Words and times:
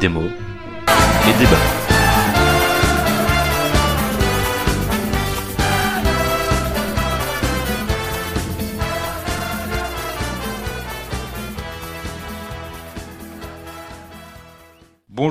Démo 0.00 0.22
et 0.22 1.38
débat. 1.40 1.87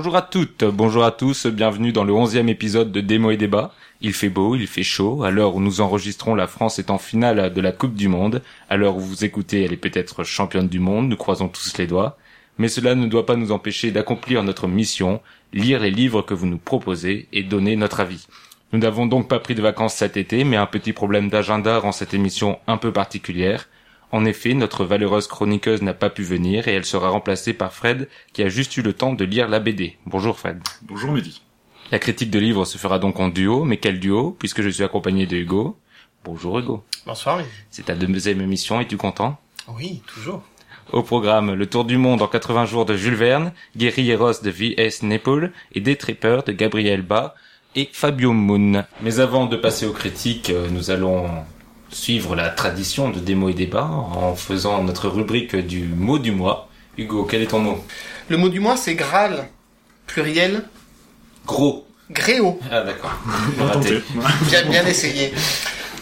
Bonjour 0.07 0.19
à 0.19 0.21
toutes, 0.21 0.63
bonjour 0.63 1.03
à 1.03 1.11
tous, 1.11 1.47
bienvenue 1.47 1.91
dans 1.91 2.05
le 2.05 2.13
onzième 2.13 2.47
épisode 2.47 2.93
de 2.93 3.01
Démo 3.01 3.31
et 3.31 3.35
Débat. 3.35 3.73
Il 3.99 4.13
fait 4.13 4.29
beau, 4.29 4.55
il 4.55 4.65
fait 4.65 4.81
chaud, 4.81 5.23
à 5.23 5.31
l'heure 5.31 5.53
où 5.53 5.59
nous 5.59 5.81
enregistrons, 5.81 6.33
la 6.33 6.47
France 6.47 6.79
est 6.79 6.89
en 6.91 6.97
finale 6.97 7.53
de 7.53 7.59
la 7.59 7.73
Coupe 7.73 7.93
du 7.93 8.07
Monde. 8.07 8.41
À 8.69 8.77
l'heure 8.77 8.95
où 8.95 9.01
vous 9.01 9.25
écoutez, 9.25 9.63
elle 9.63 9.73
est 9.73 9.75
peut-être 9.75 10.23
championne 10.23 10.69
du 10.69 10.79
monde, 10.79 11.09
nous 11.09 11.17
croisons 11.17 11.49
tous 11.49 11.77
les 11.77 11.87
doigts. 11.87 12.17
Mais 12.57 12.69
cela 12.69 12.95
ne 12.95 13.05
doit 13.05 13.25
pas 13.25 13.35
nous 13.35 13.51
empêcher 13.51 13.91
d'accomplir 13.91 14.43
notre 14.43 14.69
mission, 14.69 15.19
lire 15.51 15.81
les 15.81 15.91
livres 15.91 16.21
que 16.21 16.33
vous 16.33 16.47
nous 16.47 16.57
proposez 16.57 17.27
et 17.33 17.43
donner 17.43 17.75
notre 17.75 17.99
avis. 17.99 18.27
Nous 18.71 18.79
n'avons 18.79 19.07
donc 19.07 19.27
pas 19.27 19.39
pris 19.39 19.55
de 19.55 19.61
vacances 19.61 19.95
cet 19.95 20.15
été, 20.15 20.45
mais 20.45 20.55
un 20.55 20.67
petit 20.67 20.93
problème 20.93 21.27
d'agenda 21.27 21.79
rend 21.79 21.91
cette 21.91 22.13
émission 22.13 22.59
un 22.65 22.77
peu 22.77 22.93
particulière. 22.93 23.67
En 24.11 24.23
effet, 24.23 24.53
notre 24.53 24.85
valeureuse 24.85 25.27
chroniqueuse 25.27 25.81
n'a 25.81 25.93
pas 25.93 26.09
pu 26.09 26.23
venir 26.23 26.67
et 26.67 26.73
elle 26.73 26.85
sera 26.85 27.09
remplacée 27.09 27.53
par 27.53 27.73
Fred 27.73 28.07
qui 28.31 28.41
a 28.41 28.49
juste 28.49 28.77
eu 28.77 28.81
le 28.81 28.93
temps 28.93 29.13
de 29.13 29.25
lire 29.25 29.49
la 29.49 29.59
BD. 29.59 29.97
Bonjour 30.05 30.37
Fred. 30.39 30.61
Bonjour 30.83 31.11
Mehdi. 31.11 31.41
La 31.91 31.99
critique 31.99 32.31
de 32.31 32.39
livres 32.39 32.65
se 32.65 32.77
fera 32.77 32.99
donc 32.99 33.19
en 33.19 33.27
duo, 33.27 33.65
mais 33.65 33.77
quel 33.77 33.99
duo 33.99 34.35
puisque 34.39 34.61
je 34.61 34.69
suis 34.69 34.83
accompagné 34.83 35.25
de 35.25 35.35
Hugo? 35.37 35.77
Bonjour 36.23 36.59
Hugo. 36.59 36.83
Bonsoir. 37.05 37.41
C'est 37.69 37.85
ta 37.85 37.95
deuxième 37.95 38.41
émission, 38.41 38.79
es-tu 38.79 38.97
content? 38.97 39.37
Oui, 39.67 40.01
toujours. 40.07 40.41
Au 40.93 41.03
programme, 41.03 41.53
le 41.53 41.65
tour 41.65 41.83
du 41.83 41.97
monde 41.97 42.21
en 42.21 42.27
80 42.27 42.65
jours 42.65 42.85
de 42.85 42.95
Jules 42.95 43.15
Verne, 43.15 43.51
Guerrilleros 43.75 44.41
de 44.41 44.49
V.S. 44.49 45.03
Nepal 45.03 45.51
et 45.73 45.81
Des 45.81 45.97
Trippers 45.97 46.43
de 46.43 46.53
Gabriel 46.53 47.01
Bas 47.01 47.35
et 47.75 47.89
Fabio 47.91 48.31
Moon. 48.31 48.85
Mais 49.01 49.19
avant 49.19 49.45
de 49.47 49.57
passer 49.57 49.85
aux 49.85 49.91
critiques, 49.91 50.49
euh, 50.49 50.69
nous 50.69 50.91
allons 50.91 51.29
suivre 51.89 52.35
la 52.35 52.49
tradition 52.49 53.09
de 53.09 53.19
démo 53.19 53.49
et 53.49 53.53
débat 53.53 53.85
en 53.85 54.35
faisant 54.35 54.83
notre 54.83 55.07
rubrique 55.09 55.55
du 55.55 55.83
mot 55.83 56.19
du 56.19 56.31
mois. 56.31 56.69
Hugo, 56.97 57.23
quel 57.25 57.41
est 57.41 57.47
ton 57.47 57.59
mot? 57.59 57.83
Le 58.29 58.37
mot 58.37 58.49
du 58.49 58.59
mois, 58.59 58.75
c'est 58.77 58.95
Graal. 58.95 59.47
Pluriel, 60.07 60.63
Gros. 61.45 61.85
gréo. 62.09 62.59
Ah 62.71 62.81
d'accord. 62.81 63.11
Bien. 63.81 64.01
Bien, 64.49 64.69
bien 64.69 64.85
essayé. 64.85 65.33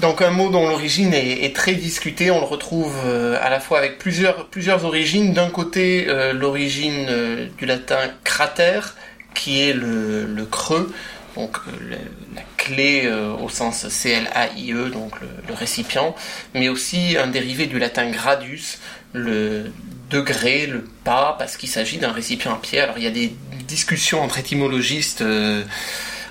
Donc 0.01 0.21
un 0.21 0.29
mot 0.29 0.49
dont 0.49 0.67
l'origine 0.67 1.13
est, 1.13 1.43
est 1.45 1.55
très 1.55 1.73
discutée. 1.73 2.29
On 2.31 2.39
le 2.39 2.45
retrouve 2.45 2.93
euh, 3.05 3.37
à 3.41 3.49
la 3.49 3.59
fois 3.59 3.77
avec 3.79 3.97
plusieurs, 3.97 4.47
plusieurs 4.47 4.85
origines. 4.85 5.33
D'un 5.33 5.49
côté, 5.49 6.05
euh, 6.09 6.33
l'origine 6.33 7.05
euh, 7.09 7.47
du 7.57 7.65
latin 7.65 7.97
cratère, 8.23 8.95
qui 9.33 9.61
est 9.61 9.73
le, 9.73 10.25
le 10.25 10.45
creux, 10.45 10.93
donc 11.35 11.57
euh, 11.67 11.71
le- 11.89 12.35
la 12.35 12.41
clé 12.57 13.03
euh, 13.05 13.33
au 13.35 13.49
sens 13.49 13.87
C-L-A-I-E, 13.87 14.89
donc 14.89 15.19
le, 15.21 15.27
le 15.47 15.53
récipient, 15.53 16.15
mais 16.53 16.69
aussi 16.69 17.17
un 17.17 17.27
dérivé 17.27 17.65
du 17.67 17.79
latin 17.79 18.09
gradus, 18.09 18.79
le 19.13 19.71
degré, 20.09 20.67
le 20.67 20.85
pas, 21.03 21.35
parce 21.37 21.57
qu'il 21.57 21.69
s'agit 21.69 21.97
d'un 21.97 22.11
récipient 22.11 22.51
en 22.53 22.57
pierre. 22.57 22.85
Alors 22.85 22.97
il 22.97 23.03
y 23.03 23.07
a 23.07 23.11
des 23.11 23.33
discussions 23.67 24.21
entre 24.21 24.37
étymologistes. 24.39 25.21
euh, 25.21 25.63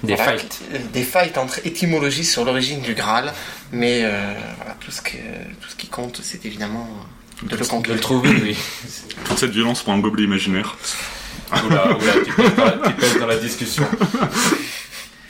Des 0.02 0.14
voilà, 0.14 0.38
fights. 0.38 0.60
Des 0.92 1.02
fights 1.02 1.38
entre 1.38 1.60
étymologistes 1.66 2.32
sur 2.32 2.44
l'origine 2.44 2.80
du 2.82 2.94
Graal, 2.94 3.32
mais 3.72 4.02
euh, 4.04 4.32
voilà, 4.56 4.76
tout, 4.80 4.90
ce 4.90 5.00
que, 5.00 5.16
tout 5.60 5.68
ce 5.68 5.76
qui 5.76 5.88
compte, 5.88 6.20
c'est 6.22 6.44
évidemment 6.46 6.88
de 7.42 7.56
le 7.56 7.80
De 7.82 7.92
le 7.94 8.00
trouver, 8.00 8.30
oui. 8.42 8.56
Toute 9.24 9.38
cette 9.38 9.50
violence 9.50 9.82
pour 9.82 9.92
un 9.92 9.98
gobelet 9.98 10.24
imaginaire. 10.24 10.76
Oula, 11.66 11.96
oula, 11.96 12.12
tu 12.24 12.32
pèses 12.32 13.14
dans 13.14 13.20
dans 13.20 13.26
la 13.26 13.36
discussion. 13.36 13.84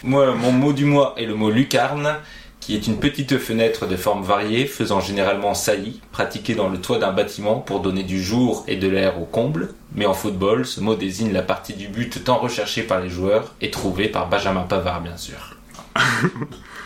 Moi, 0.04 0.34
mon 0.34 0.52
mot 0.52 0.74
du 0.74 0.84
mois 0.84 1.14
est 1.16 1.24
le 1.24 1.34
mot 1.34 1.50
lucarne, 1.50 2.16
qui 2.60 2.74
est 2.76 2.86
une 2.86 2.98
petite 2.98 3.38
fenêtre 3.38 3.86
de 3.86 3.96
forme 3.96 4.22
variée, 4.22 4.66
faisant 4.66 5.00
généralement 5.00 5.54
saillie, 5.54 6.02
pratiquée 6.12 6.54
dans 6.54 6.68
le 6.68 6.78
toit 6.78 6.98
d'un 6.98 7.12
bâtiment 7.12 7.54
pour 7.56 7.80
donner 7.80 8.02
du 8.02 8.22
jour 8.22 8.64
et 8.68 8.76
de 8.76 8.86
l'air 8.86 9.18
au 9.18 9.24
comble. 9.24 9.70
Mais 9.94 10.04
en 10.04 10.12
football, 10.12 10.66
ce 10.66 10.82
mot 10.82 10.94
désigne 10.94 11.32
la 11.32 11.40
partie 11.40 11.72
du 11.72 11.88
but 11.88 12.22
tant 12.22 12.36
recherchée 12.36 12.82
par 12.82 13.00
les 13.00 13.08
joueurs 13.08 13.54
et 13.62 13.70
trouvée 13.70 14.08
par 14.08 14.28
Benjamin 14.28 14.64
Pavard, 14.64 15.00
bien 15.00 15.16
sûr. 15.16 15.56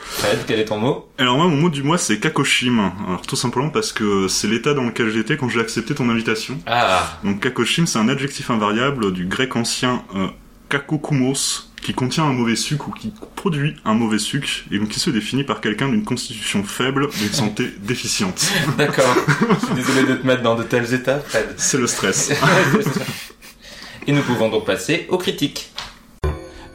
Fred, 0.05 0.39
quel 0.47 0.61
est 0.61 0.67
ton 0.67 0.79
mot? 0.79 1.09
Alors 1.19 1.37
moi, 1.37 1.49
mon 1.49 1.56
mot 1.56 1.71
du 1.71 1.83
mois, 1.83 1.99
c'est 1.99 2.21
kakoshim. 2.21 2.93
Alors 3.05 3.23
tout 3.23 3.37
simplement 3.37 3.71
parce 3.71 3.93
que 3.93 4.29
c'est 4.29 4.47
l'état 4.47 4.75
dans 4.75 4.85
lequel 4.85 5.11
j'étais 5.11 5.37
quand 5.37 5.49
j'ai 5.49 5.61
accepté 5.61 5.93
ton 5.93 6.09
invitation. 6.09 6.56
Ah, 6.67 7.19
Donc 7.25 7.41
kakoshim, 7.41 7.87
c'est 7.87 7.99
un 7.99 8.09
adjectif 8.09 8.49
invariable 8.50 9.12
du 9.12 9.27
grec 9.27 9.56
ancien 9.56 10.05
euh, 10.15 10.29
kakokumos, 10.69 11.68
qui 11.81 11.94
contient 11.94 12.25
un 12.25 12.33
mauvais 12.33 12.56
sucre 12.56 12.89
ou 12.89 12.93
qui 12.93 13.12
produit 13.37 13.77
un 13.84 13.94
mauvais 13.94 14.19
sucre, 14.19 14.49
et 14.71 14.78
donc 14.78 14.89
qui 14.89 15.00
se 15.00 15.11
définit 15.11 15.44
par 15.44 15.61
quelqu'un 15.61 15.89
d'une 15.89 16.05
constitution 16.05 16.62
faible, 16.65 17.09
d'une 17.11 17.33
santé 17.33 17.72
déficiente. 17.83 18.43
d'accord. 18.77 19.15
Je 19.61 19.66
suis 19.66 19.75
désolé 19.75 20.03
de 20.06 20.15
te 20.15 20.27
mettre 20.27 20.43
dans 20.43 20.55
de 20.55 20.62
tels 20.62 20.93
états, 20.94 21.21
Fred. 21.21 21.55
C'est 21.56 21.78
le 21.78 21.87
stress. 21.87 22.31
Et 24.06 24.12
nous 24.12 24.22
pouvons 24.22 24.49
donc 24.49 24.65
passer 24.65 25.06
aux 25.11 25.19
critiques. 25.19 25.71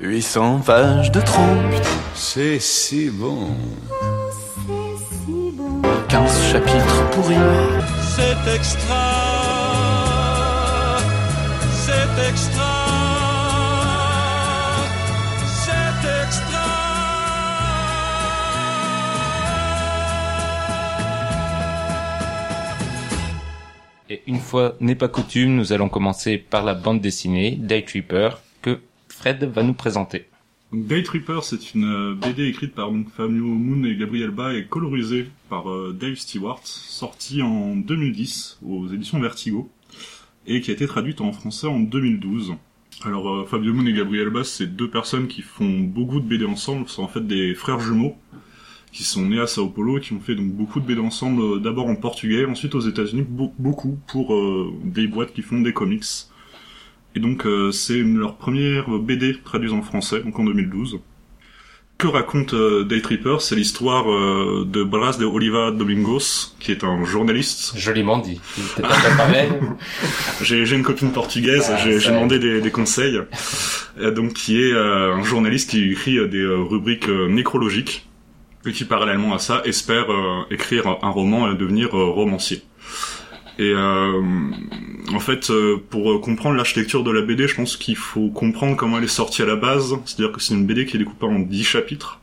800 0.01 0.59
pages 0.65 1.11
de 1.11 1.21
trompe, 1.21 1.73
C'est 2.13 2.59
si 2.59 3.09
bon. 3.09 3.49
15 6.09 6.51
chapitres 6.51 7.09
pourris. 7.11 7.35
C'est 8.15 8.55
extra. 8.55 9.13
C'est 11.85 12.29
extra. 12.29 12.72
Et 24.13 24.21
une 24.27 24.37
fois 24.37 24.75
n'est 24.79 24.93
pas 24.93 25.07
coutume, 25.07 25.55
nous 25.55 25.73
allons 25.73 25.89
commencer 25.89 26.37
par 26.37 26.63
la 26.63 26.75
bande 26.75 27.01
dessinée 27.01 27.55
Day 27.55 27.81
Tripper 27.81 28.29
que 28.61 28.77
Fred 29.07 29.43
va 29.43 29.63
nous 29.63 29.73
présenter. 29.73 30.27
Day 30.71 31.01
Tripper, 31.01 31.39
c'est 31.41 31.73
une 31.73 31.85
euh, 31.85 32.13
BD 32.13 32.47
écrite 32.47 32.75
par 32.75 32.91
Fabio 33.17 33.43
Moon 33.43 33.83
et 33.85 33.95
Gabriel 33.95 34.29
Ba 34.29 34.53
et 34.53 34.65
colorisée 34.65 35.25
par 35.49 35.67
euh, 35.67 35.97
Dave 35.99 36.13
Stewart, 36.13 36.59
sortie 36.63 37.41
en 37.41 37.75
2010 37.75 38.59
aux 38.63 38.87
éditions 38.89 39.19
Vertigo 39.19 39.71
et 40.45 40.61
qui 40.61 40.69
a 40.69 40.75
été 40.75 40.85
traduite 40.85 41.19
en 41.19 41.31
français 41.31 41.65
en 41.65 41.79
2012. 41.79 42.53
Alors 43.05 43.27
euh, 43.33 43.45
Fabio 43.45 43.73
Moon 43.73 43.87
et 43.87 43.93
Gabriel 43.93 44.29
Ba, 44.29 44.43
c'est 44.43 44.67
deux 44.67 44.91
personnes 44.91 45.27
qui 45.27 45.41
font 45.41 45.79
beaucoup 45.79 46.19
de 46.19 46.27
BD 46.27 46.45
ensemble, 46.45 46.87
sont 46.87 47.01
en 47.01 47.07
fait 47.07 47.25
des 47.25 47.55
frères 47.55 47.79
jumeaux 47.79 48.15
qui 48.93 49.03
sont 49.03 49.25
nés 49.25 49.39
à 49.41 49.47
Sao 49.47 49.67
Paulo 49.67 49.97
et 49.97 50.01
qui 50.01 50.13
ont 50.13 50.19
fait 50.21 50.35
donc 50.35 50.51
beaucoup 50.53 50.79
de 50.79 50.85
BD 50.85 51.01
ensemble, 51.01 51.41
euh, 51.41 51.59
d'abord 51.59 51.87
en 51.87 51.95
portugais, 51.95 52.45
ensuite 52.45 52.75
aux 52.75 52.79
États-Unis, 52.81 53.25
beau- 53.27 53.53
beaucoup 53.59 53.97
pour 54.07 54.33
euh, 54.35 54.71
des 54.83 55.07
boîtes 55.07 55.33
qui 55.33 55.41
font 55.41 55.59
des 55.61 55.73
comics. 55.73 56.05
Et 57.15 57.19
donc 57.19 57.45
euh, 57.45 57.71
c'est 57.71 58.01
leur 58.01 58.35
première 58.37 58.89
BD 58.99 59.35
traduite 59.43 59.73
en 59.73 59.81
français, 59.81 60.21
donc 60.21 60.37
en 60.39 60.45
2012. 60.45 60.99
Que 61.99 62.07
raconte 62.07 62.53
euh, 62.55 62.83
Day 62.83 63.01
Tripper? 63.01 63.37
C'est 63.39 63.55
l'histoire 63.55 64.11
euh, 64.11 64.65
de 64.67 64.83
Bras 64.83 65.15
de 65.17 65.25
Oliva 65.25 65.71
Domingos, 65.71 66.53
qui 66.59 66.71
est 66.71 66.83
un 66.83 67.05
journaliste. 67.05 67.77
Joliment 67.77 68.17
dit. 68.17 68.41
J'ai 70.41 70.65
j'ai 70.65 70.75
une 70.75 70.83
copine 70.83 71.11
portugaise, 71.11 71.69
Ah, 71.71 71.77
j'ai 71.77 71.99
demandé 72.09 72.39
des, 72.39 72.61
des 72.61 72.71
conseils. 72.71 73.19
Donc 74.15 74.33
qui 74.33 74.59
est 74.61 74.73
euh, 74.73 75.13
un 75.13 75.23
journaliste 75.23 75.69
qui 75.69 75.91
écrit 75.91 76.17
des 76.29 76.45
rubriques 76.45 77.07
nécrologiques 77.07 78.07
et 78.65 78.71
qui 78.71 78.85
parallèlement 78.85 79.33
à 79.33 79.39
ça 79.39 79.61
espère 79.65 80.11
euh, 80.11 80.43
écrire 80.49 80.87
un 81.01 81.09
roman 81.09 81.51
et 81.51 81.55
devenir 81.55 81.97
euh, 81.97 82.09
romancier. 82.09 82.63
Et 83.59 83.71
euh, 83.71 84.21
en 85.13 85.19
fait, 85.19 85.51
euh, 85.51 85.77
pour 85.89 86.19
comprendre 86.21 86.55
l'architecture 86.55 87.03
de 87.03 87.11
la 87.11 87.21
BD, 87.21 87.47
je 87.47 87.55
pense 87.55 87.77
qu'il 87.77 87.95
faut 87.95 88.29
comprendre 88.29 88.75
comment 88.75 88.97
elle 88.97 89.03
est 89.03 89.07
sortie 89.07 89.43
à 89.43 89.45
la 89.45 89.55
base. 89.55 89.95
C'est-à-dire 90.05 90.31
que 90.31 90.41
c'est 90.41 90.55
une 90.55 90.65
BD 90.65 90.85
qui 90.85 90.95
est 90.95 90.99
découpée 90.99 91.27
en 91.27 91.39
10 91.39 91.63
chapitres. 91.63 92.19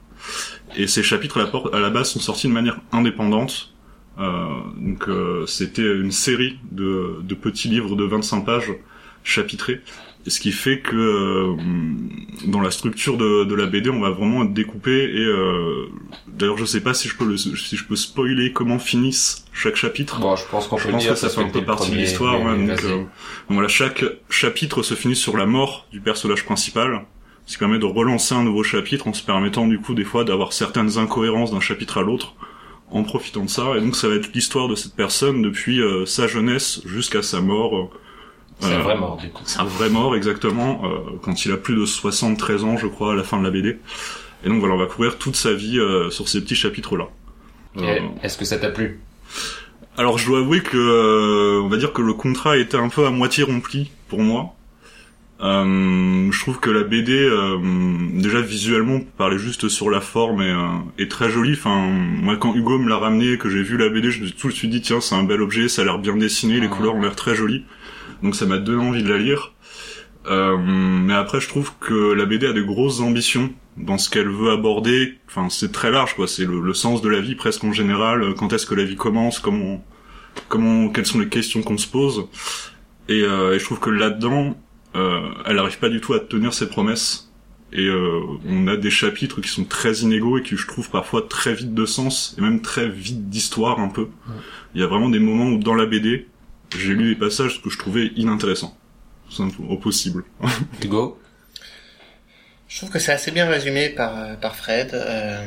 Et 0.76 0.86
ces 0.86 1.02
chapitres, 1.02 1.38
à 1.72 1.80
la, 1.80 1.90
base, 1.90 2.10
sont 2.10 2.20
sortis 2.20 2.48
de 2.48 2.52
manière 2.52 2.80
indépendante. 2.92 3.74
Donc 4.18 5.08
c'était 5.46 5.82
une 5.82 6.12
série 6.12 6.58
de 6.70 7.34
petits 7.34 7.68
livres 7.68 7.96
de 7.96 8.04
25 8.04 8.44
pages 8.44 8.72
chapitrés. 9.24 9.80
Ce 10.26 10.38
qui 10.38 10.52
fait 10.52 10.80
que 10.80 10.96
euh, 10.96 11.56
dans 12.46 12.60
la 12.60 12.70
structure 12.70 13.16
de, 13.16 13.44
de 13.44 13.54
la 13.54 13.66
BD, 13.66 13.88
on 13.90 14.00
va 14.00 14.10
vraiment 14.10 14.44
découper 14.44 15.04
et 15.04 15.24
euh, 15.24 15.86
d'ailleurs 16.28 16.58
je 16.58 16.66
sais 16.66 16.82
pas 16.82 16.92
si 16.92 17.08
je 17.08 17.16
peux 17.16 17.24
le, 17.24 17.36
si 17.38 17.76
je 17.76 17.84
peux 17.86 17.96
spoiler 17.96 18.52
comment 18.52 18.78
finissent 18.78 19.46
chaque 19.52 19.76
chapitre. 19.76 20.20
Bon, 20.20 20.36
je 20.36 20.44
pense 20.50 20.66
qu'on 20.68 20.76
Je 20.76 20.84
peut 20.86 20.92
pense 20.92 21.02
dire 21.02 21.12
que 21.14 21.18
ça 21.18 21.30
fait 21.30 21.40
un 21.40 21.48
peu 21.48 21.64
partie 21.64 21.90
de 21.90 21.96
l'histoire. 21.96 22.40
ouais, 22.42 22.56
donc, 22.66 22.84
euh, 22.84 22.96
donc 22.98 23.08
voilà, 23.48 23.68
chaque 23.68 24.04
chapitre 24.28 24.82
se 24.82 24.94
finit 24.94 25.16
sur 25.16 25.36
la 25.36 25.46
mort 25.46 25.86
du 25.90 26.00
personnage 26.00 26.44
principal. 26.44 27.06
ce 27.46 27.54
qui 27.54 27.58
permet 27.58 27.78
de 27.78 27.86
relancer 27.86 28.34
un 28.34 28.44
nouveau 28.44 28.62
chapitre 28.62 29.08
en 29.08 29.12
se 29.14 29.22
permettant 29.24 29.66
du 29.66 29.78
coup 29.80 29.94
des 29.94 30.04
fois 30.04 30.24
d'avoir 30.24 30.52
certaines 30.52 30.98
incohérences 30.98 31.50
d'un 31.50 31.60
chapitre 31.60 31.98
à 31.98 32.02
l'autre 32.02 32.34
en 32.90 33.04
profitant 33.04 33.44
de 33.44 33.50
ça. 33.50 33.74
Et 33.76 33.80
donc 33.80 33.96
ça 33.96 34.08
va 34.08 34.16
être 34.16 34.30
l'histoire 34.34 34.68
de 34.68 34.74
cette 34.74 34.94
personne 34.94 35.40
depuis 35.42 35.80
euh, 35.80 36.04
sa 36.04 36.26
jeunesse 36.26 36.82
jusqu'à 36.84 37.22
sa 37.22 37.40
mort. 37.40 37.90
C'est 38.60 38.72
Euh, 38.72 38.78
un 38.78 38.82
vrai 38.82 38.96
mort, 38.98 39.16
du 39.16 39.28
coup. 39.30 39.42
C'est 39.46 39.60
un 39.60 39.64
vrai 39.64 39.88
mort 39.90 40.14
exactement, 40.16 40.82
euh, 40.84 41.16
quand 41.22 41.44
il 41.44 41.52
a 41.52 41.56
plus 41.56 41.74
de 41.74 41.84
73 41.86 42.64
ans 42.64 42.76
je 42.76 42.86
crois 42.86 43.12
à 43.12 43.16
la 43.16 43.24
fin 43.24 43.38
de 43.38 43.44
la 43.44 43.50
BD. 43.50 43.78
Et 44.44 44.48
donc 44.48 44.60
voilà, 44.60 44.74
on 44.74 44.78
va 44.78 44.86
couvrir 44.86 45.18
toute 45.18 45.36
sa 45.36 45.52
vie 45.52 45.78
euh, 45.78 46.10
sur 46.10 46.28
ces 46.28 46.40
petits 46.42 46.54
chapitres-là. 46.56 47.08
Euh, 47.78 47.98
Est-ce 48.22 48.36
que 48.38 48.44
ça 48.44 48.58
t'a 48.58 48.70
plu? 48.70 49.00
Alors 49.96 50.18
je 50.18 50.26
dois 50.26 50.38
avouer 50.40 50.60
que 50.62 50.76
euh, 50.78 51.60
on 51.62 51.68
va 51.68 51.76
dire 51.76 51.92
que 51.92 52.02
le 52.02 52.14
contrat 52.14 52.56
était 52.56 52.76
un 52.76 52.88
peu 52.88 53.06
à 53.06 53.10
moitié 53.10 53.44
rempli 53.44 53.90
pour 54.08 54.20
moi. 54.20 54.54
Euh, 55.42 56.30
je 56.30 56.40
trouve 56.40 56.60
que 56.60 56.68
la 56.70 56.82
BD 56.84 57.12
euh, 57.12 57.56
déjà 58.12 58.40
visuellement 58.42 59.00
parlait 59.16 59.38
juste 59.38 59.68
sur 59.68 59.88
la 59.88 60.00
forme 60.02 60.42
et 60.42 60.50
euh, 60.50 60.66
est 60.98 61.10
très 61.10 61.30
jolie. 61.30 61.52
Enfin 61.54 61.76
moi 61.88 62.36
quand 62.36 62.54
Hugo 62.54 62.78
me 62.78 62.88
l'a 62.88 62.98
ramené 62.98 63.38
que 63.38 63.48
j'ai 63.48 63.62
vu 63.62 63.78
la 63.78 63.88
BD, 63.88 64.10
je 64.10 64.20
me 64.20 64.26
suis 64.26 64.36
tout 64.36 64.48
de 64.48 64.52
suite 64.52 64.70
dit 64.70 64.82
tiens 64.82 65.00
c'est 65.00 65.14
un 65.14 65.22
bel 65.22 65.40
objet, 65.40 65.68
ça 65.68 65.82
a 65.82 65.84
l'air 65.86 65.98
bien 65.98 66.16
dessiné, 66.16 66.54
les 66.60 66.68
Mhm. 66.68 66.74
couleurs 66.74 66.94
ont 66.94 67.00
l'air 67.02 67.16
très 67.16 67.34
jolies. 67.34 67.64
Donc 68.22 68.34
ça 68.34 68.46
m'a 68.46 68.58
donné 68.58 68.82
envie 68.86 69.02
de 69.02 69.08
la 69.08 69.18
lire. 69.18 69.52
Euh, 70.26 70.56
mais 70.58 71.14
après 71.14 71.40
je 71.40 71.48
trouve 71.48 71.72
que 71.80 72.12
la 72.12 72.26
BD 72.26 72.46
a 72.46 72.52
de 72.52 72.62
grosses 72.62 73.00
ambitions 73.00 73.50
dans 73.78 73.96
ce 73.98 74.10
qu'elle 74.10 74.28
veut 74.28 74.50
aborder. 74.50 75.14
Enfin 75.28 75.48
c'est 75.48 75.72
très 75.72 75.90
large 75.90 76.14
quoi, 76.14 76.28
c'est 76.28 76.44
le, 76.44 76.60
le 76.60 76.74
sens 76.74 77.00
de 77.00 77.08
la 77.08 77.20
vie 77.20 77.34
presque 77.34 77.64
en 77.64 77.72
général. 77.72 78.22
euh, 78.22 78.34
Quand 78.34 78.52
est-ce 78.52 78.66
que 78.66 78.74
la 78.74 78.84
vie 78.84 78.96
commence, 78.96 79.38
comment 79.38 79.82
comment 80.48 80.88
quelles 80.90 81.06
sont 81.06 81.18
les 81.18 81.28
questions 81.28 81.62
qu'on 81.62 81.78
se 81.78 81.88
pose 81.88 82.26
et, 83.08 83.22
euh, 83.22 83.54
et 83.54 83.58
je 83.58 83.64
trouve 83.64 83.80
que 83.80 83.90
là-dedans 83.90 84.56
euh, 84.96 85.20
elle 85.46 85.58
arrive 85.58 85.78
pas 85.78 85.88
du 85.88 86.00
tout 86.00 86.14
à 86.14 86.20
tenir 86.20 86.52
ses 86.54 86.68
promesses 86.68 87.32
et 87.72 87.86
euh, 87.86 88.20
on 88.46 88.66
a 88.68 88.76
des 88.76 88.90
chapitres 88.90 89.40
qui 89.40 89.48
sont 89.48 89.64
très 89.64 89.98
inégaux 90.00 90.38
et 90.38 90.42
qui 90.42 90.56
je 90.56 90.66
trouve 90.66 90.90
parfois 90.90 91.22
très 91.22 91.54
vides 91.54 91.74
de 91.74 91.84
sens 91.86 92.34
et 92.38 92.42
même 92.42 92.60
très 92.62 92.88
vides 92.88 93.28
d'histoire 93.28 93.80
un 93.80 93.88
peu 93.88 94.08
il 94.74 94.80
y 94.80 94.84
a 94.84 94.86
vraiment 94.86 95.08
des 95.08 95.18
moments 95.20 95.46
où 95.50 95.58
dans 95.58 95.74
la 95.74 95.86
BD 95.86 96.26
j'ai 96.78 96.94
lu 96.94 97.14
des 97.14 97.18
passages 97.20 97.60
que 97.62 97.70
je 97.70 97.78
trouvais 97.78 98.06
inintéressants 98.16 98.76
Simple- 99.30 99.62
au 99.68 99.76
possible 99.76 100.24
Hugo 100.82 101.20
Je 102.68 102.76
trouve 102.78 102.90
que 102.90 102.98
c'est 102.98 103.12
assez 103.12 103.30
bien 103.30 103.46
résumé 103.48 103.88
par, 103.90 104.16
euh, 104.18 104.34
par 104.34 104.56
Fred. 104.56 104.90
Euh, 104.94 105.44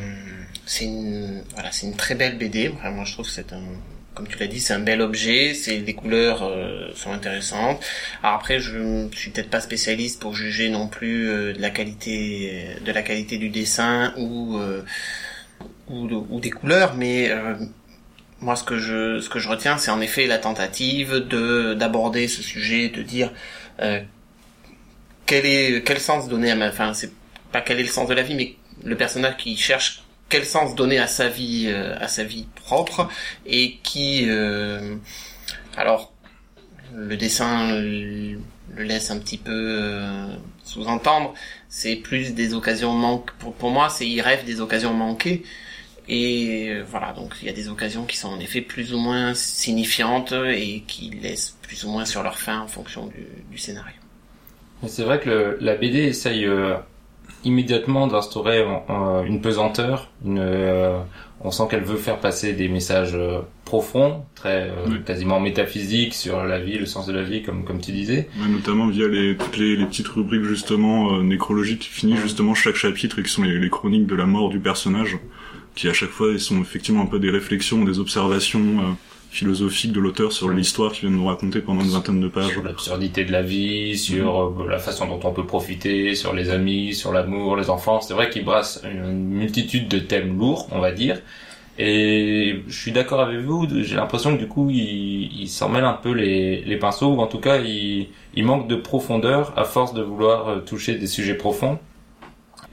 c'est 0.66 0.86
une, 0.86 1.44
voilà, 1.54 1.72
c'est 1.72 1.88
une 1.88 1.96
très 1.96 2.16
belle 2.16 2.38
BD. 2.38 2.70
Vraiment, 2.70 3.04
je 3.06 3.14
trouve 3.14 3.25
que 3.25 3.31
c'est 3.31 3.52
un, 3.54 3.62
comme 4.14 4.28
tu 4.28 4.38
l'as 4.38 4.48
dit, 4.48 4.60
c'est 4.62 4.74
un 4.74 4.80
bel 4.80 5.02
objet. 5.02 5.54
C'est 5.54 5.80
les 5.80 5.94
couleurs 5.94 6.44
euh, 6.44 6.92
sont 6.96 7.12
intéressantes. 7.12 7.84
Alors 8.22 8.36
après, 8.38 8.60
je 8.60 9.08
suis 9.14 9.31
peut-être 9.31 9.50
pas 9.50 9.60
spécialiste 9.62 10.22
pour 10.22 10.34
juger 10.36 10.69
non 10.69 10.88
plus 10.88 11.28
euh, 11.30 11.54
de 11.54 11.62
la 11.62 11.69
qualité, 11.72 12.68
de 12.86 12.92
la 12.92 13.02
qualité 13.02 13.38
du 13.38 13.50
dessin 13.50 14.14
ou 14.18 14.58
euh, 14.58 14.84
ou, 15.90 16.08
de- 16.08 16.16
ou 16.16 16.40
des 16.40 16.52
couleurs, 16.52 16.96
mais 16.96 17.30
euh, 17.30 17.56
moi, 18.44 18.56
ce 18.56 18.63
que 18.63 18.78
je, 18.78 19.19
ce 19.19 19.30
que 19.30 19.40
je 19.40 19.50
retiens, 19.50 19.78
c'est 19.78 19.92
en 19.92 20.01
effet 20.01 20.28
la 20.28 20.38
tentative 20.38 21.13
de 21.13 21.74
d'aborder 21.74 22.28
ce 22.28 22.44
sujet, 22.44 22.90
de 22.90 23.01
dire 23.01 23.31
euh, 23.81 24.01
quel 25.25 25.45
est 25.45 25.84
quel 25.86 26.00
sens 26.00 26.28
donner 26.28 26.51
à 26.51 26.56
ma 26.56 26.68
enfin 26.68 26.94
c'est 26.94 27.12
pas 27.51 27.62
quel 27.62 27.80
est 27.80 27.84
le 27.84 27.90
sens 27.90 28.07
de 28.07 28.13
la 28.13 28.24
vie 28.24 28.36
mais 28.36 28.56
le 28.84 28.95
personnage 28.98 29.38
qui 29.38 29.56
cherche 29.57 30.04
quel 30.30 30.45
sens 30.45 30.75
donner 30.75 31.00
à 31.00 31.07
sa 31.07 31.30
vie 31.30 31.68
euh, 31.68 31.95
à 32.00 32.07
sa 32.07 32.24
vie 32.24 32.48
propre 32.56 33.10
et 33.45 33.78
qui 33.84 34.25
euh, 34.28 34.95
alors 35.78 36.12
le 36.94 37.16
dessin 37.18 37.80
le 37.80 38.38
laisse 38.78 39.12
un 39.12 39.19
petit 39.19 39.38
peu 39.38 39.51
euh, 39.51 40.28
sous-entendre. 40.63 41.34
C'est 41.69 41.95
plus 41.95 42.34
des 42.34 42.54
occasions 42.54 42.94
manquées 42.94 43.34
pour, 43.40 43.54
pour 43.54 43.72
moi 43.72 43.90
c'est 43.90 44.07
il 44.07 44.22
rêve 44.22 44.45
des 44.45 44.62
occasions 44.62 44.94
manquées 44.94 45.44
et 46.10 46.68
euh, 46.70 46.84
voilà 46.90 47.14
donc 47.14 47.34
il 47.42 47.48
y 47.48 47.50
a 47.50 47.54
des 47.54 47.70
occasions 47.70 48.06
qui 48.06 48.18
sont 48.18 48.30
en 48.30 48.40
effet 48.40 48.62
plus 48.62 48.94
ou 48.94 48.98
moins 49.00 49.34
signifiantes 49.34 50.34
et 50.34 50.84
qui 50.88 51.10
laissent 51.22 51.58
plus 51.62 51.84
ou 51.86 51.90
moins 51.92 52.06
sur 52.06 52.24
leur 52.24 52.38
fin 52.38 52.60
en 52.62 52.68
fonction 52.68 53.08
du, 53.08 53.26
du 53.52 53.58
scénario 53.58 53.96
Mais 54.82 54.90
C'est 54.90 55.04
vrai 55.04 55.20
que 55.20 55.30
le- 55.30 55.58
la 55.62 55.76
BD 55.76 56.00
essaye 56.00 56.46
euh, 56.46 56.76
immédiatement 57.46 58.08
d'instaurer 58.08 58.64
en- 58.88 59.24
une 59.24 59.42
pesanteur. 59.42 60.10
Une, 60.26 60.40
euh, 60.40 61.00
on 61.42 61.52
sent 61.52 61.64
qu'elle 61.70 61.84
veut 61.84 61.98
faire 61.98 62.20
passer 62.20 62.54
des 62.54 62.70
messages 62.70 63.16
euh, 63.16 63.40
profonds, 63.66 64.24
très 64.36 64.70
euh, 64.70 64.74
Oui. 64.88 65.04
quasiment 65.06 65.40
métaphysiques 65.42 66.14
sur 66.14 66.44
la 66.44 66.60
vie, 66.60 66.78
le 66.78 66.86
sens 66.86 67.06
de 67.06 67.12
la 67.14 67.24
vie, 67.24 67.44
comme 67.44 67.66
comme 67.66 67.82
tu 67.82 67.92
disais. 67.92 68.30
Ouais, 68.42 68.48
notamment 68.48 68.88
via 68.88 69.08
les 69.10 69.36
toutes 69.36 69.58
les, 69.58 69.76
les 69.76 69.86
petites 69.86 70.08
rubriques 70.08 70.44
justement 70.46 71.16
euh, 71.18 71.24
nécrologiques 71.24 71.80
qui 71.80 71.90
finissent 71.90 72.22
justement 72.22 72.54
chaque 72.54 72.76
chapitre 72.76 73.20
et 73.20 73.24
qui 73.24 73.30
sont 73.30 73.44
les, 73.44 73.60
les 73.60 73.70
chroniques 73.70 74.08
de 74.08 74.16
la 74.16 74.26
mort 74.26 74.50
du 74.50 74.60
personnage 74.60 75.18
qui 75.75 75.88
à 75.88 75.94
chaque 75.94 76.10
fois 76.10 76.38
sont 76.40 76.62
effectivement 76.62 77.04
un 77.04 77.08
peu 77.08 77.20
des 77.20 77.30
réflexions 77.30 77.84
des 77.84 78.00
observations 78.00 78.80
euh, 78.80 78.92
philosophiques 79.31 79.92
de 79.92 80.00
l'auteur 80.00 80.31
sur 80.31 80.50
l'histoire 80.50 80.92
qu'il 80.92 81.08
vient 81.08 81.18
de 81.18 81.22
nous 81.22 81.28
raconter 81.28 81.60
pendant 81.60 81.81
une 81.81 81.90
vingtaine 81.90 82.22
de 82.22 82.28
pages 82.28 82.52
Sur 82.52 82.64
l'absurdité 82.64 83.25
de 83.25 83.31
la 83.31 83.42
vie, 83.42 83.98
sur 83.98 84.42
euh, 84.42 84.68
la 84.70 84.78
façon 84.78 85.08
dont 85.08 85.20
on 85.24 85.34
peut 85.34 85.46
profiter, 85.46 86.14
sur 86.14 86.34
les 86.34 86.52
amis, 86.52 86.94
sur 86.94 87.12
l'amour, 87.12 87.58
les 87.58 87.70
enfants. 87.72 88.00
C'est 88.02 88.14
vrai 88.14 88.30
qu'il 88.30 88.46
brasse 88.46 88.81
une 88.84 89.30
multitude 89.30 89.88
de 89.88 90.00
thèmes 90.00 90.38
lourds, 90.38 90.68
on 90.72 90.80
va 90.80 90.92
dire. 90.92 91.20
Et 91.80 92.62
je 92.68 92.80
suis 92.80 92.92
d'accord 92.92 93.22
avec 93.22 93.40
vous, 93.40 93.68
j'ai 93.81 93.96
l'impression 93.96 94.36
que 94.36 94.40
du 94.40 94.48
coup, 94.48 94.69
il, 94.69 95.42
il 95.42 95.50
s'en 95.50 95.69
mêle 95.69 95.86
un 95.86 95.94
peu 95.94 96.12
les, 96.12 96.62
les 96.62 96.78
pinceaux, 96.78 97.14
ou 97.14 97.19
en 97.19 97.26
tout 97.26 97.40
cas, 97.40 97.58
il, 97.58 98.10
il 98.36 98.46
manque 98.46 98.68
de 98.68 98.76
profondeur 98.76 99.54
à 99.58 99.64
force 99.64 99.96
de 99.96 100.04
vouloir 100.04 100.48
euh, 100.48 100.60
toucher 100.60 100.94
des 100.96 101.08
sujets 101.08 101.34
profonds. 101.34 101.80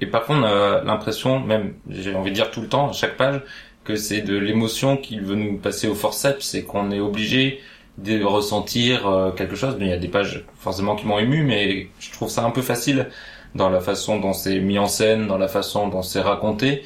Et 0.01 0.07
par 0.07 0.25
contre, 0.25 0.41
on 0.41 0.45
a 0.45 0.83
l'impression, 0.83 1.41
même, 1.41 1.75
j'ai 1.89 2.15
envie 2.15 2.31
de 2.31 2.35
dire 2.35 2.51
tout 2.51 2.61
le 2.61 2.69
temps, 2.69 2.91
à 2.91 2.93
chaque 2.93 3.17
page, 3.17 3.43
que 3.85 3.97
c'est 3.97 4.21
de 4.21 4.37
l'émotion 4.37 4.97
qu'il 4.97 5.23
veut 5.23 5.37
nous 5.37 5.59
passer 5.59 5.89
au 5.89 5.95
forceps, 5.95 6.45
c'est 6.45 6.63
qu'on 6.63 6.91
est 6.91 7.01
obligé 7.01 7.61
de 7.99 8.23
ressentir 8.23 9.07
euh, 9.09 9.31
quelque 9.31 9.57
chose. 9.57 9.77
Il 9.81 9.87
y 9.87 9.93
a 9.93 9.99
des 9.99 10.09
pages 10.09 10.45
forcément 10.59 10.97
qui 10.97 11.07
m'ont 11.07 11.19
ému, 11.19 11.43
mais 11.43 11.89
je 11.99 12.13
trouve 12.13 12.31
ça 12.31 12.45
un 12.45 12.51
peu 12.51 12.63
facile 12.63 13.09
dans 13.55 13.69
la 13.69 13.81
façon 13.81 14.19
dont 14.21 14.33
c'est 14.33 14.61
mis 14.61 14.79
en 14.79 14.87
scène, 14.87 15.27
dans 15.27 15.39
la 15.39 15.49
façon 15.49 15.89
dont 15.89 16.03
c'est 16.03 16.21
raconté. 16.21 16.83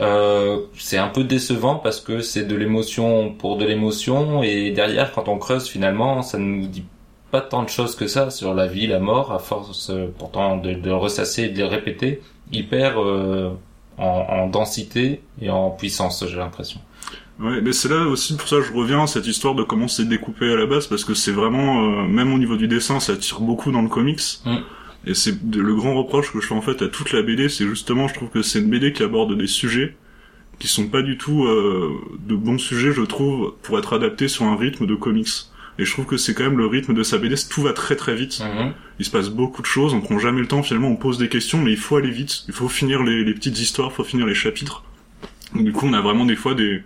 Euh, 0.00 0.66
c'est 0.78 0.98
un 0.98 1.08
peu 1.08 1.24
décevant 1.24 1.76
parce 1.76 2.00
que 2.00 2.20
c'est 2.20 2.44
de 2.44 2.54
l'émotion 2.54 3.32
pour 3.32 3.56
de 3.56 3.64
l'émotion 3.64 4.44
et 4.44 4.70
derrière 4.70 5.10
quand 5.12 5.26
on 5.26 5.38
creuse 5.38 5.66
finalement 5.68 6.22
ça 6.22 6.38
ne 6.38 6.44
nous 6.44 6.68
dit 6.68 6.84
pas 7.32 7.40
tant 7.40 7.64
de 7.64 7.68
choses 7.68 7.96
que 7.96 8.06
ça 8.06 8.30
sur 8.30 8.54
la 8.54 8.68
vie, 8.68 8.86
la 8.86 9.00
mort 9.00 9.32
à 9.32 9.40
force 9.40 9.90
euh, 9.90 10.06
pourtant 10.16 10.56
de, 10.56 10.90
ressasser 10.90 11.44
et 11.44 11.48
de 11.48 11.58
le 11.58 11.66
répéter 11.66 12.22
il 12.52 12.68
perd 12.68 12.98
euh, 12.98 13.50
en, 13.96 14.04
en 14.04 14.46
densité 14.48 15.20
et 15.40 15.50
en 15.50 15.70
puissance 15.70 16.24
j'ai 16.28 16.36
l'impression. 16.36 16.80
Ouais, 17.40 17.60
mais 17.60 17.72
c'est 17.72 17.88
là 17.88 18.06
aussi 18.06 18.36
pour 18.36 18.48
ça 18.48 18.56
que 18.56 18.62
je 18.62 18.72
reviens 18.72 19.04
à 19.04 19.06
cette 19.06 19.26
histoire 19.26 19.54
de 19.54 19.62
comment 19.62 19.86
c'est 19.86 20.08
découpé 20.08 20.50
à 20.52 20.56
la 20.56 20.66
base, 20.66 20.88
parce 20.88 21.04
que 21.04 21.14
c'est 21.14 21.30
vraiment, 21.30 21.84
euh, 21.84 22.08
même 22.08 22.32
au 22.34 22.38
niveau 22.38 22.56
du 22.56 22.66
dessin, 22.66 22.98
ça 22.98 23.16
tire 23.16 23.40
beaucoup 23.40 23.70
dans 23.70 23.82
le 23.82 23.88
comics. 23.88 24.40
Mm. 24.44 24.56
Et 25.06 25.14
c'est 25.14 25.36
le 25.54 25.74
grand 25.76 25.94
reproche 25.94 26.32
que 26.32 26.40
je 26.40 26.48
fais 26.48 26.54
en 26.54 26.60
fait 26.60 26.82
à 26.82 26.88
toute 26.88 27.12
la 27.12 27.22
BD, 27.22 27.48
c'est 27.48 27.66
justement, 27.66 28.08
je 28.08 28.14
trouve 28.14 28.28
que 28.28 28.42
c'est 28.42 28.58
une 28.58 28.68
BD 28.68 28.92
qui 28.92 29.04
aborde 29.04 29.38
des 29.38 29.46
sujets 29.46 29.94
qui 30.58 30.66
sont 30.66 30.88
pas 30.88 31.02
du 31.02 31.16
tout 31.16 31.44
euh, 31.44 31.92
de 32.26 32.34
bons 32.34 32.58
sujets, 32.58 32.92
je 32.92 33.02
trouve, 33.02 33.54
pour 33.62 33.78
être 33.78 33.92
adaptés 33.92 34.28
sur 34.28 34.44
un 34.44 34.56
rythme 34.56 34.86
de 34.86 34.94
comics. 34.94 35.28
Et 35.78 35.84
je 35.84 35.92
trouve 35.92 36.06
que 36.06 36.16
c'est 36.16 36.34
quand 36.34 36.42
même 36.42 36.58
le 36.58 36.66
rythme 36.66 36.94
de 36.94 37.04
sa 37.04 37.18
BD, 37.18 37.36
tout 37.48 37.62
va 37.62 37.72
très 37.72 37.94
très 37.94 38.16
vite. 38.16 38.40
Mhm. 38.40 38.72
Il 38.98 39.04
se 39.04 39.10
passe 39.10 39.28
beaucoup 39.28 39.62
de 39.62 39.66
choses, 39.66 39.94
on 39.94 40.00
prend 40.00 40.18
jamais 40.18 40.40
le 40.40 40.48
temps, 40.48 40.62
finalement 40.62 40.88
on 40.88 40.96
pose 40.96 41.18
des 41.18 41.28
questions, 41.28 41.62
mais 41.62 41.70
il 41.70 41.76
faut 41.76 41.96
aller 41.96 42.10
vite, 42.10 42.44
il 42.48 42.54
faut 42.54 42.68
finir 42.68 43.02
les, 43.02 43.24
les 43.24 43.34
petites 43.34 43.58
histoires, 43.58 43.90
il 43.92 43.94
faut 43.94 44.04
finir 44.04 44.26
les 44.26 44.34
chapitres. 44.34 44.84
Donc, 45.54 45.64
du 45.64 45.72
coup 45.72 45.86
on 45.86 45.92
a 45.92 46.00
vraiment 46.00 46.24
des 46.24 46.36
fois 46.36 46.54
des, 46.54 46.82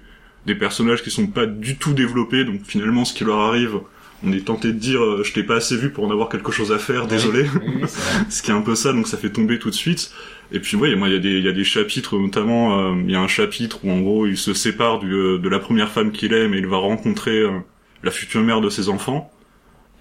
des 0.47 0.55
personnages 0.55 1.03
qui 1.03 1.11
sont 1.11 1.27
pas 1.27 1.47
du 1.47 1.77
tout 1.77 1.95
développés, 1.95 2.45
donc 2.45 2.61
finalement 2.65 3.05
ce 3.05 3.15
qui 3.15 3.25
leur 3.25 3.41
arrive, 3.41 3.81
on 4.25 4.33
est 4.33 4.45
tenté 4.45 4.69
de 4.69 4.79
dire 4.79 5.03
euh, 5.03 5.23
je 5.25 5.33
t'ai 5.33 5.43
pas 5.43 5.57
assez 5.57 5.77
vu 5.77 5.91
pour 5.91 6.05
en 6.05 6.11
avoir 6.11 6.29
quelque 6.29 6.53
chose 6.53 6.71
à 6.71 6.79
faire, 6.79 7.07
désolé. 7.07 7.47
Oui, 7.55 7.73
oui, 7.83 7.89
ce 8.29 8.43
qui 8.43 8.51
est 8.51 8.55
un 8.55 8.61
peu 8.61 8.75
ça, 8.75 8.93
donc 8.93 9.09
ça 9.09 9.17
fait 9.17 9.31
tomber 9.31 9.59
tout 9.59 9.71
de 9.71 9.75
suite. 9.75 10.13
Et 10.53 10.61
puis 10.61 10.77
ouais, 10.77 10.95
moi 10.95 11.09
il 11.09 11.15
y 11.15 11.17
a 11.17 11.21
des 11.21 11.39
il 11.39 11.45
y 11.45 11.49
a 11.49 11.53
des 11.53 11.65
chapitres 11.65 12.19
notamment 12.19 12.79
euh, 12.79 12.95
il 13.05 13.11
y 13.11 13.17
a 13.17 13.21
un 13.21 13.29
chapitre 13.29 13.85
où 13.85 13.91
en 13.91 14.01
gros 14.01 14.27
il 14.27 14.37
se 14.37 14.53
sépare 14.53 14.99
du, 14.99 15.13
euh, 15.13 15.39
de 15.39 15.49
la 15.49 15.59
première 15.59 15.91
femme 15.91 16.13
qu'il 16.13 16.35
aime 16.35 16.53
et 16.53 16.59
il 16.59 16.67
va 16.67 16.77
rencontrer 16.77 17.39
euh, 17.39 17.59
la 18.03 18.11
future 18.11 18.43
mère 18.43 18.61
de 18.61 18.69
ses 18.69 18.91
enfants. 18.91 19.33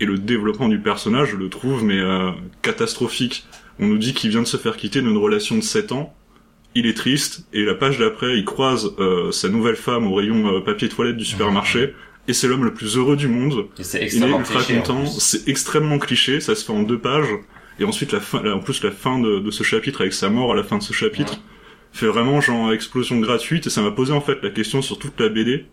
Et 0.02 0.06
le 0.06 0.18
développement 0.18 0.68
du 0.68 0.80
personnage, 0.80 1.30
je 1.32 1.36
le 1.38 1.48
trouve 1.48 1.84
mais 1.84 2.00
euh, 2.00 2.32
catastrophique. 2.64 3.46
On 3.80 3.86
nous 3.86 4.00
dit 4.00 4.14
qu'il 4.14 4.32
vient 4.32 4.42
de 4.42 4.48
se 4.48 4.58
faire 4.58 4.76
quitter 4.76 5.00
d'une 5.00 5.16
relation 5.16 5.56
de 5.56 5.62
7 5.62 5.92
ans. 5.92 6.14
Il 6.74 6.88
est 6.88 6.96
triste 6.98 7.46
et 7.54 7.64
la 7.64 7.76
page 7.76 8.00
d'après, 8.00 8.36
il 8.36 8.44
croise 8.44 8.94
euh, 8.98 9.32
sa 9.32 9.48
nouvelle 9.48 9.76
femme 9.76 10.08
au 10.08 10.16
rayon 10.16 10.56
euh, 10.56 10.60
papier 10.60 10.90
toilette 10.90 11.18
du 11.18 11.26
supermarché 11.26 11.94
et 12.28 12.34
c'est 12.34 12.48
l'homme 12.48 12.66
le 12.66 12.74
plus 12.74 12.98
heureux 12.98 13.16
du 13.16 13.28
monde. 13.28 13.68
Et 13.78 13.84
c'est 13.84 14.00
Il 14.00 14.02
est 14.02 14.06
extrêmement 14.06 14.40
ultra 14.40 14.56
cliché, 14.56 14.76
content, 14.78 15.06
c'est 15.06 15.48
extrêmement 15.48 16.00
cliché, 16.00 16.40
ça 16.40 16.56
se 16.56 16.66
fait 16.66 16.74
en 16.74 16.84
deux 16.84 17.00
pages, 17.00 17.28
et 17.80 17.84
ensuite 17.84 18.12
la 18.12 18.20
fin, 18.20 18.42
là, 18.42 18.56
en 18.56 18.60
plus 18.60 18.84
la 18.84 18.92
fin 18.92 19.20
de, 19.20 19.40
de 19.40 19.52
ce 19.52 19.64
chapitre 19.64 20.02
avec 20.02 20.14
sa 20.14 20.30
mort 20.30 20.52
à 20.52 20.56
la 20.56 20.64
fin 20.64 20.78
de 20.78 20.84
ce 20.84 20.94
chapitre 20.94 21.40
fait 21.94 22.08
vraiment 22.08 22.40
genre 22.40 22.72
explosion 22.72 23.20
gratuite, 23.20 23.68
et 23.68 23.70
ça 23.70 23.82
m'a 23.82 23.92
posé 23.92 24.14
en 24.14 24.22
fait 24.22 24.42
la 24.44 24.50
question 24.50 24.82
sur 24.82 24.98
toute 24.98 25.20
la 25.20 25.30
BD, 25.30 25.66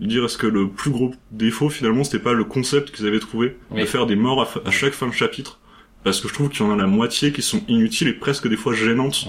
dire 0.00 0.24
est-ce 0.24 0.38
que 0.38 0.46
le 0.46 0.68
plus 0.68 0.90
gros 0.90 1.12
défaut 1.30 1.68
finalement 1.70 2.04
c'était 2.04 2.18
pas 2.22 2.32
le 2.32 2.44
concept 2.44 2.90
qu'ils 2.94 3.06
avaient 3.06 3.20
trouvé, 3.20 3.56
de 3.70 3.86
faire 3.86 4.06
des 4.06 4.16
morts 4.16 4.42
à, 4.42 4.46
fa- 4.46 4.60
à 4.66 4.70
chaque 4.70 4.92
fin 4.92 5.06
de 5.06 5.12
chapitre, 5.12 5.60
parce 6.02 6.20
que 6.20 6.28
je 6.28 6.34
trouve 6.34 6.48
qu'il 6.50 6.64
y 6.64 6.68
en 6.68 6.72
a 6.72 6.76
la 6.76 6.86
moitié 6.86 7.32
qui 7.32 7.42
sont 7.42 7.62
inutiles 7.68 8.08
et 8.08 8.12
presque 8.14 8.48
des 8.48 8.56
fois 8.56 8.74
gênantes 8.74 9.26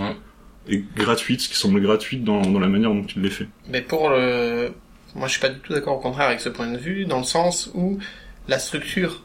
et 0.67 0.83
gratuites, 0.95 1.41
qui 1.47 1.55
semblent 1.55 1.79
gratuites 1.81 2.23
dans, 2.23 2.41
dans 2.41 2.59
la 2.59 2.67
manière 2.67 2.89
dont 2.91 3.05
il 3.15 3.21
les 3.21 3.29
fait. 3.29 3.47
Mais 3.69 3.81
pour 3.81 4.09
le... 4.09 4.71
Moi, 5.13 5.27
je 5.27 5.33
suis 5.33 5.39
pas 5.41 5.49
du 5.49 5.59
tout 5.59 5.71
d'accord 5.71 5.95
au 5.97 5.99
contraire 5.99 6.25
avec 6.27 6.39
ce 6.41 6.49
point 6.49 6.69
de 6.71 6.77
vue, 6.77 7.05
dans 7.05 7.19
le 7.19 7.23
sens 7.23 7.69
où 7.75 7.99
la 8.47 8.57
structure 8.59 9.23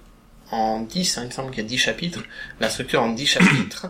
en 0.53 0.81
10, 0.83 1.17
hein, 1.19 1.23
il 1.23 1.27
me 1.29 1.31
semble 1.33 1.51
qu'il 1.51 1.63
y 1.63 1.67
a 1.67 1.69
10 1.69 1.79
chapitres, 1.79 2.21
la 2.61 2.69
structure 2.69 3.03
en 3.03 3.13
10 3.13 3.27
chapitres, 3.27 3.87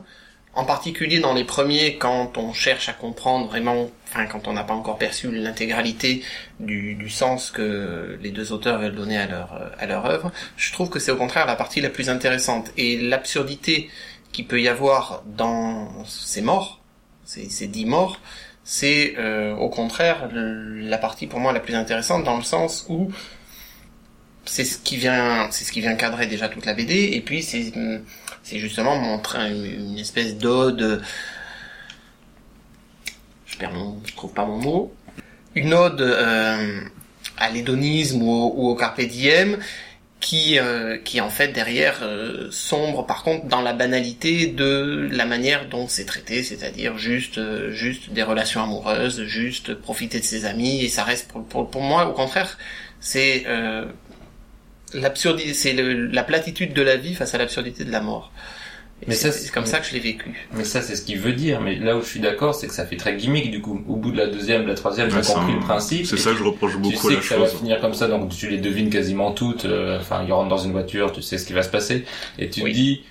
en 0.54 0.64
particulier 0.64 1.20
dans 1.20 1.32
les 1.32 1.44
premiers, 1.44 1.96
quand 1.96 2.36
on 2.36 2.52
cherche 2.52 2.88
à 2.88 2.92
comprendre 2.92 3.46
vraiment, 3.46 3.90
enfin, 4.08 4.26
quand 4.26 4.48
on 4.48 4.52
n'a 4.52 4.64
pas 4.64 4.74
encore 4.74 4.98
perçu 4.98 5.30
l'intégralité 5.30 6.22
du, 6.58 6.94
du 6.94 7.08
sens 7.08 7.50
que 7.50 8.18
les 8.20 8.30
deux 8.30 8.52
auteurs 8.52 8.80
veulent 8.80 8.96
donner 8.96 9.16
à 9.16 9.26
leur, 9.26 9.72
à 9.78 9.86
leur 9.86 10.06
œuvre, 10.06 10.32
je 10.56 10.72
trouve 10.72 10.90
que 10.90 10.98
c'est 10.98 11.12
au 11.12 11.16
contraire 11.16 11.46
la 11.46 11.56
partie 11.56 11.80
la 11.80 11.90
plus 11.90 12.08
intéressante. 12.08 12.72
Et 12.76 12.98
l'absurdité 12.98 13.88
qu'il 14.32 14.46
peut 14.46 14.60
y 14.60 14.68
avoir 14.68 15.22
dans 15.24 16.04
ces 16.04 16.42
morts, 16.42 16.80
ces, 17.24 17.48
ces 17.48 17.68
dix 17.68 17.84
morts, 17.84 18.18
c'est 18.64 19.14
euh, 19.18 19.54
au 19.56 19.68
contraire 19.68 20.28
la 20.32 20.98
partie 20.98 21.26
pour 21.26 21.40
moi 21.40 21.52
la 21.52 21.60
plus 21.60 21.74
intéressante 21.74 22.24
dans 22.24 22.36
le 22.36 22.42
sens 22.42 22.86
où 22.88 23.10
c'est 24.44 24.64
ce 24.64 24.78
qui 24.78 24.96
vient 24.96 25.48
c'est 25.50 25.64
ce 25.64 25.72
qui 25.72 25.80
vient 25.80 25.94
cadrer 25.94 26.26
déjà 26.26 26.48
toute 26.48 26.66
la 26.66 26.74
BD 26.74 27.10
et 27.12 27.20
puis 27.20 27.42
c'est 27.42 27.74
hum, 27.76 28.02
c'est 28.50 28.58
justement 28.58 28.96
montrer 28.96 29.52
une, 29.52 29.96
espèce 29.96 30.36
d'ode 30.36 31.00
je 33.46 33.56
perds 33.58 33.72
trouve 34.16 34.32
pas 34.32 34.44
mon 34.44 34.58
mot 34.58 34.94
une 35.54 35.72
ode 35.72 36.00
euh, 36.00 36.80
à 37.38 37.50
l'hédonisme 37.50 38.22
ou, 38.22 38.28
au- 38.28 38.70
ou 38.72 38.74
carpe 38.74 39.00
diem 39.02 39.58
qui 40.18 40.58
euh, 40.58 40.98
qui 40.98 41.20
en 41.20 41.30
fait 41.30 41.48
derrière 41.48 42.00
euh, 42.02 42.50
sombre. 42.50 43.06
Par 43.06 43.22
contre 43.22 43.46
dans 43.46 43.60
la 43.62 43.72
banalité 43.72 44.48
de 44.48 45.08
la 45.12 45.26
manière 45.26 45.68
dont 45.68 45.86
c'est 45.86 46.04
traité 46.04 46.42
c'est-à-dire 46.42 46.98
juste 46.98 47.38
euh, 47.38 47.70
juste 47.70 48.10
des 48.10 48.24
relations 48.24 48.62
amoureuses 48.64 49.22
juste 49.26 49.74
profiter 49.74 50.18
de 50.18 50.24
ses 50.24 50.44
amis 50.44 50.82
et 50.84 50.88
ça 50.88 51.04
reste 51.04 51.28
pour 51.30 51.44
pour, 51.44 51.70
pour 51.70 51.82
moi 51.82 52.06
au 52.08 52.12
contraire 52.14 52.58
c'est 53.00 53.44
euh, 53.46 53.84
l'absurdité 54.94 55.54
c'est 55.54 55.72
le- 55.72 56.06
la 56.06 56.22
platitude 56.22 56.72
de 56.72 56.82
la 56.82 56.96
vie 56.96 57.14
face 57.14 57.34
à 57.34 57.38
l'absurdité 57.38 57.84
de 57.84 57.92
la 57.92 58.00
mort 58.00 58.32
Et 59.02 59.06
Mais 59.08 59.14
c'est 59.14 59.30
ça, 59.32 59.38
c'est- 59.38 59.50
comme 59.50 59.64
ça 59.64 59.78
que 59.78 59.86
je 59.86 59.94
l'ai 59.94 59.98
vécu 60.00 60.46
Mais 60.52 60.62
ça, 60.64 60.82
c'est 60.82 60.94
ce 60.94 61.00
qu'il 61.00 61.18
veut 61.18 61.32
dire. 61.32 61.62
Mais 61.62 61.76
là 61.76 61.96
où 61.96 62.02
je 62.02 62.06
suis 62.06 62.20
d'accord, 62.20 62.54
c'est 62.54 62.66
que 62.66 62.74
ça 62.74 62.84
fait 62.84 62.96
très 62.96 63.16
gimmick 63.16 63.50
du 63.50 63.62
coup. 63.62 63.82
Au 63.88 63.96
bout 63.96 64.10
de 64.12 64.18
la 64.18 64.26
deuxième, 64.26 64.64
de 64.64 64.68
la 64.68 64.74
troisième, 64.74 65.08
c'est 65.10 65.32
compris 65.32 65.52
un- 65.52 65.56
le 65.56 65.60
principe. 65.60 66.04
C'est 66.04 66.18
ça 66.18 66.30
que 66.32 66.36
tu- 66.36 66.42
je 66.42 66.48
reproche 66.48 66.72
Tu 66.72 66.78
beaucoup 66.78 67.08
à 67.08 67.10
sais 67.10 67.14
la 67.16 67.20
que 67.22 67.26
ça 67.26 67.38
va 67.38 67.46
finir 67.46 67.80
comme 67.80 67.94
ça, 67.94 68.08
donc 68.08 68.28
tu 68.28 68.50
les 68.50 68.58
devines 68.58 68.90
quasiment 68.90 69.32
toutes. 69.32 69.64
euh, 69.64 69.98
Enfin, 69.98 70.22
ils 70.26 70.32
rentrent 70.34 70.50
dans 70.50 70.58
une 70.58 70.72
voiture, 70.72 71.12
tu 71.12 71.22
sais 71.22 71.38
ce 71.38 71.46
qui 71.46 71.54
va 71.54 71.62
se 71.62 71.70
passer, 71.70 72.04
et 72.38 72.50
tu 72.50 72.62
Oui. 72.62 72.72
te 72.72 72.76
dis, 72.76 73.02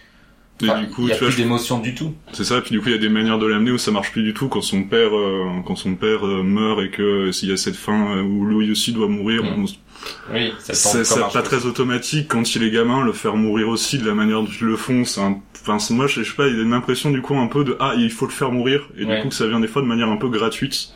Et 0.62 0.70
enfin, 0.70 0.82
du 0.82 0.90
coup, 0.90 1.04
il 1.04 1.10
y 1.10 1.12
a 1.12 1.16
tu 1.16 1.24
vois, 1.24 1.30
plus 1.34 1.42
d'émotion 1.42 1.80
du 1.80 1.96
tout. 1.96 2.14
c'est 2.34 2.44
ça. 2.44 2.60
Puis 2.62 2.72
du 2.72 2.80
coup, 2.82 2.90
il 2.90 2.92
y 2.92 2.96
a 2.96 3.00
des 3.00 3.08
manières 3.10 3.40
de 3.40 3.46
l'amener 3.48 3.72
où 3.72 3.78
ça 3.78 3.92
marche 3.92 4.12
plus 4.12 4.24
du 4.24 4.34
tout 4.34 4.48
quand 4.50 4.62
son 4.62 4.84
père, 4.84 5.16
euh, 5.16 5.46
quand 5.66 5.76
son 5.78 5.96
père 5.96 6.26
euh, 6.28 6.44
meurt 6.44 6.82
et 6.82 6.90
que 6.90 7.02
euh, 7.02 7.32
s'il 7.32 7.50
y 7.50 7.54
a 7.54 7.58
cette 7.58 7.76
fin 7.78 8.18
euh, 8.18 8.22
où 8.24 8.46
lui 8.46 8.70
aussi 8.72 8.92
doit 8.92 9.08
mourir, 9.08 9.44
Mm. 9.44 9.64
on- 9.64 10.34
Oui, 10.34 10.54
ça 10.60 10.74
c'est 11.04 11.34
pas 11.34 11.42
très 11.42 11.66
automatique 11.66 12.28
quand 12.30 12.56
il 12.56 12.64
est 12.64 12.72
gamin, 12.72 13.04
le 13.04 13.12
faire 13.14 13.36
mourir 13.36 13.68
aussi 13.70 13.98
de 14.00 14.06
la 14.08 14.14
manière 14.14 14.42
dont 14.42 14.48
ils 14.62 14.66
le 14.66 14.76
font. 14.78 15.04
C'est 15.06 15.22
un... 15.22 15.38
enfin, 15.62 15.78
c'est- 15.80 15.94
moi, 15.94 16.08
je 16.08 16.24
sais 16.24 16.34
pas, 16.36 16.48
il 16.48 16.56
y 16.56 16.60
a 16.60 16.64
une 16.64 16.74
impression 16.74 17.12
du 17.12 17.22
coup 17.22 17.36
un 17.38 17.48
peu 17.48 17.64
de 17.64 17.76
ah, 17.80 17.94
il 17.98 18.10
faut 18.10 18.26
le 18.26 18.32
faire 18.32 18.52
mourir, 18.52 18.90
et 18.98 19.04
Ouais. 19.06 19.18
du 19.18 19.22
coup 19.24 19.30
que 19.30 19.36
ça 19.36 19.48
vient 19.48 19.60
des 19.60 19.68
fois 19.68 19.82
de 19.82 19.88
manière 19.88 20.10
un 20.10 20.18
peu 20.18 20.30
gratuite 20.30 20.90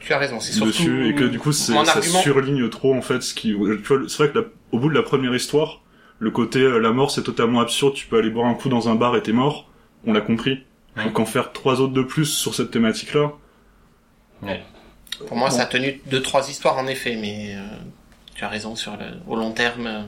tu 0.00 0.12
as 0.12 0.18
raison 0.18 0.40
c'est 0.40 0.50
surtout 0.52 0.70
dessus, 0.72 1.08
et 1.08 1.14
que 1.14 1.22
du 1.22 1.38
coup 1.38 1.52
ça 1.52 1.78
argument 1.78 2.20
surligne 2.22 2.68
trop 2.68 2.92
en 2.92 3.02
fait 3.02 3.22
ce 3.22 3.34
qui. 3.34 3.50
Tu 3.50 3.54
vois, 3.54 4.00
c'est 4.08 4.16
vrai 4.18 4.30
que 4.32 4.38
la- 4.40 4.44
au 4.72 4.80
bout 4.80 4.88
de 4.88 4.94
la 4.94 5.02
première 5.04 5.32
histoire, 5.32 5.81
le 6.22 6.30
côté 6.30 6.60
euh, 6.60 6.78
la 6.78 6.92
mort 6.92 7.10
c'est 7.10 7.24
totalement 7.24 7.60
absurde. 7.60 7.94
Tu 7.94 8.06
peux 8.06 8.16
aller 8.16 8.30
boire 8.30 8.46
un 8.46 8.54
coup 8.54 8.68
dans 8.68 8.88
un 8.88 8.94
bar 8.94 9.16
et 9.16 9.22
t'es 9.24 9.32
mort. 9.32 9.68
On 10.06 10.12
l'a 10.12 10.20
compris. 10.20 10.62
Ouais. 10.96 11.04
Donc 11.04 11.18
en 11.18 11.26
faire 11.26 11.52
trois 11.52 11.80
autres 11.80 11.92
de 11.92 12.02
plus 12.02 12.26
sur 12.26 12.54
cette 12.54 12.70
thématique-là, 12.70 13.32
Pour 15.26 15.36
moi, 15.36 15.50
ça 15.50 15.62
a 15.62 15.66
tenu 15.66 16.00
deux, 16.06 16.22
trois 16.22 16.48
histoires 16.48 16.78
en 16.78 16.86
effet, 16.86 17.16
mais 17.16 17.56
euh, 17.56 17.66
tu 18.34 18.44
as 18.44 18.48
raison 18.48 18.74
sur 18.76 18.92
le, 18.92 19.06
au 19.26 19.36
long 19.36 19.52
terme. 19.52 19.86
euh, 19.86 20.00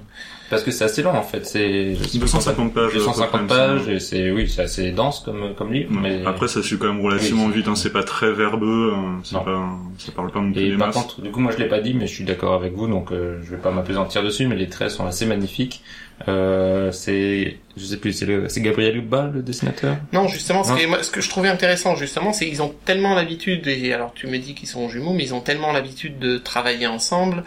Parce 0.50 0.62
que 0.62 0.71
c'est 0.71 0.85
assez 0.85 1.02
long 1.02 1.12
en 1.14 1.23
fait. 1.23 1.45
C'est 1.47 1.95
je 1.95 2.02
sais 2.04 2.19
pas 2.19 2.25
250 2.25 2.73
pages. 2.75 2.93
250 2.95 3.35
à 3.35 3.38
peu 3.38 3.47
près, 3.47 3.57
pages, 3.57 3.88
et 3.88 4.00
c'est 4.00 4.31
oui, 4.31 4.49
c'est 4.49 4.62
assez 4.62 4.90
dense 4.93 5.21
comme 5.21 5.54
comme 5.54 5.73
livre, 5.73 5.90
mais 5.93 6.25
Après, 6.26 6.49
ça 6.49 6.62
suit 6.62 6.78
quand 6.78 6.87
même 6.93 7.04
relativement 7.04 7.47
Oui, 7.47 7.54
vite. 7.54 7.69
Hein, 7.69 7.75
c'est 7.76 7.93
pas 7.93 8.02
très 8.04 8.33
verbeux. 8.33 8.93
hein, 8.95 9.21
c'est 9.25 9.35
pas, 9.35 9.69
ça 9.99 10.12
parle 10.12 10.31
pas 10.31 10.40
plus 10.40 10.59
Et 10.62 10.76
par 10.76 10.87
masses. 10.88 10.97
contre, 10.97 11.21
du 11.23 11.31
coup, 11.31 11.40
moi 11.40 11.52
je 11.52 11.59
l'ai 11.62 11.69
pas 11.69 11.81
dit, 11.81 11.95
mais 11.95 12.07
je 12.07 12.14
suis 12.14 12.25
d'accord 12.25 12.54
avec 12.54 12.73
vous, 12.75 12.87
donc 12.88 13.12
euh, 13.12 13.40
je 13.45 13.50
vais 13.50 13.57
pas 13.59 13.71
m'apesantir 13.71 14.23
dessus, 14.23 14.47
mais 14.47 14.57
les 14.57 14.69
traits 14.69 14.90
sont 14.90 15.07
assez 15.07 15.26
magnifiques. 15.26 15.83
Euh, 16.28 16.93
c'est, 16.93 17.59
je 17.76 17.85
sais 17.85 17.97
plus, 17.97 18.12
c'est 18.12 18.25
le, 18.26 18.49
c'est 18.49 18.61
Gabriel 18.61 18.97
Hubba, 18.99 19.31
le 19.35 19.43
dessinateur? 19.43 19.97
Non, 20.12 20.28
justement, 20.28 20.62
ce, 20.62 20.71
Non. 20.71 20.76
que, 20.78 20.87
moi, 20.87 21.02
ce 21.02 21.11
que 21.11 21.21
je 21.21 21.28
trouvais 21.28 21.49
intéressant, 21.49 21.97
justement, 21.97 22.33
c'est 22.33 22.47
qu'ils 22.47 22.62
ont 22.62 22.73
tellement 22.85 23.14
l'habitude, 23.16 23.66
et 23.66 23.93
alors 23.93 24.12
tu 24.14 24.28
me 24.28 24.38
dis 24.38 24.54
qu'ils 24.54 24.69
sont 24.69 24.88
jumeaux, 24.88 25.12
mais 25.12 25.25
ils 25.25 25.35
ont 25.35 25.40
tellement 25.40 25.73
l'habitude 25.73 26.21
de 26.21 26.38
travailler 26.38 26.87
ensemble 26.87 27.43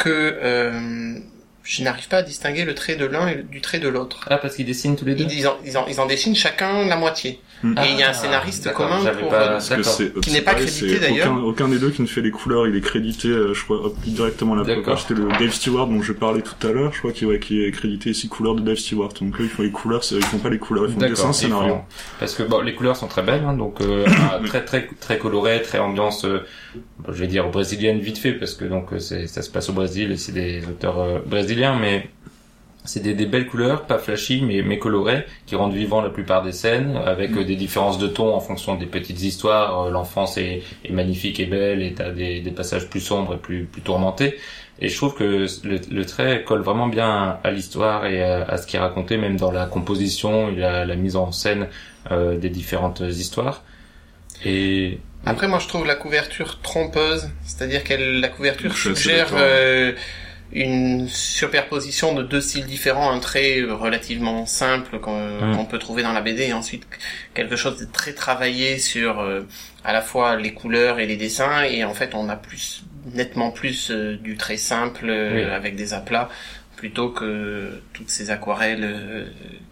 que 0.00 0.38
euh, 0.42 1.18
je 1.62 1.82
n'arrive 1.84 2.08
pas 2.08 2.18
à 2.18 2.22
distinguer 2.22 2.64
le 2.64 2.74
trait 2.74 2.96
de 2.96 3.04
l'un 3.04 3.28
et 3.28 3.36
du 3.36 3.60
trait 3.60 3.78
de 3.78 3.88
l'autre. 3.88 4.26
Ah, 4.30 4.38
parce 4.38 4.56
qu'ils 4.56 4.66
dessinent 4.66 4.96
tous 4.96 5.04
les 5.04 5.14
deux? 5.14 5.24
Ils, 5.24 5.40
ils 5.40 5.46
en, 5.46 5.56
ils, 5.64 5.76
en, 5.78 5.86
ils 5.86 6.00
en 6.00 6.06
dessinent 6.06 6.34
chacun 6.34 6.86
la 6.86 6.96
moitié. 6.96 7.40
Hmm. 7.62 7.74
Et 7.76 7.90
il 7.92 7.98
y 7.98 8.02
a 8.02 8.06
un 8.06 8.10
Ah, 8.10 8.14
scénariste 8.14 8.72
commun 8.72 9.00
j'avais 9.04 9.20
pour... 9.20 9.28
pas- 9.28 9.58
euh, 9.60 10.20
Qui 10.22 10.32
n'est 10.32 10.40
pas 10.40 10.54
crédité, 10.54 10.98
d'ailleurs. 10.98 11.30
Aucun, 11.32 11.42
aucun 11.42 11.68
des 11.68 11.78
deux 11.78 11.90
qui 11.90 12.00
ne 12.00 12.06
fait 12.06 12.22
les 12.22 12.30
couleurs, 12.30 12.66
il 12.66 12.74
est 12.74 12.80
crédité, 12.80 13.28
euh, 13.28 13.52
je 13.52 13.62
crois, 13.64 13.84
hop, 13.84 13.94
directement 14.06 14.54
à 14.54 14.64
la. 14.64 14.96
C'était 14.96 15.14
le 15.14 15.28
Dave 15.38 15.52
Stewart 15.52 15.86
dont 15.86 16.00
je 16.00 16.12
parlais 16.14 16.40
tout 16.42 16.66
à 16.66 16.72
l'heure, 16.72 16.92
je 16.94 16.98
crois, 17.00 17.12
qui, 17.12 17.26
ouais, 17.26 17.38
qui 17.38 17.62
est 17.62 17.70
crédité 17.70 18.10
ici 18.10 18.28
couleur 18.28 18.54
de 18.54 18.62
Dave 18.62 18.76
Stewart. 18.76 19.10
Donc 19.20 19.38
eux, 19.40 19.44
ils 19.44 19.50
font 19.50 19.62
les 19.62 19.70
couleurs, 19.70 20.00
ils 20.10 20.22
font 20.24 20.38
pas 20.38 20.48
les 20.48 20.58
couleurs, 20.58 20.86
ils 20.88 20.94
font 20.94 21.00
le 21.00 21.08
dessin, 21.10 21.32
scénario. 21.34 21.74
font- 21.74 21.84
Parce 22.18 22.34
que 22.34 22.42
bon, 22.44 22.60
les 22.62 22.74
couleurs 22.74 22.96
sont 22.96 23.08
très 23.08 23.22
belles, 23.22 23.44
hein, 23.46 23.52
donc 23.54 23.80
euh, 23.82 24.06
ah, 24.32 24.40
très 24.46 24.64
très 24.64 24.88
très 24.98 25.18
colorées, 25.18 25.60
très 25.62 25.78
ambiance, 25.80 26.24
euh, 26.24 26.38
je 27.08 27.12
vais 27.12 27.26
dire 27.26 27.48
brésilienne 27.50 27.98
vite 27.98 28.16
fait, 28.18 28.32
parce 28.32 28.54
que 28.54 28.64
donc 28.64 28.86
ça 28.98 29.42
se 29.42 29.50
passe 29.50 29.68
au 29.68 29.72
Brésil 29.74 30.12
et 30.12 30.16
c'est 30.16 30.32
des 30.32 30.62
auteurs 30.66 30.98
euh, 30.98 31.18
brésiliens, 31.26 31.76
mais 31.78 32.08
c'est 32.84 33.02
des, 33.02 33.14
des 33.14 33.26
belles 33.26 33.46
couleurs, 33.46 33.82
pas 33.86 33.98
flashy, 33.98 34.42
mais, 34.42 34.62
mais 34.62 34.78
colorées, 34.78 35.26
qui 35.46 35.54
rendent 35.54 35.74
vivant 35.74 36.00
la 36.00 36.10
plupart 36.10 36.42
des 36.42 36.52
scènes, 36.52 36.96
avec 36.96 37.32
euh, 37.36 37.44
des 37.44 37.56
différences 37.56 37.98
de 37.98 38.08
ton 38.08 38.34
en 38.34 38.40
fonction 38.40 38.74
des 38.74 38.86
petites 38.86 39.22
histoires. 39.22 39.82
Euh, 39.82 39.90
L'enfance 39.90 40.38
est, 40.38 40.62
est 40.84 40.92
magnifique 40.92 41.40
et 41.40 41.46
belle, 41.46 41.82
et 41.82 41.92
t'as 41.92 42.10
des, 42.10 42.40
des 42.40 42.50
passages 42.50 42.88
plus 42.88 43.00
sombres 43.00 43.34
et 43.34 43.38
plus, 43.38 43.64
plus 43.64 43.82
tourmentés. 43.82 44.38
Et 44.82 44.88
je 44.88 44.96
trouve 44.96 45.14
que 45.14 45.46
le, 45.64 45.80
le 45.90 46.06
trait 46.06 46.42
colle 46.42 46.62
vraiment 46.62 46.86
bien 46.86 47.38
à 47.44 47.50
l'histoire 47.50 48.06
et 48.06 48.22
à, 48.22 48.44
à 48.44 48.56
ce 48.56 48.66
qui 48.66 48.76
est 48.76 48.80
raconté, 48.80 49.18
même 49.18 49.36
dans 49.36 49.50
la 49.52 49.66
composition 49.66 50.48
et 50.48 50.56
la, 50.56 50.86
la 50.86 50.96
mise 50.96 51.16
en 51.16 51.32
scène 51.32 51.68
euh, 52.10 52.38
des 52.38 52.48
différentes 52.48 53.00
histoires. 53.00 53.62
Et 54.42 54.98
Après, 55.26 55.48
moi, 55.48 55.58
je 55.58 55.68
trouve 55.68 55.86
la 55.86 55.96
couverture 55.96 56.60
trompeuse, 56.62 57.28
c'est-à-dire 57.44 57.84
que 57.84 57.92
la 57.92 58.28
couverture 58.28 58.72
Je 58.72 58.94
suggère 58.94 59.28
euh, 59.34 59.92
une 60.52 61.08
superposition 61.08 62.14
de 62.14 62.22
deux 62.22 62.40
styles 62.40 62.66
différents, 62.66 63.10
un 63.12 63.20
trait 63.20 63.60
euh, 63.60 63.74
relativement 63.74 64.46
simple 64.46 64.98
qu'on 64.98 65.64
peut 65.70 65.78
trouver 65.78 66.02
dans 66.02 66.12
la 66.12 66.20
BD, 66.20 66.44
et 66.48 66.52
ensuite 66.52 66.86
quelque 67.34 67.56
chose 67.56 67.78
de 67.78 67.84
très 67.84 68.12
travaillé 68.14 68.78
sur 68.78 69.20
euh, 69.20 69.42
à 69.84 69.92
la 69.92 70.02
fois 70.02 70.36
les 70.36 70.52
couleurs 70.52 70.98
et 70.98 71.06
les 71.06 71.16
dessins, 71.16 71.62
et 71.62 71.84
en 71.84 71.94
fait, 71.94 72.14
on 72.14 72.28
a 72.28 72.36
plus 72.36 72.82
nettement 73.14 73.50
plus 73.50 73.90
euh, 73.90 74.16
du 74.16 74.36
très 74.36 74.56
simple 74.56 75.06
euh, 75.08 75.34
Oui. 75.36 75.42
avec 75.44 75.76
des 75.76 75.94
aplats 75.94 76.28
plutôt 76.76 77.10
que 77.10 77.70
toutes 77.92 78.10
ces 78.10 78.30
aquarelles 78.30 78.80
euh, 78.84 79.24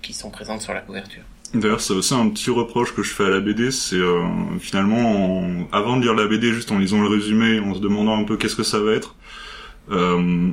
qui 0.02 0.12
sont 0.12 0.30
présentes 0.30 0.60
sur 0.62 0.74
la 0.74 0.80
couverture. 0.80 1.22
D'ailleurs, 1.54 1.80
c'est 1.80 1.94
aussi 1.94 2.12
un 2.12 2.28
petit 2.28 2.50
reproche 2.50 2.94
que 2.94 3.02
je 3.02 3.10
fais 3.10 3.24
à 3.24 3.30
la 3.30 3.40
BD, 3.40 3.70
c'est 3.70 3.96
euh, 3.96 4.22
finalement, 4.60 5.40
en- 5.40 5.68
avant 5.72 5.96
de 5.96 6.02
lire 6.02 6.14
la 6.14 6.26
BD, 6.26 6.52
juste 6.52 6.70
en 6.70 6.78
lisant 6.78 7.00
le 7.00 7.08
résumé, 7.08 7.58
en 7.58 7.74
se 7.74 7.80
demandant 7.80 8.18
un 8.18 8.24
peu 8.24 8.36
qu'est-ce 8.36 8.56
que 8.56 8.62
ça 8.62 8.78
va 8.80 8.92
être, 8.92 9.14
euh, 9.90 10.50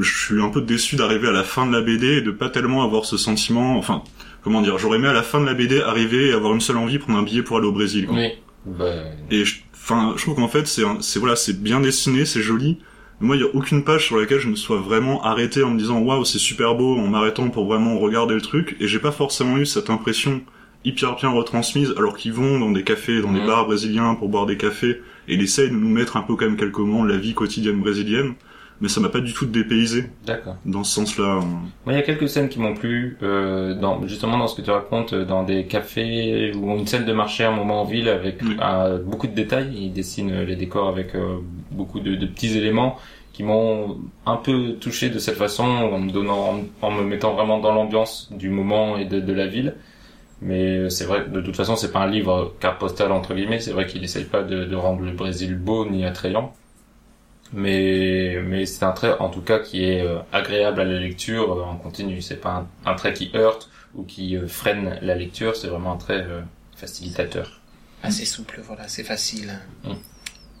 je 0.00 0.18
suis 0.26 0.42
un 0.42 0.48
peu 0.48 0.60
déçu 0.60 0.96
d'arriver 0.96 1.28
à 1.28 1.32
la 1.32 1.44
fin 1.44 1.66
de 1.66 1.72
la 1.72 1.80
BD 1.80 2.18
et 2.18 2.20
de 2.22 2.30
pas 2.30 2.48
tellement 2.50 2.82
avoir 2.82 3.04
ce 3.04 3.16
sentiment, 3.16 3.76
enfin, 3.78 4.02
comment 4.42 4.60
dire, 4.62 4.78
j'aurais 4.78 4.98
aimé 4.98 5.08
à 5.08 5.12
la 5.12 5.22
fin 5.22 5.40
de 5.40 5.46
la 5.46 5.54
BD 5.54 5.80
arriver 5.80 6.28
et 6.28 6.32
avoir 6.32 6.52
une 6.54 6.60
seule 6.60 6.76
envie, 6.76 6.98
prendre 6.98 7.18
un 7.18 7.22
billet 7.22 7.42
pour 7.42 7.56
aller 7.58 7.66
au 7.66 7.72
Brésil. 7.72 8.06
quoi. 8.06 8.16
oui, 8.16 8.74
bah, 8.78 8.92
Et 9.30 9.44
je- 9.44 9.60
enfin, 9.74 10.14
je 10.16 10.22
trouve 10.22 10.34
qu'en 10.36 10.48
fait, 10.48 10.66
c'est, 10.66 10.82
voilà, 11.18 11.36
c'est 11.36 11.62
bien 11.62 11.80
dessiné, 11.80 12.24
c'est 12.24 12.42
joli. 12.42 12.78
Moi, 13.20 13.36
il 13.36 13.40
y 13.42 13.44
a 13.44 13.48
aucune 13.54 13.82
page 13.82 14.06
sur 14.06 14.16
laquelle 14.16 14.38
je 14.38 14.48
me 14.48 14.54
sois 14.56 14.78
vraiment 14.78 15.24
arrêté 15.24 15.62
en 15.64 15.70
me 15.70 15.78
disant 15.78 15.98
waouh, 16.00 16.24
c'est 16.24 16.38
super 16.38 16.74
beau, 16.76 16.96
en 16.96 17.08
m'arrêtant 17.08 17.48
pour 17.50 17.66
vraiment 17.66 17.98
regarder 17.98 18.34
le 18.34 18.40
truc. 18.40 18.76
Et 18.80 18.86
j'ai 18.86 19.00
pas 19.00 19.10
forcément 19.10 19.56
eu 19.58 19.66
cette 19.66 19.90
impression 19.90 20.40
hyper 20.84 21.16
bien 21.16 21.30
retransmise, 21.30 21.92
alors 21.98 22.16
qu'ils 22.16 22.32
vont 22.32 22.60
dans 22.60 22.70
des 22.70 22.84
cafés, 22.84 23.20
dans 23.20 23.32
des 23.32 23.40
bars 23.46 23.66
brésiliens 23.66 24.14
pour 24.14 24.28
boire 24.28 24.46
des 24.46 24.56
cafés, 24.56 25.00
et 25.26 25.34
ils 25.34 25.42
essayent 25.42 25.70
de 25.70 25.74
nous 25.74 25.88
mettre 25.88 26.16
un 26.16 26.22
peu 26.22 26.36
quand 26.36 26.44
même 26.44 26.56
quelques 26.56 26.78
moments 26.78 27.04
de 27.04 27.10
la 27.10 27.16
vie 27.18 27.34
quotidienne 27.34 27.80
brésilienne. 27.80 28.34
Mais 28.80 28.88
ça 28.88 29.00
m'a 29.00 29.08
pas 29.08 29.20
du 29.20 29.32
tout 29.32 29.46
dépaysé 29.46 30.10
D'accord. 30.26 30.56
dans 30.64 30.84
ce 30.84 30.94
sens-là. 30.94 31.40
Moi, 31.40 31.92
il 31.92 31.94
y 31.94 31.98
a 31.98 32.02
quelques 32.02 32.28
scènes 32.28 32.48
qui 32.48 32.60
m'ont 32.60 32.74
plu, 32.74 33.16
euh, 33.22 33.74
dans, 33.74 34.06
justement 34.06 34.38
dans 34.38 34.46
ce 34.46 34.56
que 34.56 34.62
tu 34.62 34.70
racontes, 34.70 35.12
euh, 35.12 35.24
dans 35.24 35.42
des 35.42 35.66
cafés 35.66 36.52
ou 36.54 36.70
une 36.76 36.86
scène 36.86 37.04
de 37.04 37.12
marché 37.12 37.44
à 37.44 37.50
un 37.50 37.56
moment 37.56 37.82
en 37.82 37.84
ville 37.84 38.08
avec 38.08 38.40
Oui. 38.42 38.56
euh, 38.62 38.98
beaucoup 39.02 39.26
de 39.26 39.34
détails. 39.34 39.70
Il 39.74 39.92
dessine 39.92 40.30
euh, 40.30 40.44
les 40.44 40.56
décors 40.56 40.88
avec 40.88 41.14
euh, 41.14 41.38
beaucoup 41.72 42.00
de, 42.00 42.14
de 42.14 42.26
petits 42.26 42.56
éléments 42.56 42.96
qui 43.32 43.42
m'ont 43.44 43.98
un 44.26 44.36
peu 44.36 44.72
touché 44.80 45.10
de 45.10 45.18
cette 45.18 45.36
façon, 45.36 45.62
en 45.64 45.98
me 46.00 46.10
donnant, 46.10 46.54
en, 46.82 46.86
en 46.86 46.90
me 46.90 47.02
mettant 47.04 47.34
vraiment 47.34 47.58
dans 47.60 47.72
l'ambiance 47.72 48.28
du 48.32 48.48
moment 48.50 48.96
et 48.96 49.04
de, 49.04 49.20
de 49.20 49.32
la 49.32 49.46
ville. 49.46 49.74
Mais 50.40 50.88
c'est 50.90 51.04
vrai, 51.04 51.26
de 51.28 51.40
toute 51.40 51.56
façon, 51.56 51.74
c'est 51.74 51.90
pas 51.92 52.00
un 52.00 52.06
livre 52.10 52.54
carte 52.60 52.78
postale 52.78 53.10
entre 53.12 53.34
guillemets. 53.34 53.58
C'est 53.60 53.72
vrai 53.72 53.86
qu'il 53.86 54.04
essaye 54.04 54.24
pas 54.24 54.42
de, 54.42 54.64
de 54.64 54.76
rendre 54.76 55.02
le 55.02 55.10
Brésil 55.12 55.56
beau 55.56 55.84
ni 55.88 56.04
attrayant. 56.04 56.52
Mais, 57.52 58.40
mais 58.44 58.66
c'est 58.66 58.84
un 58.84 58.92
trait, 58.92 59.16
en 59.20 59.30
tout 59.30 59.40
cas, 59.40 59.58
qui 59.58 59.84
est 59.84 60.02
euh, 60.02 60.18
agréable 60.32 60.80
à 60.80 60.84
la 60.84 60.98
lecture 60.98 61.52
euh, 61.56 61.62
en 61.62 61.76
continu. 61.76 62.20
C'est 62.20 62.36
pas 62.40 62.66
un, 62.84 62.90
un 62.90 62.94
trait 62.94 63.14
qui 63.14 63.30
heurte 63.34 63.70
ou 63.94 64.02
qui 64.02 64.36
euh, 64.36 64.46
freine 64.46 64.98
la 65.00 65.14
lecture. 65.14 65.56
C'est 65.56 65.68
vraiment 65.68 65.92
un 65.92 65.96
trait 65.96 66.24
euh, 66.28 66.42
facilitateur. 66.76 67.60
Assez 68.02 68.24
souple, 68.26 68.60
voilà, 68.64 68.86
c'est 68.88 69.02
facile 69.04 69.52
Mm. 69.84 69.92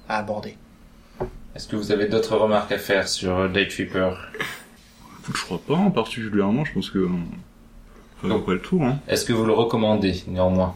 à 0.08 0.18
aborder. 0.18 0.56
Est-ce 1.54 1.68
que 1.68 1.76
vous 1.76 1.92
avez 1.92 2.06
d'autres 2.06 2.36
remarques 2.36 2.72
à 2.72 2.78
faire 2.78 3.08
sur 3.08 3.48
Day 3.50 3.68
Tripper 3.68 4.10
Je 5.26 5.42
crois 5.42 5.60
pas 5.66 5.74
en 5.74 5.90
particulièrement, 5.90 6.64
je 6.64 6.72
pense 6.72 6.90
que 6.90 7.06
on 8.24 8.28
peu 8.28 8.40
près 8.42 8.54
le 8.54 8.60
tour. 8.62 8.82
Hein. 8.84 8.98
Est-ce 9.08 9.24
que 9.24 9.32
vous 9.32 9.44
le 9.44 9.52
recommandez 9.52 10.22
néanmoins? 10.26 10.74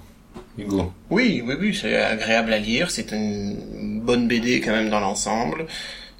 Hugo 0.58 0.92
Oui, 1.10 1.42
oui, 1.44 1.54
oui, 1.58 1.74
c'est 1.74 1.96
agréable 1.96 2.52
à 2.52 2.58
lire, 2.58 2.90
c'est 2.90 3.10
une 3.12 4.00
bonne 4.00 4.28
BD 4.28 4.60
quand 4.60 4.72
même 4.72 4.90
dans 4.90 5.00
l'ensemble. 5.00 5.66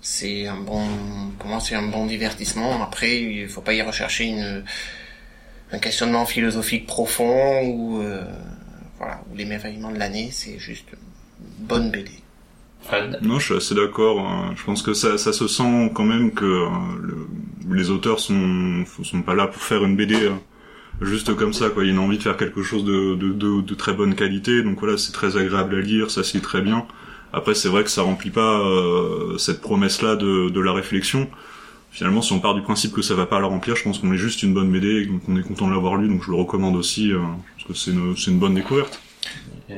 C'est 0.00 0.46
un 0.48 0.56
bon, 0.56 0.82
pour 1.38 1.48
moi, 1.48 1.60
c'est 1.60 1.74
un 1.74 1.86
bon 1.88 2.06
divertissement. 2.06 2.82
Après, 2.82 3.20
il 3.22 3.48
faut 3.48 3.60
pas 3.60 3.74
y 3.74 3.82
rechercher 3.82 4.24
une, 4.24 4.64
un 5.70 5.78
questionnement 5.78 6.26
philosophique 6.26 6.86
profond 6.86 7.62
ou, 7.66 8.00
euh, 8.02 8.24
voilà, 8.98 9.20
ou 9.30 9.36
l'émerveillement 9.36 9.92
de 9.92 9.98
l'année. 9.98 10.30
C'est 10.32 10.58
juste 10.58 10.86
une 10.92 11.66
bonne 11.66 11.90
BD. 11.90 12.10
Fred? 12.82 13.18
Non, 13.22 13.38
je 13.38 13.44
suis 13.44 13.54
assez 13.54 13.74
d'accord. 13.76 14.18
hein. 14.20 14.54
Je 14.56 14.64
pense 14.64 14.82
que 14.82 14.92
ça, 14.92 15.16
ça 15.18 15.32
se 15.32 15.46
sent 15.46 15.92
quand 15.94 16.04
même 16.04 16.32
que 16.32 16.44
le- 17.00 17.28
les 17.70 17.90
auteurs 17.90 18.18
sont 18.18 18.84
sont 19.04 19.22
pas 19.22 19.34
là 19.34 19.46
pour 19.46 19.62
faire 19.62 19.84
une 19.84 19.94
BD 19.94 20.16
euh, 20.16 20.30
juste 21.00 21.34
comme 21.34 21.52
ça. 21.52 21.70
Quoi. 21.70 21.84
Il 21.84 21.96
a 21.96 22.00
envie 22.00 22.18
de 22.18 22.22
faire 22.22 22.36
quelque 22.36 22.62
chose 22.62 22.84
de, 22.84 23.14
de, 23.14 23.74
très 23.74 23.92
bonne 23.92 24.14
qualité. 24.14 24.62
Donc 24.62 24.80
voilà, 24.80 24.98
c'est 24.98 25.12
très 25.12 25.36
agréable 25.36 25.74
à 25.76 25.80
lire, 25.80 26.10
ça 26.10 26.22
se 26.22 26.38
très 26.38 26.60
bien. 26.60 26.86
Après, 27.32 27.54
c'est 27.54 27.68
vrai 27.68 27.82
que 27.82 27.90
ça 27.90 28.02
remplit 28.02 28.30
pas 28.30 28.60
euh, 28.60 29.38
cette 29.38 29.62
promesse-là 29.62 30.16
de, 30.16 30.50
de 30.50 30.60
la 30.60 30.72
réflexion. 30.72 31.28
Finalement, 31.90 32.22
si 32.22 32.32
on 32.32 32.40
part 32.40 32.54
du 32.54 32.62
principe 32.62 32.92
que 32.92 33.02
ça 33.02 33.14
va 33.14 33.26
pas 33.26 33.40
la 33.40 33.46
remplir, 33.46 33.76
je 33.76 33.84
pense 33.84 33.98
qu'on 33.98 34.12
est 34.12 34.18
juste 34.18 34.42
une 34.42 34.54
bonne 34.54 34.70
BD 34.70 34.88
et 34.88 35.06
donc 35.06 35.22
on 35.28 35.36
est 35.36 35.42
content 35.42 35.66
de 35.66 35.72
l'avoir 35.72 35.96
lu. 35.96 36.08
Donc 36.08 36.22
je 36.22 36.30
le 36.30 36.36
recommande 36.36 36.76
aussi 36.76 37.12
euh, 37.12 37.18
parce 37.56 37.68
que 37.68 37.74
c'est 37.74 37.90
une, 37.90 38.16
c'est 38.16 38.30
une 38.30 38.38
bonne 38.38 38.54
découverte. 38.54 39.00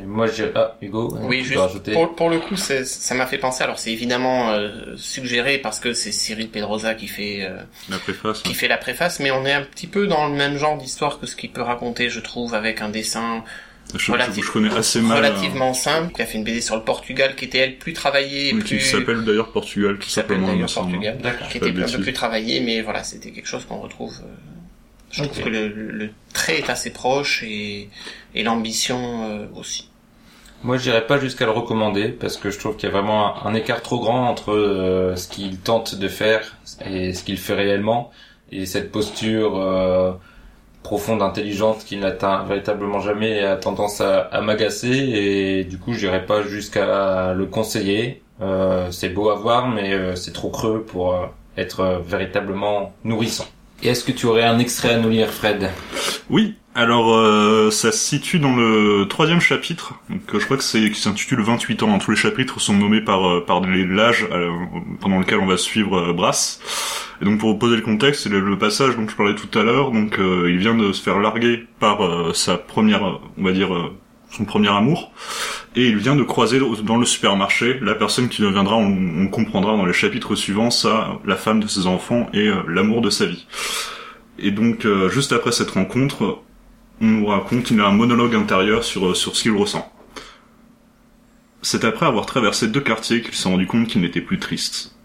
Moi, 0.07 0.27
je... 0.27 0.45
Ah, 0.55 0.77
Hugo 0.83 1.17
Oui, 1.23 1.43
tu 1.43 1.49
juste 1.55 1.93
pour, 1.93 2.15
pour 2.17 2.31
le 2.31 2.39
coup, 2.41 2.57
c'est- 2.57 2.85
ça 2.85 3.15
m'a 3.15 3.27
fait 3.27 3.39
penser. 3.39 3.63
Alors, 3.65 3.79
c'est 3.79 3.93
évidemment 3.93 4.51
euh, 4.53 4.95
suggéré 4.97 5.59
parce 5.59 5.79
que 5.81 5.93
c'est 5.93 6.13
Cyril 6.13 6.49
Pedrosa 6.51 6.95
qui 6.95 7.07
fait 7.09 7.39
euh, 7.43 7.59
La 7.89 7.99
préface. 7.99 8.43
qui 8.43 8.55
fait 8.55 8.69
la 8.69 8.77
préface, 8.79 9.21
mais 9.21 9.31
on 9.31 9.45
est 9.47 9.53
un 9.53 9.63
petit 9.63 9.87
peu 9.87 10.07
dans 10.07 10.27
le 10.29 10.35
même 10.35 10.59
genre 10.59 10.77
d'histoire 10.77 11.21
que 11.21 11.27
ce 11.27 11.37
qu'il 11.37 11.51
peut 11.51 11.63
raconter, 11.63 12.11
je 12.11 12.21
trouve, 12.21 12.55
avec 12.55 12.81
un 12.81 12.89
dessin 12.89 13.45
Je, 13.95 14.11
connais 14.51 14.75
assez 14.75 15.01
mal. 15.01 15.19
euh, 15.25 15.29
relativement 15.29 15.75
simple. 15.75 16.13
Il 16.19 16.23
a 16.23 16.27
fait 16.27 16.39
une 16.39 16.45
BD 16.45 16.61
sur 16.61 16.77
le 16.77 16.83
Portugal 16.83 17.35
qui 17.37 17.45
était 17.45 17.59
elle 17.59 17.77
plus 17.77 17.93
travaillée, 17.93 18.53
Oui, 18.55 18.61
plus 18.61 18.79
qui 18.79 18.85
s'appelle 18.85 19.25
d'ailleurs 19.25 19.53
Portugal, 19.53 19.95
tout 19.99 20.07
qui 20.07 20.11
s'appelle 20.13 20.41
d'ailleurs. 20.45 20.73
Portugal, 20.73 21.19
D'accord. 21.23 21.49
qui 21.49 21.59
était 21.59 21.69
un 21.71 21.87
peu 21.87 22.01
plus 22.01 22.13
travaillée, 22.13 22.61
mais 22.61 22.81
voilà, 22.83 23.05
c'était 23.05 23.31
quelque 23.31 23.47
chose 23.49 23.65
qu'on 23.67 23.79
retrouve. 23.79 24.15
Je 25.15 25.25
trouve 25.25 25.45
que 25.45 25.49
le, 25.49 25.69
le 25.69 26.11
trait 26.33 26.59
est 26.59 26.71
assez 26.71 26.91
proche 26.91 27.43
et, 27.43 27.89
et 28.35 28.43
l'ambition 28.43 29.31
euh, 29.31 29.47
aussi. 29.57 29.89
Moi, 30.63 30.77
j'irais 30.79 31.07
pas 31.07 31.19
jusqu'à 31.19 31.45
le 31.45 31.53
recommander 31.53 32.09
parce 32.09 32.37
que 32.37 32.51
je 32.51 32.59
trouve 32.59 32.77
qu'il 32.77 32.89
y 32.89 32.93
a 32.93 32.95
vraiment 32.95 33.47
un, 33.47 33.55
écart 33.55 33.83
trop 33.83 34.01
grand 34.01 34.29
entre 34.29 34.53
euh, 34.53 35.15
ce 35.15 35.29
qu'il 35.29 35.59
tente 35.59 35.95
de 35.95 36.09
faire 36.09 36.57
et 36.85 37.13
ce 37.13 37.23
qu'il 37.23 37.39
fait 37.39 37.55
réellement 37.55 38.11
et 38.51 38.67
cette 38.67 38.91
posture 38.91 39.59
euh, 39.59 40.13
profonde, 40.83 41.23
intelligente 41.23 41.85
qu'il 41.85 42.01
n'atteint 42.01 42.45
véritablement 42.45 43.01
jamais 43.01 43.43
a 43.43 43.57
tendance 43.57 44.01
à, 44.01 44.21
à 44.21 44.41
m'agacer 44.41 44.89
et 44.89 45.65
du 45.65 45.79
coup, 45.79 45.93
j'irais 45.93 46.27
pas 46.27 46.43
jusqu'à 46.43 47.35
le 47.35 47.47
conseiller. 47.47 48.23
Euh, 48.41 48.91
c'est 48.91 49.11
beau 49.11 49.31
à 49.31 49.37
voir, 49.37 49.69
mais 49.69 49.93
euh, 49.93 50.17
c'est 50.17 50.33
trop 50.33 50.51
creux 50.51 50.83
pour 50.83 51.15
euh, 51.15 51.27
être 51.57 52.03
véritablement 52.05 52.93
nourrissant. 53.05 53.47
Est-ce 53.85 54.03
que 54.03 54.13
tu 54.13 54.25
aurais 54.27 54.45
un 54.45 54.59
extrait 54.59 54.95
à 54.95 54.99
nous 54.99 55.11
lire, 55.11 55.31
Fred? 55.31 55.71
Oui, 56.31 56.55
alors 56.75 57.15
euh, 57.15 57.71
ça 57.71 57.93
se 57.93 57.99
situe 57.99 58.39
dans 58.39 58.57
le 58.57 59.07
troisième 59.09 59.41
chapitre, 59.41 59.95
donc 60.09 60.23
euh, 60.35 60.41
je 60.41 60.45
crois 60.47 60.57
que 60.57 60.63
c'est 60.63 60.91
qui 60.91 60.99
s'intitule 60.99 61.43
28 61.43 61.83
ans. 61.83 61.99
Tous 61.99 62.11
les 62.11 62.17
chapitres 62.17 62.61
sont 62.61 62.73
nommés 62.73 63.03
par 63.03 63.29
euh, 63.29 63.45
par 63.45 63.61
l'âge 63.61 64.27
pendant 65.01 65.19
lequel 65.19 65.39
on 65.39 65.47
va 65.47 65.59
suivre 65.59 66.15
Brass. 66.15 66.61
Et 67.21 67.27
donc 67.27 67.39
pour 67.39 67.59
poser 67.59 67.77
le 67.77 67.83
contexte, 67.83 68.23
c'est 68.23 68.31
le, 68.31 68.59
passage 68.59 68.97
dont 68.97 69.07
je 69.07 69.15
parlais 69.15 69.35
tout 69.35 69.59
à 69.59 69.63
l'heure. 69.63 69.93
Donc 69.93 70.17
il 70.19 70.57
vient 70.57 70.75
de 70.75 70.93
se 70.93 71.03
faire 71.03 71.19
larguer 71.19 71.67
par 71.79 72.35
sa 72.35 72.57
première, 72.57 73.21
on 73.37 73.45
va 73.45 73.53
dire 73.53 73.93
son 74.35 74.45
premier 74.45 74.69
amour, 74.69 75.13
et 75.77 75.87
il 75.87 75.97
vient 75.97 76.17
de 76.17 76.23
croiser 76.23 76.61
dans 76.83 76.97
le 76.97 77.07
supermarché 77.07 77.79
la 77.81 77.95
personne 77.95 78.29
qui 78.29 78.43
deviendra, 78.43 78.77
on, 78.77 79.29
comprendra 79.29 79.77
dans 79.77 79.87
les 79.87 79.93
chapitres 79.93 80.35
suivants, 80.35 80.71
ça, 80.71 81.19
la 81.25 81.37
femme 81.37 81.61
de 81.61 81.67
ses 81.67 81.87
enfants 81.87 82.29
et 82.33 82.49
euh, 82.49 82.63
l'amour 82.69 83.01
de 83.01 83.11
sa 83.11 83.27
vie. 83.27 83.47
Et 84.39 84.51
donc, 84.51 84.85
euh, 84.85 85.09
juste 85.09 85.33
après 85.33 85.53
cette 85.53 85.71
rencontre, 85.71 86.41
on 87.01 87.07
nous 87.07 87.27
raconte 87.27 87.65
qu'il 87.65 87.81
a 87.81 87.87
un 87.87 87.93
monologue 87.93 88.35
intérieur 88.35 88.85
sur, 88.85 89.07
euh, 89.07 89.15
sur 89.15 89.37
ce 89.37 89.43
qu'il 89.43 89.53
ressent. 89.53 89.91
C'est 91.63 91.85
après 91.85 92.07
avoir 92.07 92.27
traversé 92.27 92.69
deux 92.69 92.81
quartiers 92.81 93.23
qu'il 93.23 93.35
s'est 93.35 93.49
rendu 93.49 93.67
compte 93.67 93.87
qu'il 93.89 94.03
n'était 94.03 94.21
plus 94.21 94.39
triste. 94.39 94.97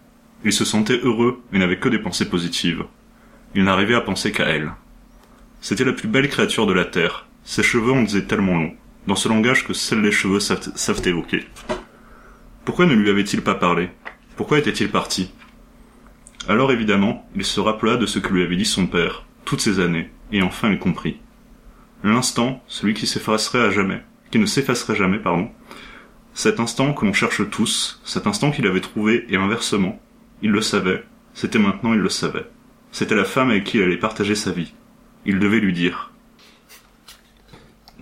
Il 0.44 0.52
se 0.52 0.64
sentait 0.64 1.00
heureux 1.02 1.40
et 1.52 1.58
n'avait 1.58 1.78
que 1.78 1.88
des 1.88 1.98
pensées 1.98 2.28
positives. 2.28 2.84
Il 3.54 3.64
n'arrivait 3.64 3.94
à 3.94 4.00
penser 4.00 4.32
qu'à 4.32 4.46
elle. 4.46 4.72
C'était 5.60 5.84
la 5.84 5.92
plus 5.92 6.08
belle 6.08 6.28
créature 6.28 6.66
de 6.66 6.72
la 6.72 6.84
Terre. 6.84 7.26
Ses 7.44 7.62
cheveux 7.62 7.92
en 7.92 8.02
disaient 8.02 8.26
tellement 8.26 8.54
long, 8.54 8.74
dans 9.06 9.16
ce 9.16 9.28
langage 9.28 9.66
que 9.66 9.72
seuls 9.72 10.02
les 10.02 10.12
cheveux 10.12 10.40
savent, 10.40 11.06
évoquer. 11.06 11.46
Pourquoi 12.64 12.86
ne 12.86 12.94
lui 12.94 13.10
avait-il 13.10 13.42
pas 13.42 13.54
parlé? 13.54 13.90
Pourquoi 14.36 14.58
était-il 14.58 14.90
parti? 14.90 15.32
Alors 16.48 16.72
évidemment, 16.72 17.28
il 17.34 17.44
se 17.44 17.60
rappela 17.60 17.96
de 17.96 18.06
ce 18.06 18.18
que 18.18 18.32
lui 18.32 18.42
avait 18.42 18.56
dit 18.56 18.64
son 18.64 18.86
père, 18.86 19.26
toutes 19.44 19.60
ces 19.60 19.80
années, 19.80 20.10
et 20.32 20.42
enfin 20.42 20.70
il 20.70 20.78
comprit. 20.78 21.20
L'instant, 22.02 22.62
celui 22.66 22.94
qui 22.94 23.06
s'effacerait 23.06 23.62
à 23.62 23.70
jamais, 23.70 24.02
qui 24.30 24.38
ne 24.38 24.46
s'effacerait 24.46 24.96
jamais, 24.96 25.18
pardon, 25.18 25.50
cet 26.32 26.60
instant 26.60 26.94
que 26.94 27.04
l'on 27.04 27.12
cherche 27.12 27.48
tous, 27.50 28.00
cet 28.04 28.26
instant 28.26 28.50
qu'il 28.50 28.66
avait 28.66 28.80
trouvé, 28.80 29.26
et 29.28 29.36
inversement, 29.36 30.00
il 30.42 30.50
le 30.50 30.62
savait, 30.62 31.04
c'était 31.34 31.58
maintenant 31.58 31.92
il 31.92 32.00
le 32.00 32.08
savait. 32.08 32.46
C'était 32.92 33.14
la 33.14 33.24
femme 33.24 33.50
avec 33.50 33.64
qui 33.64 33.78
il 33.78 33.82
allait 33.82 33.96
partager 33.96 34.34
sa 34.34 34.50
vie. 34.50 34.72
Il 35.26 35.38
devait 35.38 35.60
lui 35.60 35.72
dire. 35.72 36.09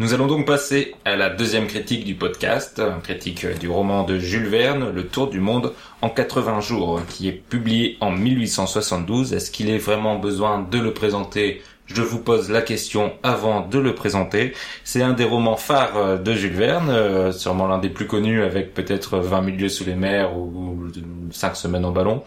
Nous 0.00 0.14
allons 0.14 0.28
donc 0.28 0.46
passer 0.46 0.94
à 1.04 1.16
la 1.16 1.28
deuxième 1.28 1.66
critique 1.66 2.04
du 2.04 2.14
podcast, 2.14 2.80
critique 3.02 3.44
du 3.58 3.68
roman 3.68 4.04
de 4.04 4.16
Jules 4.16 4.46
Verne, 4.46 4.92
Le 4.94 5.04
Tour 5.08 5.28
du 5.28 5.40
Monde 5.40 5.72
en 6.02 6.08
80 6.08 6.60
jours, 6.60 7.00
qui 7.08 7.26
est 7.26 7.32
publié 7.32 7.96
en 8.00 8.12
1872. 8.12 9.34
Est-ce 9.34 9.50
qu'il 9.50 9.68
est 9.68 9.78
vraiment 9.78 10.16
besoin 10.16 10.62
de 10.62 10.78
le 10.78 10.94
présenter? 10.94 11.62
Je 11.86 12.00
vous 12.02 12.20
pose 12.20 12.48
la 12.48 12.62
question 12.62 13.12
avant 13.24 13.66
de 13.66 13.80
le 13.80 13.92
présenter. 13.92 14.52
C'est 14.84 15.02
un 15.02 15.14
des 15.14 15.24
romans 15.24 15.56
phares 15.56 15.96
euh, 15.96 16.16
de 16.16 16.32
Jules 16.32 16.52
Verne, 16.52 16.90
euh, 16.90 17.32
sûrement 17.32 17.66
l'un 17.66 17.78
des 17.78 17.88
plus 17.88 18.06
connus 18.06 18.44
avec 18.44 18.74
peut-être 18.74 19.18
20 19.18 19.44
000 19.46 19.56
lieues 19.56 19.68
sous 19.68 19.84
les 19.84 19.96
mers 19.96 20.36
ou 20.38 20.78
5 21.32 21.56
semaines 21.56 21.84
au 21.84 21.90
ballon. 21.90 22.22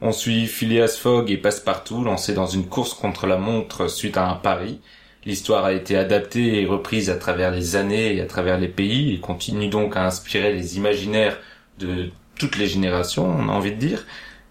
On 0.00 0.10
suit 0.10 0.48
Phileas 0.48 0.98
Fogg 1.00 1.30
et 1.30 1.36
Passepartout 1.36 2.02
lancés 2.02 2.34
dans 2.34 2.48
une 2.48 2.66
course 2.66 2.92
contre 2.92 3.28
la 3.28 3.36
montre 3.36 3.88
suite 3.88 4.16
à 4.16 4.28
un 4.28 4.34
pari. 4.34 4.80
L'histoire 5.26 5.64
a 5.64 5.72
été 5.72 5.96
adaptée 5.96 6.60
et 6.60 6.66
reprise 6.66 7.08
à 7.08 7.16
travers 7.16 7.50
les 7.50 7.76
années 7.76 8.16
et 8.16 8.20
à 8.20 8.26
travers 8.26 8.58
les 8.58 8.68
pays 8.68 9.14
et 9.14 9.20
continue 9.20 9.68
donc 9.68 9.96
à 9.96 10.04
inspirer 10.06 10.52
les 10.52 10.76
imaginaires 10.76 11.38
de 11.78 12.10
toutes 12.38 12.58
les 12.58 12.66
générations, 12.66 13.26
on 13.26 13.48
a 13.48 13.52
envie 13.52 13.72
de 13.72 13.78
dire. 13.78 14.04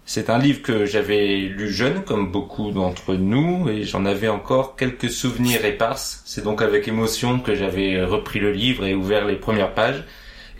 C'est 0.06 0.28
un 0.28 0.38
livre 0.38 0.60
que 0.60 0.84
j'avais 0.84 1.36
lu 1.36 1.70
jeune, 1.70 2.02
comme 2.04 2.30
beaucoup 2.30 2.72
d'entre 2.72 3.14
nous, 3.14 3.68
et 3.70 3.84
j'en 3.84 4.04
avais 4.04 4.28
encore 4.28 4.76
quelques 4.76 5.10
souvenirs 5.10 5.64
éparses. 5.64 6.22
C'est 6.26 6.44
donc 6.44 6.60
avec 6.60 6.88
émotion 6.88 7.40
que 7.40 7.54
j'avais 7.54 8.04
repris 8.04 8.38
le 8.38 8.52
livre 8.52 8.84
et 8.84 8.94
ouvert 8.94 9.24
les 9.24 9.36
premières 9.36 9.72
pages. 9.72 10.04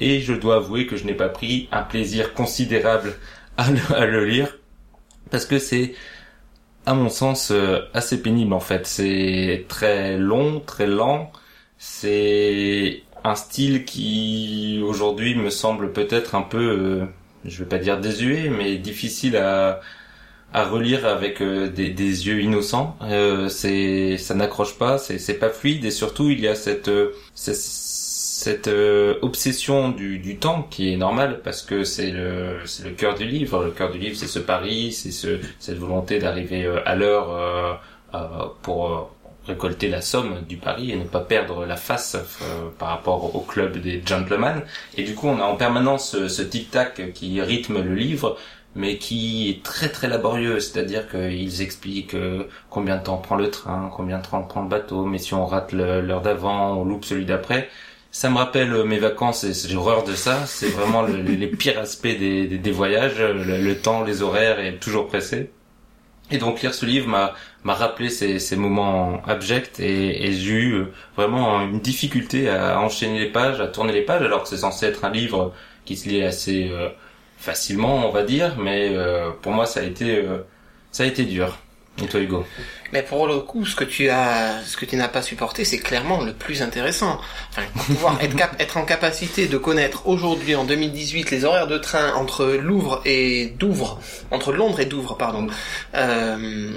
Et 0.00 0.20
je 0.20 0.32
dois 0.32 0.56
avouer 0.56 0.86
que 0.86 0.96
je 0.96 1.04
n'ai 1.04 1.14
pas 1.14 1.28
pris 1.28 1.68
un 1.72 1.82
plaisir 1.82 2.32
considérable 2.32 3.14
à 3.58 3.70
le, 3.70 3.80
à 3.94 4.06
le 4.06 4.24
lire, 4.24 4.56
parce 5.30 5.44
que 5.44 5.58
c'est 5.58 5.94
à 6.86 6.94
mon 6.94 7.08
sens 7.08 7.50
euh, 7.50 7.80
assez 7.94 8.20
pénible 8.22 8.52
en 8.52 8.60
fait. 8.60 8.86
C'est 8.86 9.64
très 9.68 10.16
long, 10.18 10.60
très 10.60 10.86
lent. 10.86 11.32
C'est 11.78 13.02
un 13.24 13.34
style 13.34 13.84
qui 13.84 14.80
aujourd'hui 14.84 15.34
me 15.34 15.50
semble 15.50 15.92
peut-être 15.92 16.34
un 16.34 16.42
peu, 16.42 16.58
euh, 16.58 17.06
je 17.44 17.58
vais 17.62 17.68
pas 17.68 17.78
dire 17.78 18.00
désuet, 18.00 18.50
mais 18.50 18.76
difficile 18.78 19.36
à 19.36 19.80
à 20.54 20.64
relire 20.64 21.04
avec 21.04 21.42
euh, 21.42 21.68
des, 21.68 21.90
des 21.90 22.26
yeux 22.28 22.40
innocents. 22.40 22.96
Euh, 23.02 23.48
c'est 23.48 24.16
ça 24.18 24.34
n'accroche 24.34 24.78
pas, 24.78 24.98
c'est 24.98 25.34
pas 25.34 25.50
fluide 25.50 25.84
et 25.84 25.90
surtout 25.90 26.30
il 26.30 26.40
y 26.40 26.46
a 26.48 26.54
cette 26.54 26.88
euh, 26.88 27.12
cette, 27.34 27.56
cette, 28.44 28.68
euh, 28.68 29.14
obsession 29.22 29.88
du, 29.90 30.18
du 30.18 30.36
temps 30.36 30.66
qui 30.70 30.92
est 30.92 30.96
normale 30.98 31.40
parce 31.42 31.62
que 31.62 31.82
c'est 31.84 32.10
le 32.10 32.58
c'est 32.66 32.84
le 32.84 32.90
cœur 32.90 33.14
du 33.14 33.24
livre. 33.24 33.64
Le 33.64 33.70
cœur 33.70 33.90
du 33.90 33.98
livre 33.98 34.16
c'est 34.16 34.26
ce 34.26 34.38
pari, 34.38 34.92
c'est 34.92 35.12
ce 35.12 35.38
cette 35.58 35.78
volonté 35.78 36.18
d'arriver 36.18 36.64
euh, 36.66 36.80
à 36.84 36.94
l'heure 36.94 37.30
euh, 37.32 37.72
euh, 38.14 38.18
pour 38.62 39.10
récolter 39.46 39.88
la 39.88 40.02
somme 40.02 40.42
du 40.46 40.56
pari 40.58 40.90
et 40.92 40.96
ne 40.96 41.04
pas 41.04 41.20
perdre 41.20 41.64
la 41.64 41.76
face 41.76 42.16
euh, 42.16 42.68
par 42.78 42.88
rapport 42.88 43.34
au 43.34 43.40
club 43.40 43.78
des 43.78 44.02
gentlemen. 44.04 44.62
Et 44.98 45.04
du 45.04 45.14
coup, 45.14 45.28
on 45.28 45.40
a 45.40 45.44
en 45.44 45.56
permanence 45.56 46.10
ce, 46.10 46.28
ce 46.28 46.42
tic-tac 46.42 47.12
qui 47.14 47.40
rythme 47.40 47.82
le 47.82 47.94
livre, 47.94 48.36
mais 48.74 48.98
qui 48.98 49.48
est 49.50 49.62
très 49.62 49.88
très 49.88 50.08
laborieux. 50.08 50.60
C'est-à-dire 50.60 51.08
qu'ils 51.10 51.62
expliquent 51.62 52.16
combien 52.70 52.96
de 52.98 53.04
temps 53.04 53.18
prend 53.18 53.36
le 53.36 53.50
train, 53.50 53.90
combien 53.96 54.18
de 54.18 54.26
temps 54.26 54.42
prend 54.42 54.62
le 54.62 54.68
bateau, 54.68 55.04
mais 55.06 55.18
si 55.18 55.32
on 55.34 55.46
rate 55.46 55.72
l'heure 55.72 56.22
d'avant, 56.22 56.76
on 56.80 56.84
loupe 56.84 57.04
celui 57.06 57.24
d'après. 57.26 57.68
Ça 58.14 58.30
me 58.30 58.36
rappelle 58.36 58.72
euh, 58.72 58.84
mes 58.84 59.00
vacances 59.00 59.42
et 59.42 59.52
j'ai 59.52 59.74
horreur 59.74 60.04
de 60.04 60.14
ça. 60.14 60.46
C'est 60.46 60.68
vraiment 60.68 61.02
le- 61.02 61.20
les, 61.20 61.48
pires 61.48 61.80
aspects 61.80 62.06
des, 62.06 62.70
voyages, 62.70 63.18
le, 63.18 63.60
le 63.60 63.76
temps, 63.76 64.04
les 64.04 64.22
horaires 64.22 64.60
et 64.60 64.76
toujours 64.76 65.08
pressé. 65.08 65.50
Et 66.30 66.38
donc 66.38 66.62
lire 66.62 66.72
ce 66.72 66.86
livre 66.86 67.08
m'a 67.08 67.74
rappelé 67.74 68.08
ces, 68.10 68.56
moments 68.56 69.20
abjects 69.26 69.80
et, 69.80 70.30
j'ai 70.30 70.52
eu 70.52 70.74
euh, 70.74 70.92
vraiment 71.16 71.60
une 71.62 71.80
difficulté 71.80 72.48
à 72.48 72.80
enchaîner 72.80 73.18
les 73.18 73.32
pages, 73.32 73.60
à 73.60 73.66
tourner 73.66 73.92
les 73.92 74.02
pages, 74.02 74.22
alors 74.22 74.44
que 74.44 74.48
c'est 74.48 74.58
censé 74.58 74.86
être 74.86 75.04
un 75.04 75.10
livre 75.10 75.52
qui 75.84 75.96
se 75.96 76.08
lit 76.08 76.22
assez 76.22 76.70
euh, 76.70 76.90
facilement, 77.36 78.06
on 78.06 78.12
va 78.12 78.22
dire, 78.22 78.56
mais 78.60 78.90
euh, 78.92 79.32
pour 79.42 79.50
moi 79.50 79.66
ça 79.66 79.80
a 79.80 79.82
été 79.82 80.18
euh, 80.18 80.38
ça 80.92 81.02
a 81.02 81.06
été 81.06 81.24
dur. 81.24 81.58
Et 82.00 82.06
toi 82.06 82.20
Hugo? 82.20 82.44
Mais 82.94 83.02
pour 83.02 83.26
le 83.26 83.40
coup, 83.40 83.66
ce 83.66 83.74
que 83.74 83.82
tu 83.82 84.08
as, 84.08 84.62
ce 84.64 84.76
que 84.76 84.84
tu 84.84 84.94
n'as 84.94 85.08
pas 85.08 85.20
supporté, 85.20 85.64
c'est 85.64 85.78
clairement 85.80 86.22
le 86.22 86.32
plus 86.32 86.62
intéressant. 86.62 87.20
Enfin, 87.50 87.62
pouvoir 87.86 88.22
être, 88.22 88.36
cap- 88.36 88.54
être 88.60 88.76
en 88.76 88.84
capacité 88.84 89.48
de 89.48 89.58
connaître 89.58 90.06
aujourd'hui, 90.06 90.54
en 90.54 90.64
2018, 90.64 91.32
les 91.32 91.44
horaires 91.44 91.66
de 91.66 91.76
train 91.76 92.12
entre 92.14 92.46
Louvre 92.46 93.02
et 93.04 93.46
Douvres, 93.58 94.00
entre 94.30 94.52
Londres 94.52 94.78
et 94.78 94.86
Douvres, 94.86 95.16
pardon. 95.16 95.48
Euh, 95.96 96.70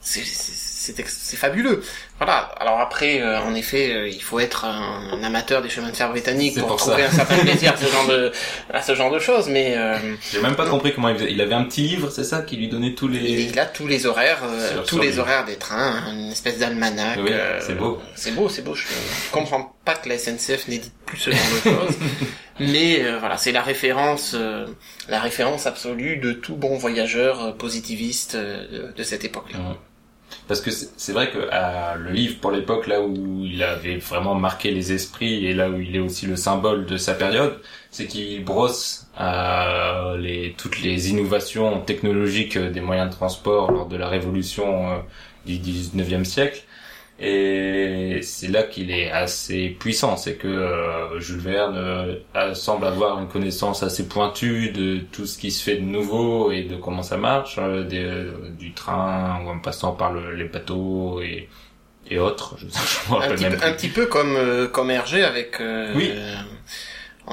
c'est- 0.00 1.36
fabuleux. 1.36 1.82
Voilà. 2.18 2.50
Alors 2.58 2.80
après, 2.80 3.20
euh, 3.20 3.38
en 3.40 3.54
effet, 3.54 3.92
euh, 3.92 4.08
il 4.08 4.22
faut 4.22 4.40
être 4.40 4.64
un, 4.64 5.10
un 5.12 5.22
amateur 5.22 5.60
des 5.60 5.68
chemins 5.68 5.90
de 5.90 5.96
fer 5.96 6.08
britanniques 6.08 6.58
pour, 6.58 6.68
pour 6.68 6.76
trouver 6.76 7.02
un 7.04 7.10
certain 7.10 7.36
plaisir 7.44 7.74
à 7.74 7.76
ce 7.76 7.86
genre 7.92 8.06
de, 8.06 8.32
à 8.72 8.80
ce 8.82 8.94
genre 8.94 9.10
de 9.10 9.18
choses. 9.18 9.48
Mais 9.48 9.76
euh, 9.76 9.98
J'ai 10.32 10.40
même 10.40 10.56
pas 10.56 10.66
compris 10.66 10.94
comment 10.94 11.10
il 11.10 11.16
faisait. 11.16 11.30
Il 11.32 11.40
avait 11.42 11.54
un 11.54 11.64
petit 11.64 11.82
livre, 11.82 12.08
c'est 12.10 12.24
ça, 12.24 12.40
qui 12.42 12.56
lui 12.56 12.68
donnait 12.68 12.94
tous 12.94 13.08
les. 13.08 13.20
Il 13.42 13.58
a 13.58 13.66
tous 13.66 13.86
les 13.86 14.06
horaires, 14.06 14.40
euh, 14.44 14.82
tous 14.86 14.98
les 14.98 15.18
horaires 15.18 15.44
des 15.44 15.56
trains, 15.56 16.10
une 16.10 16.30
espèce 16.30 16.58
d'almanach. 16.58 17.18
Oui, 17.22 17.30
euh, 17.32 17.60
c'est 17.60 17.74
beau. 17.74 18.00
C'est 18.14 18.34
beau, 18.34 18.48
c'est 18.48 18.62
beau. 18.62 18.74
Je 18.74 18.84
comprends 19.30 19.76
pas 19.84 19.94
que 19.94 20.08
la 20.08 20.16
SNCF 20.18 20.68
n'édite 20.68 20.94
plus 21.04 21.18
ce 21.18 21.30
genre 21.30 21.40
de 21.64 21.70
choses, 21.70 21.96
mais 22.60 23.04
euh, 23.04 23.18
voilà, 23.20 23.36
c'est 23.36 23.52
la 23.52 23.62
référence, 23.62 24.32
euh, 24.34 24.66
la 25.08 25.20
référence 25.20 25.66
absolue 25.66 26.16
de 26.16 26.32
tout 26.32 26.56
bon 26.56 26.76
voyageur 26.78 27.56
positiviste 27.56 28.36
de, 28.36 28.92
de 28.96 29.02
cette 29.04 29.24
époque-là. 29.24 29.58
Ouais. 29.58 29.76
Parce 30.48 30.60
que 30.60 30.70
c'est 30.70 31.12
vrai 31.12 31.30
que 31.30 31.38
euh, 31.38 31.94
le 31.96 32.10
livre, 32.12 32.38
pour 32.40 32.52
l'époque, 32.52 32.86
là 32.86 33.00
où 33.00 33.44
il 33.44 33.62
avait 33.62 33.96
vraiment 33.96 34.34
marqué 34.34 34.70
les 34.70 34.92
esprits 34.92 35.46
et 35.46 35.54
là 35.54 35.68
où 35.68 35.80
il 35.80 35.96
est 35.96 36.00
aussi 36.00 36.26
le 36.26 36.36
symbole 36.36 36.86
de 36.86 36.96
sa 36.96 37.14
période, 37.14 37.60
c'est 37.90 38.06
qu'il 38.06 38.44
brosse 38.44 39.08
euh, 39.20 40.50
toutes 40.56 40.80
les 40.82 41.10
innovations 41.10 41.80
technologiques 41.80 42.58
des 42.58 42.80
moyens 42.80 43.10
de 43.10 43.14
transport 43.14 43.72
lors 43.72 43.86
de 43.86 43.96
la 43.96 44.08
révolution 44.08 44.90
euh, 44.90 44.98
du 45.46 45.54
19e 45.54 46.24
siècle. 46.24 46.62
Et 47.18 48.20
c'est 48.22 48.48
là 48.48 48.62
qu'il 48.64 48.90
est 48.90 49.10
assez 49.10 49.70
puissant, 49.70 50.18
c'est 50.18 50.34
que 50.34 50.48
euh, 50.48 51.18
Jules 51.18 51.38
Verne 51.40 51.74
euh, 52.36 52.54
semble 52.54 52.86
avoir 52.86 53.18
une 53.18 53.26
connaissance 53.28 53.82
assez 53.82 54.06
pointue 54.06 54.68
de 54.70 54.98
tout 55.12 55.24
ce 55.24 55.38
qui 55.38 55.50
se 55.50 55.62
fait 55.62 55.76
de 55.76 55.80
nouveau 55.84 56.52
et 56.52 56.64
de 56.64 56.76
comment 56.76 57.02
ça 57.02 57.16
marche, 57.16 57.56
euh, 57.58 57.84
des- 57.84 58.04
euh, 58.04 58.50
du 58.58 58.72
train 58.72 59.40
ou 59.44 59.48
en 59.48 59.58
passant 59.60 59.92
par 59.92 60.12
le- 60.12 60.34
les 60.34 60.44
bateaux 60.44 61.22
et, 61.22 61.48
et 62.10 62.18
autres. 62.18 62.56
Je, 62.58 62.66
je 62.68 63.14
Un 63.14 63.28
petit, 63.34 63.44
même 63.44 63.58
un 63.62 63.72
petit 63.72 63.88
peu 63.88 64.04
comme 64.06 64.36
euh, 64.36 64.68
comme 64.68 64.90
Hergé 64.90 65.24
avec 65.24 65.58
euh, 65.60 65.94
Oui. 65.96 66.10
euh, 66.12 67.32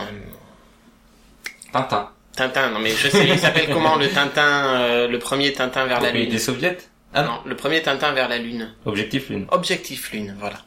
Tintin. 1.74 2.10
Tintin. 2.36 2.70
Non 2.72 2.80
mais 2.80 2.92
je 2.92 3.10
sais, 3.10 3.28
il 3.28 3.38
s'appelle 3.40 3.70
comment 3.72 3.96
le 3.98 4.08
Tintin, 4.10 4.80
euh, 4.80 5.08
le 5.08 5.20
premier 5.20 5.54
Tintin 5.54 5.86
vers 5.88 6.00
la 6.02 6.12
lune? 6.12 6.30
des 6.30 6.40
soviets? 6.40 6.78
Ah 7.14 7.24
non, 7.24 7.40
le 7.46 7.56
premier 7.56 7.82
Tintin 7.82 8.12
vers 8.14 8.28
la 8.30 8.38
lune. 8.38 8.70
objectif 8.86 9.30
lune. 9.30 9.46
Objectif 9.52 10.12
Lune, 10.12 10.36
voilà. 10.40 10.58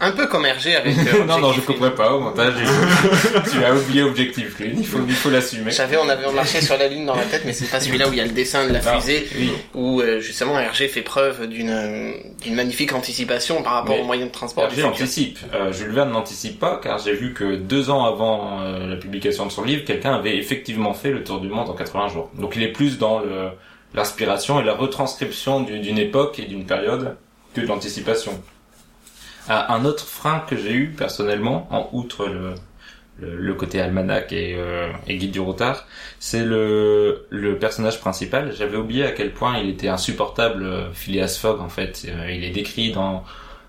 Un 0.00 0.12
peu 0.12 0.28
comme 0.28 0.46
Hergé 0.46 0.76
avec. 0.76 0.96
euh, 0.96 1.24
non, 1.26 1.40
non, 1.40 1.52
je 1.52 1.60
comprends 1.60 1.90
pas 1.90 2.12
au 2.14 2.20
montage. 2.20 2.54
tu 3.52 3.64
as 3.64 3.74
oublié 3.74 4.02
objectif 4.02 4.58
lune, 4.60 4.76
il 4.78 4.86
faut, 4.86 5.00
il 5.06 5.12
faut 5.14 5.28
l'assumer. 5.28 5.72
J'avais, 5.72 5.96
on 5.96 6.08
avait 6.08 6.30
marché 6.32 6.60
sur 6.60 6.78
la 6.78 6.86
Lune 6.88 7.04
dans 7.04 7.16
la 7.16 7.24
tête, 7.24 7.42
mais 7.44 7.52
c'est 7.52 7.66
pas 7.68 7.80
celui-là 7.80 8.08
où 8.08 8.12
il 8.12 8.18
y 8.18 8.20
a 8.20 8.24
le 8.24 8.30
dessin 8.30 8.66
de 8.68 8.72
la 8.72 8.80
Non, 8.80 9.00
fusée, 9.00 9.28
oui. 9.36 9.50
où 9.74 10.00
euh, 10.00 10.20
justement 10.20 10.58
Hergé 10.58 10.86
fait 10.86 11.02
preuve 11.02 11.48
d'une 11.48 11.70
euh, 11.70 12.12
d'une 12.42 12.54
magnifique 12.54 12.92
anticipation 12.92 13.62
par 13.62 13.72
rapport 13.74 13.96
Mais 13.96 14.02
aux 14.02 14.06
moyens 14.06 14.28
de 14.28 14.32
transport 14.34 14.64
Hergé 14.64 14.84
anticipe. 14.84 15.38
Euh, 15.52 15.72
Jules 15.72 15.90
Verne 15.92 16.12
n'anticipe 16.12 16.60
pas, 16.60 16.80
car 16.82 16.98
j'ai 17.00 17.14
vu 17.14 17.34
que 17.34 17.56
deux 17.56 17.90
ans 17.90 18.04
avant 18.04 18.60
la 18.62 18.96
publication 18.96 19.46
de 19.46 19.50
son 19.52 19.64
livre, 19.64 19.84
quelqu'un 19.84 20.14
avait 20.14 20.36
effectivement 20.36 20.94
fait 20.94 21.10
le 21.10 21.24
tour 21.24 21.40
du 21.40 21.48
monde 21.48 21.68
en 21.68 21.74
80 21.74 22.08
jours. 22.08 22.30
Donc 22.38 22.54
il 22.56 22.62
est 22.62 22.72
plus 22.72 22.98
dans 22.98 23.18
le 23.18 23.50
l'inspiration 23.94 24.60
et 24.60 24.64
la 24.64 24.74
retranscription 24.74 25.60
du- 25.62 25.78
d'une 25.80 25.98
époque 25.98 26.38
et 26.38 26.44
d'une 26.46 26.66
période 26.66 27.16
que 27.54 27.60
de 27.60 27.66
l'anticipation. 27.66 28.32
Ah, 29.48 29.72
un 29.74 29.84
autre 29.84 30.04
frein 30.04 30.40
que 30.48 30.56
j'ai 30.56 30.72
eu 30.74 30.88
personnellement, 30.88 31.66
en 31.70 31.88
outre 31.92 32.26
le, 32.26 32.54
le, 33.20 33.54
côté 33.54 33.80
almanach 33.80 34.30
et, 34.32 34.54
euh, 34.58 34.92
et 35.06 35.16
guide 35.16 35.30
du 35.30 35.40
routard, 35.40 35.86
c'est 36.20 36.44
le, 36.44 37.26
le 37.30 37.58
personnage 37.58 37.98
principal. 38.00 38.52
J'avais 38.54 38.76
oublié 38.76 39.04
à 39.06 39.12
quel 39.12 39.32
point 39.32 39.58
il 39.58 39.70
était 39.70 39.88
insupportable, 39.88 40.62
euh, 40.64 40.92
Phileas 40.92 41.38
Fogg 41.40 41.60
en 41.60 41.70
fait. 41.70 42.04
Euh, 42.08 42.30
il 42.30 42.44
est 42.44 42.50
décrit 42.50 42.92
dans 42.92 43.24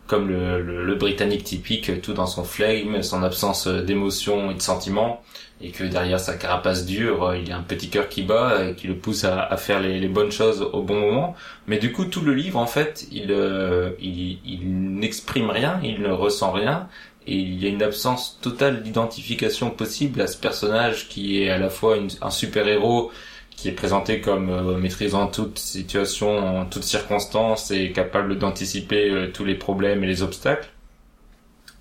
comme 0.10 0.28
le, 0.28 0.60
le, 0.60 0.84
le 0.84 0.96
britannique 0.96 1.44
typique, 1.44 2.02
tout 2.02 2.14
dans 2.14 2.26
son 2.26 2.44
flegme, 2.44 3.04
son 3.04 3.22
absence 3.22 3.68
d'émotion 3.68 4.50
et 4.50 4.56
de 4.56 4.62
sentiments, 4.62 5.22
et 5.62 5.70
que 5.70 5.84
derrière 5.84 6.20
sa 6.20 6.34
carapace 6.34 6.86
dure, 6.86 7.26
euh, 7.26 7.38
il 7.38 7.48
y 7.48 7.52
a 7.52 7.58
un 7.58 7.62
petit 7.62 7.90
cœur 7.90 8.10
qui 8.10 8.24
bat 8.24 8.70
et 8.70 8.74
qui 8.74 8.88
le 8.88 8.96
pousse 8.96 9.24
à, 9.24 9.44
à 9.44 9.56
faire 9.56 9.80
les, 9.80 10.08
bonnes 10.08 10.32
choses 10.32 10.68
au 10.74 10.82
bon 10.82 11.00
moment. 11.00 11.36
Mais 11.68 11.78
du 11.78 11.92
coup, 11.92 12.06
tout 12.06 12.22
le 12.22 12.34
livre, 12.34 12.58
en 12.58 12.66
fait, 12.66 13.08
il, 13.12 13.32
euh, 13.32 13.92
il, 14.02 14.40
il 14.46 14.96
n'exprime 14.96 15.52
rien, 15.52 15.80
il 15.84 16.02
ne 16.02 16.10
ressent 16.10 16.52
rien, 16.52 16.88
et 17.28 17.36
il 17.36 17.64
y 17.64 17.68
a 17.68 17.70
une 17.70 17.84
absence 17.84 18.40
totale 18.42 18.82
d'identification 18.82 19.70
possible 19.70 20.22
à 20.22 20.28
ce 20.28 20.38
personnage 20.38 21.08
qui 21.08 21.44
est 21.44 21.52
à 21.52 21.60
la 21.60 21.70
fois 21.70 21.98
un 22.22 22.32
super-héros 22.32 23.12
qui 23.60 23.68
est 23.68 23.74
présenté 23.74 24.22
comme 24.22 24.50
euh, 24.50 24.78
maîtrisant 24.78 25.28
toute 25.28 25.60
situation, 25.60 26.38
en 26.38 26.66
toutes 26.66 26.84
circonstances 26.84 27.72
et 27.72 27.92
capable 27.92 28.38
d'anticiper 28.40 29.10
euh, 29.10 29.28
tous 29.28 29.44
les 29.44 29.56
problèmes 29.56 30.02
et 30.04 30.08
les 30.08 30.24
obstacles, 30.24 30.70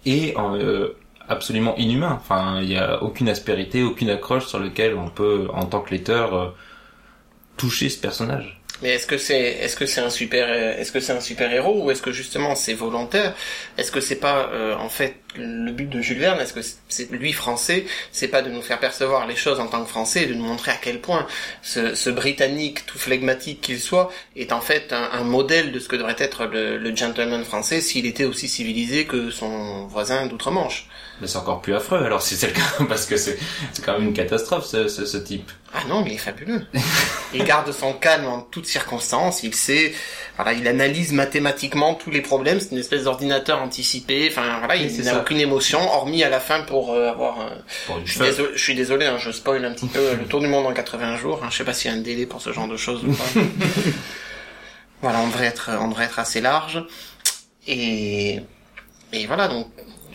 et 0.05 0.35
euh, 0.37 0.89
absolument 1.29 1.77
inhumain. 1.77 2.19
Enfin, 2.21 2.61
il 2.63 2.69
n'y 2.69 2.77
a 2.77 3.01
aucune 3.03 3.29
aspérité, 3.29 3.85
aucune 3.85 4.11
accroche 4.11 4.47
sur 4.47 4.59
lequel 4.59 4.95
on 4.95 5.09
peut, 5.09 5.47
en 5.53 5.67
tant 5.67 5.81
que 5.81 5.91
lecteur, 5.91 6.55
toucher 7.57 7.89
ce 7.91 8.01
personnage. 8.01 8.59
Mais 8.83 8.91
est-ce 8.91 9.07
que 9.07 9.19
c'est 9.19 9.41
est-ce 9.41 9.77
que 9.77 9.87
c'est 9.87 10.01
un 10.01 10.11
super 10.11 10.51
est-ce 10.51 10.93
que 10.93 11.01
c'est 11.01 11.13
un 11.13 11.21
super 11.21 11.53
héros 11.53 11.85
ou 11.85 11.91
est-ce 11.91 12.03
que 12.03 12.13
justement 12.13 12.55
c'est 12.55 12.75
volontaire? 12.75 13.35
Est-ce 13.77 13.91
que 13.91 14.01
c'est 14.01 14.21
pas 14.21 14.51
euh, 14.53 14.77
en 14.77 14.89
fait 14.89 15.17
le 15.37 15.71
but 15.73 15.89
de 15.89 16.01
Jules 16.01 16.19
Verne 16.19 16.41
Est-ce 16.41 16.53
que 16.53 16.61
c'est 16.89 17.11
lui 17.11 17.33
français 17.33 17.87
C'est 18.13 18.29
pas 18.29 18.43
de 18.43 18.51
nous 18.51 18.63
faire 18.63 18.81
percevoir 18.81 19.27
les 19.27 19.37
choses 19.37 19.61
en 19.61 19.67
tant 19.67 19.83
que 19.83 19.89
français 19.89 20.23
et 20.23 20.27
de 20.27 20.35
nous 20.35 20.45
montrer 20.45 20.73
à 20.73 20.77
quel 20.81 21.01
point 21.01 21.27
ce, 21.63 21.95
ce 21.95 22.11
britannique 22.11 22.87
tout 22.87 22.99
flegmatique 22.99 23.61
qu'il 23.61 23.79
soit 23.79 24.11
est 24.37 24.53
en 24.53 24.61
fait 24.61 24.93
un, 24.93 25.11
un 25.13 25.25
modèle 25.25 25.73
de 25.73 25.79
ce 25.79 25.89
que 25.89 25.97
devrait 25.97 26.17
être 26.19 26.47
le, 26.47 26.79
le 26.79 26.97
gentleman 26.97 27.45
français 27.45 27.81
s'il 27.81 28.07
était 28.07 28.25
aussi 28.25 28.49
civilisé 28.49 29.05
que 29.05 29.31
son 29.31 29.87
voisin 29.87 30.27
d'outre-Manche. 30.27 30.89
Mais 31.21 31.27
c'est 31.27 31.39
encore 31.39 31.61
plus 31.61 31.75
affreux 31.75 32.03
alors 32.05 32.23
si 32.23 32.37
c'est 32.37 32.49
le 32.49 32.53
cas, 32.53 32.85
parce 32.89 33.07
que 33.07 33.17
c'est 33.17 33.39
quand 33.85 33.95
même 33.95 34.09
une 34.09 34.15
catastrophe 34.15 34.67
ce, 34.67 34.89
ce, 34.89 35.05
ce 35.05 35.17
type. 35.19 35.51
Ah 35.75 35.81
non, 35.87 36.03
mais 36.03 36.11
il 36.11 36.15
est 36.15 36.19
fabuleux. 36.19 36.65
il 37.35 37.45
garde 37.45 37.71
son 37.73 37.93
calme 37.93 38.27
en 38.27 38.41
toutes 38.41 38.67
circonstances. 38.67 39.43
Il 39.43 39.55
sait, 39.55 39.93
voilà, 40.37 40.55
il 40.55 40.67
analyse 40.67 41.13
mathématiquement 41.13 41.95
tous 41.95 42.11
les 42.11 42.23
problèmes. 42.23 42.59
C'est 42.59 42.71
une 42.73 42.79
espèce 42.79 43.05
d'ordinateur 43.05 43.61
anticipé. 43.61 44.29
Enfin, 44.31 44.59
voilà, 44.61 44.77
il 44.77 45.03
n'a. 45.03 45.18
Aucune 45.19 45.39
émotion, 45.39 45.81
hormis 45.81 46.23
à 46.23 46.31
la 46.31 46.41
fin 46.41 46.63
pour 46.63 46.93
euh, 46.93 47.11
avoir. 47.11 47.51
Pour 47.87 47.99
une 47.99 48.07
Je 48.07 48.13
suis 48.13 48.21
désolé, 48.21 48.49
je 48.55 48.63
suis 48.63 48.75
désolé, 48.75 49.07
hein, 49.07 49.19
je 49.19 49.31
spoil 49.31 49.65
un 49.65 49.73
petit 49.73 49.87
peu 49.87 50.15
le 50.15 50.25
tour 50.25 50.41
du 50.41 50.49
monde 50.49 50.67
en 50.67 50.73
80 50.73 51.17
jours. 51.17 51.41
Hein, 51.43 51.49
je 51.51 51.57
sais 51.59 51.65
pas 51.65 51.73
s'il 51.73 51.91
y 51.91 51.95
a 51.95 51.97
un 51.97 52.01
délai 52.01 52.27
pour 52.27 52.41
ce 52.41 52.53
genre 52.53 52.69
de 52.69 52.77
choses 52.77 53.05
ou 53.05 53.13
pas. 53.13 53.25
voilà, 55.03 55.21
on 55.21 55.29
devrait 55.29 55.47
être, 55.47 55.71
on 55.81 55.89
devrait 55.89 56.05
être 56.05 56.19
assez 56.19 56.41
large. 56.41 56.85
Et 57.67 58.41
et 59.13 59.27
voilà, 59.27 59.49
donc 59.49 59.67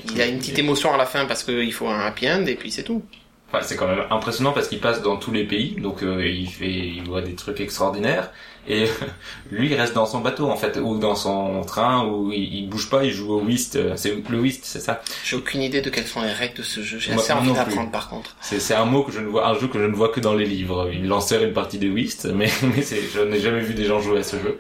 il 0.06 0.18
y 0.18 0.22
a 0.22 0.28
une 0.28 0.40
petite 0.40 0.60
émotion 0.60 0.94
à 0.94 0.98
la 0.98 1.06
fin 1.06 1.26
parce 1.26 1.44
qu'il 1.44 1.74
faut 1.74 1.88
un 1.88 2.06
happy 2.06 2.30
end 2.30 2.46
et 2.46 2.56
puis 2.56 2.72
c'est 2.72 2.84
tout. 2.84 3.04
enfin, 3.52 3.64
c'est 3.64 3.76
quand 3.76 3.88
même 3.88 4.06
impressionnant 4.10 4.54
parce 4.54 4.68
qu'il 4.68 4.80
passe 4.80 5.02
dans 5.02 5.18
tous 5.18 5.32
les 5.32 5.46
pays, 5.46 5.76
donc 5.80 6.04
euh, 6.04 6.28
il 6.28 6.50
fait, 6.50 6.72
il 6.72 7.04
voit 7.04 7.22
des 7.22 7.36
trucs 7.36 7.60
extraordinaires. 7.60 8.32
Et 8.68 8.86
lui, 9.52 9.70
il 9.70 9.76
reste 9.76 9.94
dans 9.94 10.06
son 10.06 10.20
bateau 10.22 10.50
en 10.50 10.56
fait, 10.56 10.78
ou 10.82 10.98
dans 10.98 11.16
son 11.16 11.62
train, 11.62 12.06
où 12.08 12.32
il, 12.32 12.54
il 12.54 12.70
bouge 12.70 12.90
pas, 12.90 13.04
il 13.04 13.12
joue 13.12 13.34
au 13.34 13.42
whist. 13.42 13.76
euh, 13.76 13.94
C'est 13.96 14.16
le 14.30 14.40
whist, 14.40 14.62
c'est 14.66 14.80
ça. 14.80 15.02
J'ai 15.24 15.36
aucune 15.36 15.62
idée 15.62 15.82
de 15.82 15.90
quelles 15.90 16.08
sont 16.08 16.22
les 16.22 16.32
règles 16.32 16.58
de 16.58 16.64
ce 16.64 16.82
jeu. 16.82 16.98
J'ai 17.00 17.14
assez 17.14 17.34
envie 17.34 17.52
d'apprendre 17.52 17.92
par 17.92 18.10
contre. 18.10 18.36
C'est 18.42 18.74
un 18.76 18.86
mot 18.86 19.04
que 19.04 19.12
je 19.12 19.20
ne 19.20 19.28
vois, 19.28 19.48
un 19.48 19.60
jeu 19.60 19.68
que 19.68 19.80
je 19.80 19.86
ne 19.86 19.94
vois 19.96 20.10
que 20.10 20.20
dans 20.20 20.34
les 20.34 20.46
livres. 20.46 20.90
Il 20.94 21.08
lancèrent 21.08 21.44
une 21.44 21.54
partie 21.54 21.78
de 21.78 21.90
whist, 21.90 22.26
mais, 22.26 22.50
mais 22.64 22.84
je 23.14 23.22
n'ai 23.22 23.40
jamais 23.40 23.62
vu 23.62 23.74
des 23.74 23.86
gens 23.86 24.00
jouer 24.00 24.20
à 24.20 24.24
ce 24.24 24.38
jeu. 24.38 24.60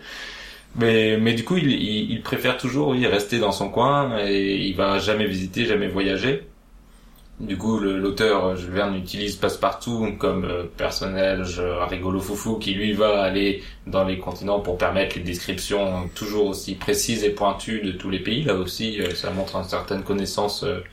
Mais, 0.76 1.18
mais 1.18 1.34
du 1.34 1.44
coup, 1.44 1.58
il, 1.58 1.72
il, 1.72 2.12
il 2.12 2.22
préfère 2.24 2.58
toujours, 2.58 2.90
oui, 2.90 3.06
rester 3.06 3.38
dans 3.40 3.52
son 3.52 3.70
coin 3.70 4.18
et 4.26 4.56
il 4.68 4.76
va 4.76 4.98
jamais 5.00 5.28
visiter, 5.28 5.66
jamais 5.66 5.88
voyager. 5.88 6.48
Du 7.40 7.58
coup, 7.58 7.80
l'auteur 7.80 8.46
euh, 8.46 8.56
Jules 8.56 8.72
Verne 8.72 8.96
utilise 8.96 9.36
Passepartout 9.36 10.08
comme 10.20 10.46
euh, 10.46 10.64
personnage 10.78 11.60
euh, 11.60 11.84
rigolo 11.86 12.20
foufou 12.22 12.58
qui 12.58 12.74
lui 12.74 12.94
va 12.94 13.22
aller 13.24 13.64
dans 13.88 14.04
les 14.04 14.20
continents 14.20 14.60
pour 14.60 14.78
permettre 14.78 15.16
les 15.18 15.24
descriptions 15.24 16.10
toujours 16.16 16.46
aussi 16.48 16.76
précises 16.76 17.24
et 17.24 17.32
pointues 17.32 17.82
de 17.82 17.92
tous 17.92 18.10
les 18.12 18.20
pays. 18.20 18.44
Là 18.44 18.54
aussi, 18.54 19.02
euh, 19.02 19.14
ça 19.16 19.32
montre 19.32 19.56
une 19.56 19.64
certaine 19.64 20.04
connaissance 20.04 20.64
euh, 20.64 20.84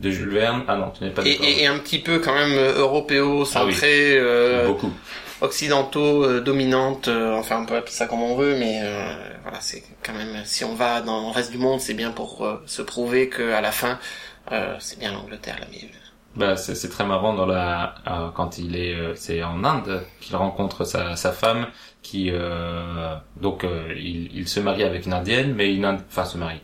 de 0.00 0.10
Jules 0.10 0.30
Verne. 0.30 0.64
Ah 0.66 0.76
non, 0.76 0.90
tu 0.96 1.04
n'es 1.04 1.10
pas 1.10 1.22
Et, 1.26 1.32
d'accord. 1.32 1.46
et, 1.46 1.62
et 1.62 1.66
un 1.66 1.78
petit 1.78 1.98
peu 2.00 2.18
quand 2.18 2.34
même 2.34 2.56
européo, 2.58 3.44
Ah 3.54 3.64
oui. 3.66 3.74
centré, 3.74 4.16
euh, 4.18 4.66
Beaucoup. 4.68 4.90
occidentaux, 5.42 6.40
dominante, 6.40 7.08
euh, 7.08 7.34
enfin 7.34 7.60
on 7.62 7.66
peut 7.66 7.76
appeler 7.76 7.92
ça 7.92 8.06
comme 8.06 8.22
on 8.22 8.34
veut, 8.34 8.56
mais 8.56 8.80
euh, 8.82 9.14
voilà, 9.42 9.58
c'est 9.60 9.82
quand 10.02 10.14
même, 10.14 10.42
si 10.44 10.64
on 10.64 10.74
va 10.74 11.02
dans 11.02 11.26
le 11.28 11.32
reste 11.32 11.52
du 11.52 11.58
monde, 11.58 11.80
c'est 11.80 11.94
bien 11.94 12.10
pour 12.12 12.48
se 12.66 12.80
prouver 12.82 13.28
que 13.28 13.52
à 13.52 13.60
la 13.60 13.72
fin, 13.72 13.98
euh, 14.50 14.76
c'est 14.80 14.98
bien 14.98 15.12
l'Angleterre 15.12 15.58
la 15.60 15.66
mieux. 15.66 15.88
Bah, 16.34 16.56
c'est 16.56 16.88
très 16.88 17.04
marrant 17.04 17.34
dans 17.34 17.44
la 17.44 17.94
euh, 18.06 18.30
quand 18.30 18.56
il 18.56 18.74
est 18.74 18.94
euh, 18.94 19.14
c'est 19.14 19.42
en 19.42 19.64
Inde 19.64 20.02
qu'il 20.18 20.34
rencontre 20.34 20.84
sa, 20.84 21.14
sa 21.14 21.30
femme 21.30 21.66
qui 22.00 22.30
euh, 22.30 23.14
donc 23.36 23.64
euh, 23.64 23.92
il, 23.94 24.34
il 24.34 24.48
se 24.48 24.58
marie 24.58 24.82
avec 24.82 25.04
une 25.04 25.12
indienne 25.12 25.52
mais 25.54 25.74
une 25.74 25.84
enfin 25.84 26.24
se 26.24 26.38
marie 26.38 26.62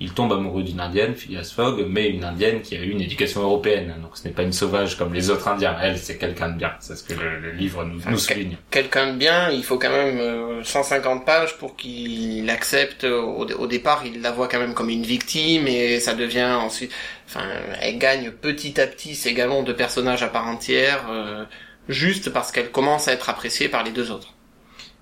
il 0.00 0.12
tombe 0.12 0.32
amoureux 0.32 0.62
d'une 0.62 0.80
indienne 0.80 1.14
Phileas 1.14 1.52
Fogg 1.54 1.84
mais 1.88 2.08
une 2.08 2.24
indienne 2.24 2.62
qui 2.62 2.74
a 2.76 2.80
eu 2.80 2.90
une 2.90 3.00
éducation 3.02 3.42
européenne 3.42 3.94
donc 4.02 4.16
ce 4.16 4.24
n'est 4.26 4.34
pas 4.34 4.42
une 4.42 4.52
sauvage 4.52 4.96
comme 4.96 5.12
les 5.12 5.30
autres 5.30 5.46
indiens 5.48 5.76
elle 5.82 5.98
c'est 5.98 6.16
quelqu'un 6.16 6.48
de 6.50 6.56
bien 6.58 6.72
c'est 6.80 6.96
ce 6.96 7.04
que 7.04 7.12
le, 7.12 7.38
le 7.38 7.52
livre 7.52 7.84
nous, 7.84 8.00
nous 8.10 8.18
souligne 8.18 8.56
Quelqu'un 8.70 9.12
de 9.12 9.18
bien, 9.18 9.50
il 9.50 9.62
faut 9.62 9.78
quand 9.78 9.90
même 9.90 10.18
euh, 10.18 10.62
150 10.64 11.24
pages 11.26 11.56
pour 11.58 11.76
qu'il 11.76 12.48
accepte. 12.50 13.04
Au, 13.04 13.46
au 13.46 13.66
départ, 13.66 14.02
il 14.06 14.20
la 14.22 14.30
voit 14.32 14.48
quand 14.48 14.58
même 14.58 14.74
comme 14.74 14.90
une 14.90 15.02
victime 15.04 15.66
et 15.66 16.00
ça 16.00 16.14
devient 16.14 16.44
ensuite, 16.60 16.92
enfin, 17.26 17.44
elle 17.80 17.98
gagne 17.98 18.30
petit 18.30 18.80
à 18.80 18.86
petit 18.86 19.14
ses 19.14 19.34
galons 19.34 19.62
de 19.62 19.72
personnage 19.72 20.22
à 20.22 20.28
part 20.28 20.46
entière, 20.46 21.06
euh, 21.10 21.44
juste 21.88 22.30
parce 22.30 22.52
qu'elle 22.52 22.70
commence 22.70 23.08
à 23.08 23.12
être 23.12 23.28
appréciée 23.28 23.68
par 23.68 23.82
les 23.84 23.90
deux 23.90 24.10
autres. 24.10 24.34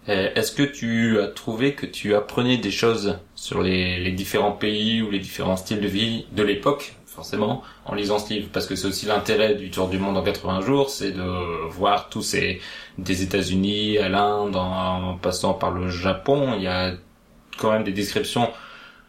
Euh, 0.09 0.31
Est-ce 0.35 0.53
que 0.53 0.63
tu 0.63 1.21
as 1.21 1.29
trouvé 1.29 1.75
que 1.75 1.87
tu 1.87 2.15
apprenais 2.15 2.57
des 2.57 2.71
choses 2.71 3.19
sur 3.39 3.63
les, 3.63 4.01
les 4.01 4.11
différents 4.11 4.51
pays 4.51 5.01
ou 5.01 5.11
les 5.11 5.21
différents 5.21 5.57
styles 5.57 5.81
de 5.81 5.87
vie 5.87 6.27
de 6.33 6.43
l'époque, 6.43 6.97
forcément, 7.07 7.63
en 7.85 7.95
lisant 7.95 8.19
ce 8.19 8.35
livre 8.35 8.49
Parce 8.53 8.67
que 8.67 8.75
c'est 8.75 8.89
aussi 8.89 9.07
l'intérêt 9.07 9.55
du 9.55 9.71
Tour 9.71 9.89
du 9.89 9.97
Monde 9.97 10.17
en 10.17 10.25
80 10.25 10.63
jours, 10.63 10.91
c'est 10.91 11.13
de 11.13 11.69
voir 11.71 12.09
tous 12.09 12.23
ces 12.23 12.61
des 12.99 13.23
États-Unis 13.23 13.99
à 13.99 14.09
l'Inde, 14.09 14.57
en, 14.57 15.11
en 15.11 15.17
passant 15.17 15.55
par 15.55 15.71
le 15.71 15.89
Japon. 15.89 16.55
Il 16.57 16.65
y 16.65 16.67
a 16.67 16.95
quand 17.59 17.71
même 17.71 17.85
des 17.85 17.93
descriptions 17.93 18.51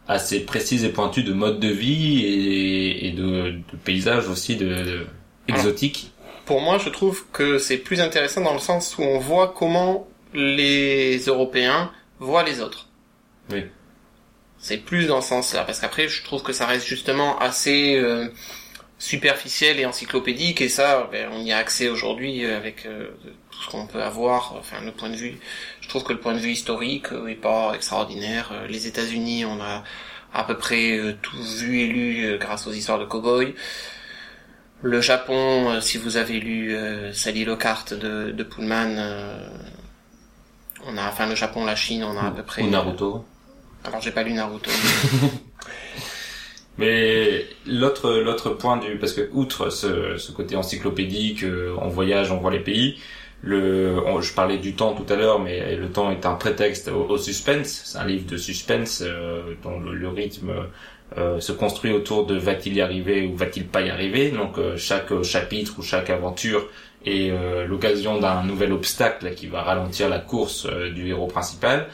assez 0.08 0.42
précises 0.42 0.84
et 0.84 0.90
pointues 0.90 1.24
de 1.24 1.34
mode 1.34 1.60
de 1.60 1.70
vie 1.70 2.24
et, 2.24 3.08
et 3.08 3.12
de, 3.12 3.52
de 3.52 3.78
paysages 3.84 4.28
aussi 4.30 4.58
de, 4.58 4.66
de 4.68 5.08
exotiques. 5.48 6.12
Pour 6.46 6.62
moi, 6.62 6.78
je 6.78 6.90
trouve 6.90 7.26
que 7.34 7.58
c'est 7.58 7.78
plus 7.78 8.00
intéressant 8.00 8.42
dans 8.42 8.54
le 8.54 8.60
sens 8.60 8.96
où 9.00 9.02
on 9.02 9.18
voit 9.18 9.56
comment 9.58 10.08
les 10.36 11.18
Européens 11.26 11.92
voient 12.20 12.44
les 12.44 12.62
autres. 12.62 12.90
Oui. 13.52 13.64
C'est 14.60 14.78
plus 14.78 15.08
dans 15.08 15.22
ce 15.22 15.30
sens-là, 15.30 15.64
parce 15.64 15.80
qu'après, 15.80 16.08
je 16.10 16.24
trouve 16.24 16.44
que 16.44 16.54
ça 16.54 16.66
reste 16.66 16.86
justement 16.86 17.40
assez 17.40 17.96
euh, 17.96 18.28
superficiel 18.98 19.80
et 19.80 19.86
encyclopédique, 19.86 20.60
et 20.62 20.68
ça, 20.70 21.08
ben, 21.12 21.30
on 21.32 21.42
y 21.42 21.52
a 21.54 21.58
accès 21.58 21.88
aujourd'hui 21.88 22.46
euh, 22.46 22.58
avec 22.58 22.86
euh, 22.86 23.08
tout 23.52 23.62
ce 23.64 23.70
qu'on 23.70 23.88
peut 23.88 24.04
avoir, 24.04 24.56
enfin 24.60 24.82
le 24.84 24.92
point 24.92 25.10
de 25.10 25.16
vue. 25.16 25.40
Je 25.80 25.88
trouve 25.88 26.04
que 26.04 26.12
le 26.14 26.20
point 26.20 26.34
de 26.34 26.40
vue 26.40 26.52
historique 26.52 27.12
euh, 27.14 27.28
est 27.28 27.36
pas 27.36 27.74
extraordinaire. 27.74 28.52
Euh, 28.52 28.68
Les 28.68 28.86
États-Unis, 28.86 29.46
on 29.46 29.62
a 29.62 29.84
à 30.34 30.44
peu 30.44 30.58
près 30.58 30.98
euh, 30.98 31.18
tout 31.22 31.42
vu 31.42 31.80
et 31.80 31.88
lu 31.88 32.26
euh, 32.26 32.38
grâce 32.38 32.68
aux 32.68 32.74
histoires 32.74 33.00
de 33.00 33.06
cow-boys. 33.06 33.54
Le 34.82 35.02
Japon, 35.02 35.72
euh, 35.72 35.82
si 35.82 35.98
vous 35.98 36.18
avez 36.18 36.40
lu 36.40 36.76
euh, 36.76 37.14
Sally 37.14 37.46
Lockhart 37.46 37.86
de, 37.94 38.32
de 38.32 38.44
Pullman, 38.44 38.96
euh, 38.98 39.50
on 40.86 40.98
a, 40.98 41.08
enfin 41.08 41.28
le 41.28 41.36
Japon, 41.36 41.66
la 41.66 41.76
Chine, 41.76 42.04
on 42.04 42.18
a 42.18 42.28
à 42.28 42.32
peu 42.32 42.44
près. 42.44 42.62
Ou 42.62 42.70
Naruto. 42.70 43.26
Alors 43.84 44.02
j'ai 44.02 44.12
pas 44.12 44.24
lu 44.24 44.34
Naruto. 44.34 44.70
Mais 46.78 47.46
l'autre 47.68 48.12
l'autre 48.20 48.52
point 48.52 48.78
du 48.78 48.98
parce 48.98 49.14
que 49.14 49.30
outre 49.34 49.70
ce, 49.70 50.18
ce 50.18 50.32
côté 50.32 50.56
encyclopédique, 50.56 51.44
euh, 51.44 51.76
on 51.82 51.90
voyage, 51.90 52.32
on 52.32 52.38
voit 52.38 52.52
les 52.52 52.62
pays. 52.62 53.00
Le, 53.42 54.02
je 54.22 54.34
parlais 54.34 54.58
du 54.58 54.76
temps 54.76 54.94
tout 54.94 55.12
à 55.12 55.16
l'heure, 55.16 55.40
mais 55.40 55.78
le 55.78 55.90
temps 55.90 56.12
est 56.12 56.26
un 56.26 56.34
prétexte 56.34 56.90
au, 56.90 57.18
suspense. 57.18 57.84
C'est 57.86 57.98
un 57.98 58.06
livre 58.06 58.26
de 58.30 58.36
suspense 58.36 59.02
euh, 59.02 59.56
dont 59.64 59.80
le, 59.80 60.10
rythme 60.10 60.52
euh, 61.18 61.40
se 61.40 61.54
construit 61.54 61.94
autour 61.94 62.26
de 62.26 62.36
va-t-il 62.36 62.76
y 62.76 62.82
arriver 62.82 63.26
ou 63.28 63.36
va-t-il 63.36 63.66
pas 63.68 63.82
y 63.82 63.90
arriver. 63.90 64.32
Donc 64.32 64.58
euh, 64.58 64.76
chaque 64.78 65.24
chapitre 65.24 65.76
ou 65.80 65.84
chaque 65.84 66.10
aventure 66.10 66.68
est 67.06 67.32
euh, 67.32 67.66
l'occasion 67.66 68.20
d'un 68.20 68.44
nouvel 68.44 68.74
obstacle 68.74 69.34
qui 69.34 69.48
va 69.48 69.62
ralentir 69.64 70.10
la 70.10 70.20
course 70.20 70.66
euh, 70.66 70.92
du 70.92 71.08
héros 71.08 71.28
principal. 71.28 71.88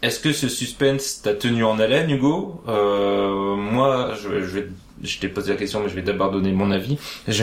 Est-ce 0.00 0.20
que 0.20 0.32
ce 0.32 0.48
suspense 0.48 1.22
t'a 1.22 1.34
tenu 1.34 1.64
en 1.64 1.78
haleine, 1.80 2.10
Hugo 2.10 2.62
euh, 2.68 3.56
Moi, 3.56 4.14
je, 4.22 4.44
je, 4.44 4.60
je 5.02 5.18
t'ai 5.18 5.28
posé 5.28 5.52
la 5.52 5.58
question, 5.58 5.80
mais 5.82 5.88
je 5.88 5.94
vais 5.94 6.02
d'abord 6.02 6.30
donner 6.30 6.52
mon 6.52 6.70
avis. 6.70 6.98
Je, 7.26 7.42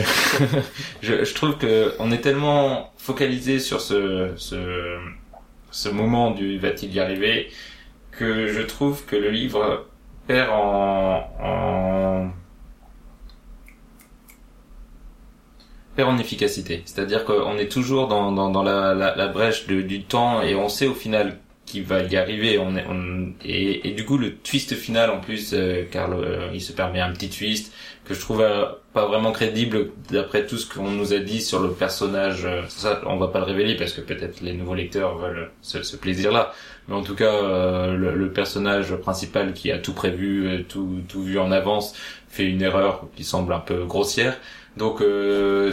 je, 1.02 1.24
je 1.24 1.34
trouve 1.34 1.58
que 1.58 1.92
on 1.98 2.10
est 2.10 2.20
tellement 2.22 2.92
focalisé 2.96 3.58
sur 3.58 3.82
ce, 3.82 4.30
ce, 4.36 4.98
ce 5.70 5.88
moment 5.90 6.30
du 6.30 6.58
va-t-il 6.58 6.94
y 6.94 7.00
arriver 7.00 7.50
que 8.12 8.46
je 8.48 8.62
trouve 8.62 9.04
que 9.04 9.16
le 9.16 9.30
livre 9.30 9.86
perd 10.26 10.50
en, 10.50 11.28
en 11.38 12.30
perd 15.94 16.08
en 16.08 16.18
efficacité. 16.18 16.82
C'est-à-dire 16.86 17.24
qu'on 17.26 17.58
est 17.58 17.70
toujours 17.70 18.08
dans, 18.08 18.32
dans, 18.32 18.50
dans 18.50 18.62
la, 18.62 18.94
la, 18.94 19.28
brèche 19.28 19.66
du 19.66 20.04
temps 20.04 20.40
et 20.42 20.54
on 20.54 20.68
sait 20.68 20.86
au 20.86 20.94
final 20.94 21.38
va 21.82 22.02
y 22.02 22.16
arriver. 22.16 22.58
On 22.58 22.76
est, 22.76 22.84
et, 23.44 23.92
du 23.92 24.04
coup, 24.04 24.18
le 24.18 24.34
twist 24.36 24.74
final, 24.74 25.10
en 25.10 25.20
plus, 25.20 25.52
euh, 25.54 25.84
car 25.90 26.08
le- 26.08 26.48
il 26.54 26.60
se 26.60 26.72
permet 26.72 27.00
un 27.00 27.12
petit 27.12 27.28
twist 27.30 27.72
que 28.04 28.14
je 28.14 28.20
trouve 28.20 28.40
euh, 28.40 28.64
pas 28.92 29.06
vraiment 29.06 29.32
crédible 29.32 29.90
d'après 30.10 30.46
tout 30.46 30.56
ce 30.58 30.72
qu'on 30.72 30.90
nous 30.90 31.12
a 31.12 31.18
dit 31.18 31.40
sur 31.42 31.60
le 31.60 31.70
personnage. 31.72 32.44
euh, 32.44 32.62
Ça, 32.68 33.00
on 33.06 33.16
va 33.16 33.28
pas 33.28 33.38
le 33.40 33.44
révéler 33.46 33.74
parce 33.76 33.92
que 33.92 34.00
peut-être 34.00 34.40
les 34.42 34.52
nouveaux 34.54 34.74
lecteurs 34.74 35.18
veulent 35.18 35.50
ce, 35.62 35.96
plaisir-là. 35.96 36.52
Mais 36.88 36.94
en 36.94 37.02
tout 37.02 37.14
cas, 37.16 37.34
euh, 37.34 37.94
le, 37.96 38.14
le 38.14 38.32
personnage 38.32 38.94
principal 38.96 39.52
qui 39.54 39.72
a 39.72 39.78
tout 39.78 39.92
prévu, 39.94 40.46
euh, 40.48 40.62
tout, 40.68 41.00
tout 41.08 41.22
vu 41.22 41.38
en 41.38 41.50
avance, 41.52 41.94
fait 42.28 42.44
une 42.46 42.62
erreur 42.62 43.06
qui 43.16 43.24
semble 43.24 43.52
un 43.52 43.60
peu 43.60 43.84
grossière. 43.84 44.36
Donc, 44.76 45.00
euh, 45.00 45.72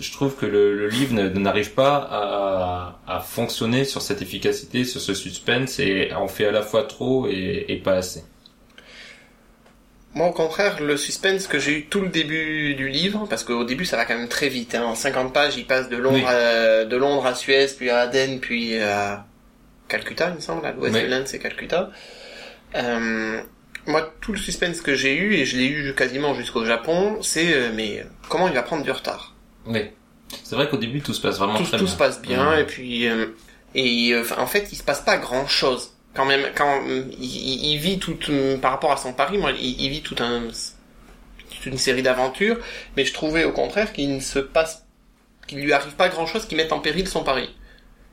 je 0.00 0.12
trouve 0.12 0.34
que 0.36 0.46
le, 0.46 0.76
le 0.76 0.88
livre 0.88 1.12
n'arrive 1.14 1.72
pas 1.72 1.96
à, 1.96 2.98
à 3.06 3.20
fonctionner 3.20 3.84
sur 3.84 4.00
cette 4.02 4.22
efficacité, 4.22 4.84
sur 4.84 5.00
ce 5.00 5.12
suspense, 5.14 5.78
et 5.80 6.12
en 6.14 6.28
fait 6.28 6.46
à 6.46 6.52
la 6.52 6.62
fois 6.62 6.84
trop 6.84 7.26
et, 7.28 7.64
et 7.68 7.76
pas 7.76 7.94
assez. 7.94 8.22
Moi, 10.14 10.28
au 10.28 10.32
contraire, 10.32 10.80
le 10.80 10.96
suspense 10.96 11.48
que 11.48 11.58
j'ai 11.58 11.72
eu 11.78 11.86
tout 11.86 12.00
le 12.00 12.08
début 12.08 12.76
du 12.76 12.88
livre, 12.88 13.26
parce 13.28 13.42
qu'au 13.42 13.64
début, 13.64 13.84
ça 13.84 13.96
va 13.96 14.04
quand 14.04 14.16
même 14.16 14.28
très 14.28 14.48
vite. 14.48 14.76
Hein. 14.76 14.84
En 14.84 14.94
50 14.94 15.32
pages, 15.32 15.56
il 15.56 15.66
passe 15.66 15.88
de 15.88 15.96
Londres, 15.96 16.18
Oui. 16.18 16.24
à, 16.24 16.84
de 16.84 16.96
Londres 16.96 17.26
à 17.26 17.34
Suez, 17.34 17.66
puis 17.76 17.90
à 17.90 17.98
Aden, 18.02 18.38
puis 18.38 18.78
à 18.78 19.26
Calcutta, 19.88 20.28
il 20.30 20.36
me 20.36 20.40
semble. 20.40 20.64
À 20.64 20.70
l'ouest 20.70 20.94
Oui. 20.94 21.02
de 21.02 21.06
l'Inde, 21.08 21.26
c'est 21.26 21.40
Calcutta. 21.40 21.90
Euh, 22.76 23.40
moi, 23.86 24.12
tout 24.20 24.32
le 24.32 24.38
suspense 24.38 24.80
que 24.80 24.94
j'ai 24.94 25.14
eu, 25.16 25.34
et 25.34 25.44
je 25.44 25.56
l'ai 25.56 25.66
eu 25.66 25.94
quasiment 25.94 26.34
jusqu'au 26.34 26.64
Japon, 26.64 27.18
c'est 27.22 27.52
euh, 27.54 27.70
mais 27.74 28.00
euh, 28.00 28.04
comment 28.28 28.48
il 28.48 28.54
va 28.54 28.62
prendre 28.62 28.82
du 28.82 28.90
retard? 28.90 29.34
Oui. 29.66 29.82
C'est 30.42 30.56
vrai 30.56 30.68
qu'au 30.68 30.76
début 30.78 31.00
tout 31.00 31.14
se 31.14 31.20
passe 31.20 31.38
vraiment 31.38 31.56
tout, 31.56 31.64
très 31.64 31.78
tout 31.78 31.84
bien. 31.84 31.92
se 31.92 31.98
passe 31.98 32.20
bien 32.22 32.52
Mhm. 32.54 32.58
et 32.58 32.64
puis 32.64 33.06
euh, 33.08 33.26
et 33.74 34.12
euh, 34.12 34.24
en 34.38 34.46
fait 34.46 34.68
il 34.72 34.76
se 34.76 34.82
passe 34.82 35.00
pas 35.02 35.16
grand 35.16 35.46
chose 35.46 35.90
quand 36.14 36.24
même 36.24 36.46
quand 36.56 36.82
euh, 36.88 37.04
il, 37.18 37.24
il- 37.72 37.78
vit 37.78 37.98
tout 37.98 38.16
par 38.60 38.72
rapport 38.72 38.90
à 38.90 38.96
son 38.96 39.12
pari 39.12 39.38
moi 39.38 39.52
il, 39.52 39.80
il 39.80 39.90
vit 39.90 40.02
tout 40.02 40.16
un 40.20 40.42
toute 41.50 41.66
une 41.66 41.78
série 41.78 42.02
d'aventures 42.02 42.56
mais 42.96 43.04
je 43.04 43.12
trouvais 43.12 43.44
au 43.44 43.52
contraire 43.52 43.92
qu'il 43.92 44.12
ne 44.14 44.20
se 44.20 44.38
passe 44.40 44.84
qu'il 45.46 45.58
lui 45.60 45.72
arrive 45.72 45.92
pas 45.94 46.08
grand 46.08 46.26
chose 46.26 46.46
qui 46.46 46.56
mette 46.56 46.72
en 46.72 46.80
péril 46.80 47.06
son 47.06 47.22
pari 47.22 47.54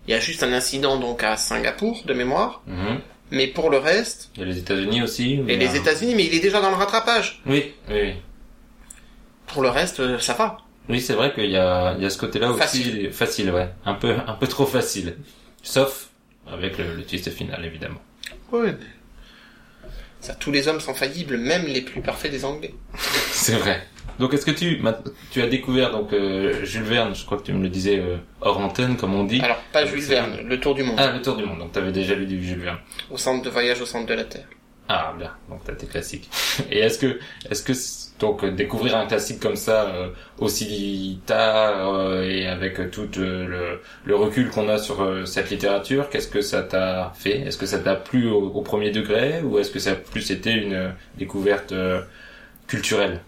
il 0.08 0.12
y 0.12 0.14
a 0.14 0.20
juste 0.20 0.44
un 0.44 0.54
incident 0.54 0.98
donc 1.00 1.24
à 1.24 1.38
Singapour 1.38 2.04
de 2.06 2.14
mémoire 2.14 2.62
Mhm. 2.68 3.00
Mais 3.32 3.48
pour 3.48 3.70
le 3.70 3.78
reste 3.78 4.30
Il 4.36 4.42
y 4.42 4.44
a 4.44 4.46
les 4.46 4.58
États-Unis 4.60 5.02
aussi. 5.02 5.34
et 5.34 5.38
mais, 5.42 5.56
les 5.58 5.70
euh, 5.70 5.80
États-Unis 5.80 6.14
mais 6.16 6.26
il 6.26 6.36
est 6.36 6.40
déjà 6.40 6.62
dans 6.62 6.70
le 6.70 6.76
rattrapage 6.76 7.42
Oui, 7.46 7.74
oui. 7.90 8.14
pour 9.48 9.62
le 9.64 9.70
reste 9.70 10.00
euh, 10.00 10.20
ça 10.20 10.34
va 10.34 10.58
Oui, 10.90 11.02
c'est 11.02 11.14
vrai 11.14 11.34
qu'il 11.34 11.50
y 11.50 11.58
a, 11.58 11.96
il 11.98 12.04
y 12.04 12.06
a 12.06 12.10
ce 12.10 12.18
côté-là 12.18 12.52
aussi 12.52 12.60
Facile. 12.60 13.12
facile, 13.12 13.52
ouais, 13.52 13.70
un 13.86 13.94
peu, 13.96 14.16
un 14.28 14.34
peu 14.34 14.48
trop 14.48 14.66
facile. 14.66 15.18
Sauf 15.64 16.10
avec 16.52 16.78
le, 16.78 16.96
le 16.96 17.04
twist 17.04 17.30
final, 17.30 17.64
évidemment. 17.66 18.02
Ouais. 18.52 18.76
Ça, 20.20 20.36
tous 20.36 20.52
les 20.52 20.68
hommes 20.68 20.80
sont 20.80 20.94
faillibles, 20.94 21.38
même 21.38 21.66
les 21.66 21.82
plus 21.82 22.02
parfaits 22.02 22.30
des 22.32 22.46
Anglais. 22.46 22.74
C'est 23.32 23.56
vrai. 23.56 23.82
Donc, 24.22 24.34
est-ce 24.34 24.46
que 24.46 24.52
tu, 24.52 24.82
tu 25.32 25.42
as 25.42 25.48
découvert 25.48 25.92
donc 25.92 26.14
euh, 26.14 26.64
Jules 26.64 26.84
Verne 26.84 27.14
Je 27.14 27.26
crois 27.26 27.38
que 27.40 27.44
tu 27.44 27.52
me 27.54 27.62
le 27.64 27.70
disais 27.70 28.00
euh, 28.00 28.18
hors 28.40 28.60
antenne, 28.60 28.96
comme 28.96 29.14
on 29.16 29.24
dit. 29.26 29.42
Alors, 29.42 29.58
pas 29.74 29.86
Jules 29.86 30.00
Verne, 30.02 30.38
le 30.48 30.60
tour 30.60 30.76
du 30.76 30.84
monde, 30.84 30.96
Ah, 31.00 31.12
le 31.12 31.22
Tour 31.22 31.36
du 31.36 31.44
monde. 31.46 31.60
Donc, 31.60 31.72
t'avais 31.74 31.92
déjà 31.92 32.16
lu 32.16 32.26
du 32.28 32.42
Jules 32.42 32.60
Verne. 32.62 32.78
au 33.10 33.18
centre 33.18 33.44
de 33.44 33.50
voyage 33.50 33.82
au 33.82 33.86
centre 33.86 34.06
de 34.08 34.14
la 34.14 34.24
Terre. 34.24 34.46
Ah, 34.88 35.14
bien. 35.18 35.32
Donc, 35.50 35.62
t'as 35.66 35.74
tes 35.74 35.88
classiques. 35.88 36.30
Et 36.70 36.80
est-ce 36.80 37.00
que, 37.00 37.20
est-ce 37.50 37.64
que 37.64 37.74
donc 38.20 38.46
découvrir 38.56 38.98
un 38.98 39.08
classique 39.08 39.40
comme 39.40 39.56
ça 39.56 39.86
euh, 39.88 40.10
aussi 40.38 41.20
tard 41.26 41.96
euh, 41.96 42.22
et 42.24 42.46
avec 42.46 42.92
tout 42.92 43.10
euh, 43.18 43.48
le, 43.48 43.80
le 44.06 44.16
recul 44.16 44.50
qu'on 44.50 44.70
a 44.70 44.78
sur 44.78 45.02
euh, 45.02 45.26
cette 45.26 45.50
littérature, 45.50 46.10
qu'est-ce 46.10 46.28
que 46.28 46.42
ça 46.42 46.62
t'a 46.62 47.14
fait? 47.16 47.40
Est-ce 47.40 47.58
que 47.58 47.66
ça 47.66 47.80
t'a 47.80 47.96
plu 47.96 48.30
au, 48.30 48.50
au 48.50 48.62
premier 48.62 48.92
degré 48.92 49.42
ou 49.42 49.58
est-ce 49.60 49.72
que 49.72 49.80
ça 49.80 49.92
a 49.92 49.96
plus 49.96 50.30
été 50.30 50.52
une 50.52 50.94
découverte 51.18 51.72
euh, 51.72 52.02
culturelle? 52.68 53.22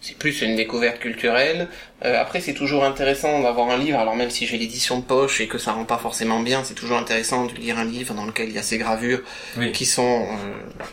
C'est 0.00 0.16
plus 0.16 0.42
une 0.42 0.56
découverte 0.56 0.98
culturelle. 1.00 1.68
Euh, 2.04 2.20
après, 2.20 2.40
c'est 2.40 2.54
toujours 2.54 2.84
intéressant 2.84 3.40
d'avoir 3.42 3.68
un 3.70 3.76
livre. 3.78 3.98
Alors 3.98 4.14
même 4.16 4.30
si 4.30 4.46
j'ai 4.46 4.58
l'édition 4.58 4.98
de 4.98 5.04
poche 5.04 5.40
et 5.40 5.48
que 5.48 5.58
ça 5.58 5.72
rend 5.72 5.84
pas 5.84 5.98
forcément 5.98 6.40
bien, 6.40 6.62
c'est 6.64 6.74
toujours 6.74 6.98
intéressant 6.98 7.46
de 7.46 7.54
lire 7.54 7.78
un 7.78 7.84
livre 7.84 8.14
dans 8.14 8.24
lequel 8.26 8.48
il 8.48 8.54
y 8.54 8.58
a 8.58 8.62
ces 8.62 8.78
gravures 8.78 9.20
Oui. 9.56 9.72
qui 9.72 9.86
sont 9.86 10.26
euh, 10.30 10.84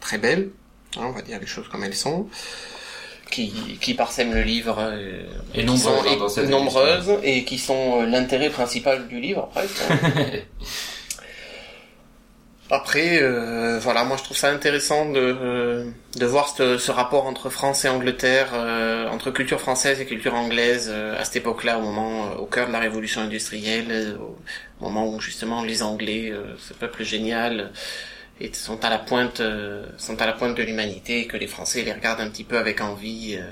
très 0.00 0.18
belles. 0.18 0.50
hein, 0.96 1.02
on 1.04 1.12
va 1.12 1.22
dire 1.22 1.38
les 1.40 1.46
choses 1.46 1.68
comme 1.68 1.84
elles 1.84 1.94
sont. 1.96 2.28
Qui, 3.30 3.52
qui 3.82 3.92
parsèment 3.92 4.32
le 4.32 4.42
livre. 4.42 4.78
euh, 4.80 5.22
Et 5.54 5.62
nombreuses, 5.62 5.82
sont- 6.34 6.40
hein, 6.40 6.44
et- 6.44 6.48
nombreuses 6.48 7.12
et 7.22 7.44
qui 7.44 7.58
sont 7.58 8.00
euh, 8.02 8.06
l'intérêt 8.06 8.48
principal 8.48 9.06
du 9.06 9.20
livre 9.20 9.48
presque. 9.52 9.82
Après, 12.70 13.22
euh, 13.22 13.78
voilà, 13.78 14.04
moi 14.04 14.18
je 14.18 14.24
trouve 14.24 14.36
ça 14.36 14.50
intéressant 14.50 15.10
de, 15.10 15.18
euh, 15.18 15.90
de 16.16 16.26
voir 16.26 16.50
ce, 16.54 16.76
ce 16.76 16.90
rapport 16.90 17.26
entre 17.26 17.48
France 17.48 17.86
et 17.86 17.88
Angleterre, 17.88 18.50
euh, 18.52 19.08
entre 19.08 19.30
culture 19.30 19.58
française 19.58 20.02
et 20.02 20.04
culture 20.06 20.34
anglaise 20.34 20.90
euh, 20.92 21.18
à 21.18 21.24
cette 21.24 21.36
époque-là, 21.36 21.78
au 21.78 21.80
moment, 21.80 22.26
euh, 22.26 22.34
au 22.36 22.44
cœur 22.44 22.66
de 22.66 22.72
la 22.72 22.78
révolution 22.78 23.22
industrielle, 23.22 23.86
euh, 23.90 24.16
au 24.80 24.84
moment 24.84 25.08
où 25.08 25.18
justement 25.18 25.62
les 25.62 25.82
Anglais, 25.82 26.30
euh, 26.30 26.56
ce 26.58 26.74
peuple 26.74 27.04
génial, 27.04 27.72
et 28.38 28.52
sont 28.52 28.84
à 28.84 28.90
la 28.90 28.98
pointe, 28.98 29.40
euh, 29.40 29.86
sont 29.96 30.20
à 30.20 30.26
la 30.26 30.34
pointe 30.34 30.54
de 30.54 30.62
l'humanité, 30.62 31.20
et 31.20 31.26
que 31.26 31.38
les 31.38 31.46
Français 31.46 31.82
les 31.82 31.92
regardent 31.94 32.20
un 32.20 32.28
petit 32.28 32.44
peu 32.44 32.58
avec 32.58 32.82
envie 32.82 33.38
euh, 33.40 33.46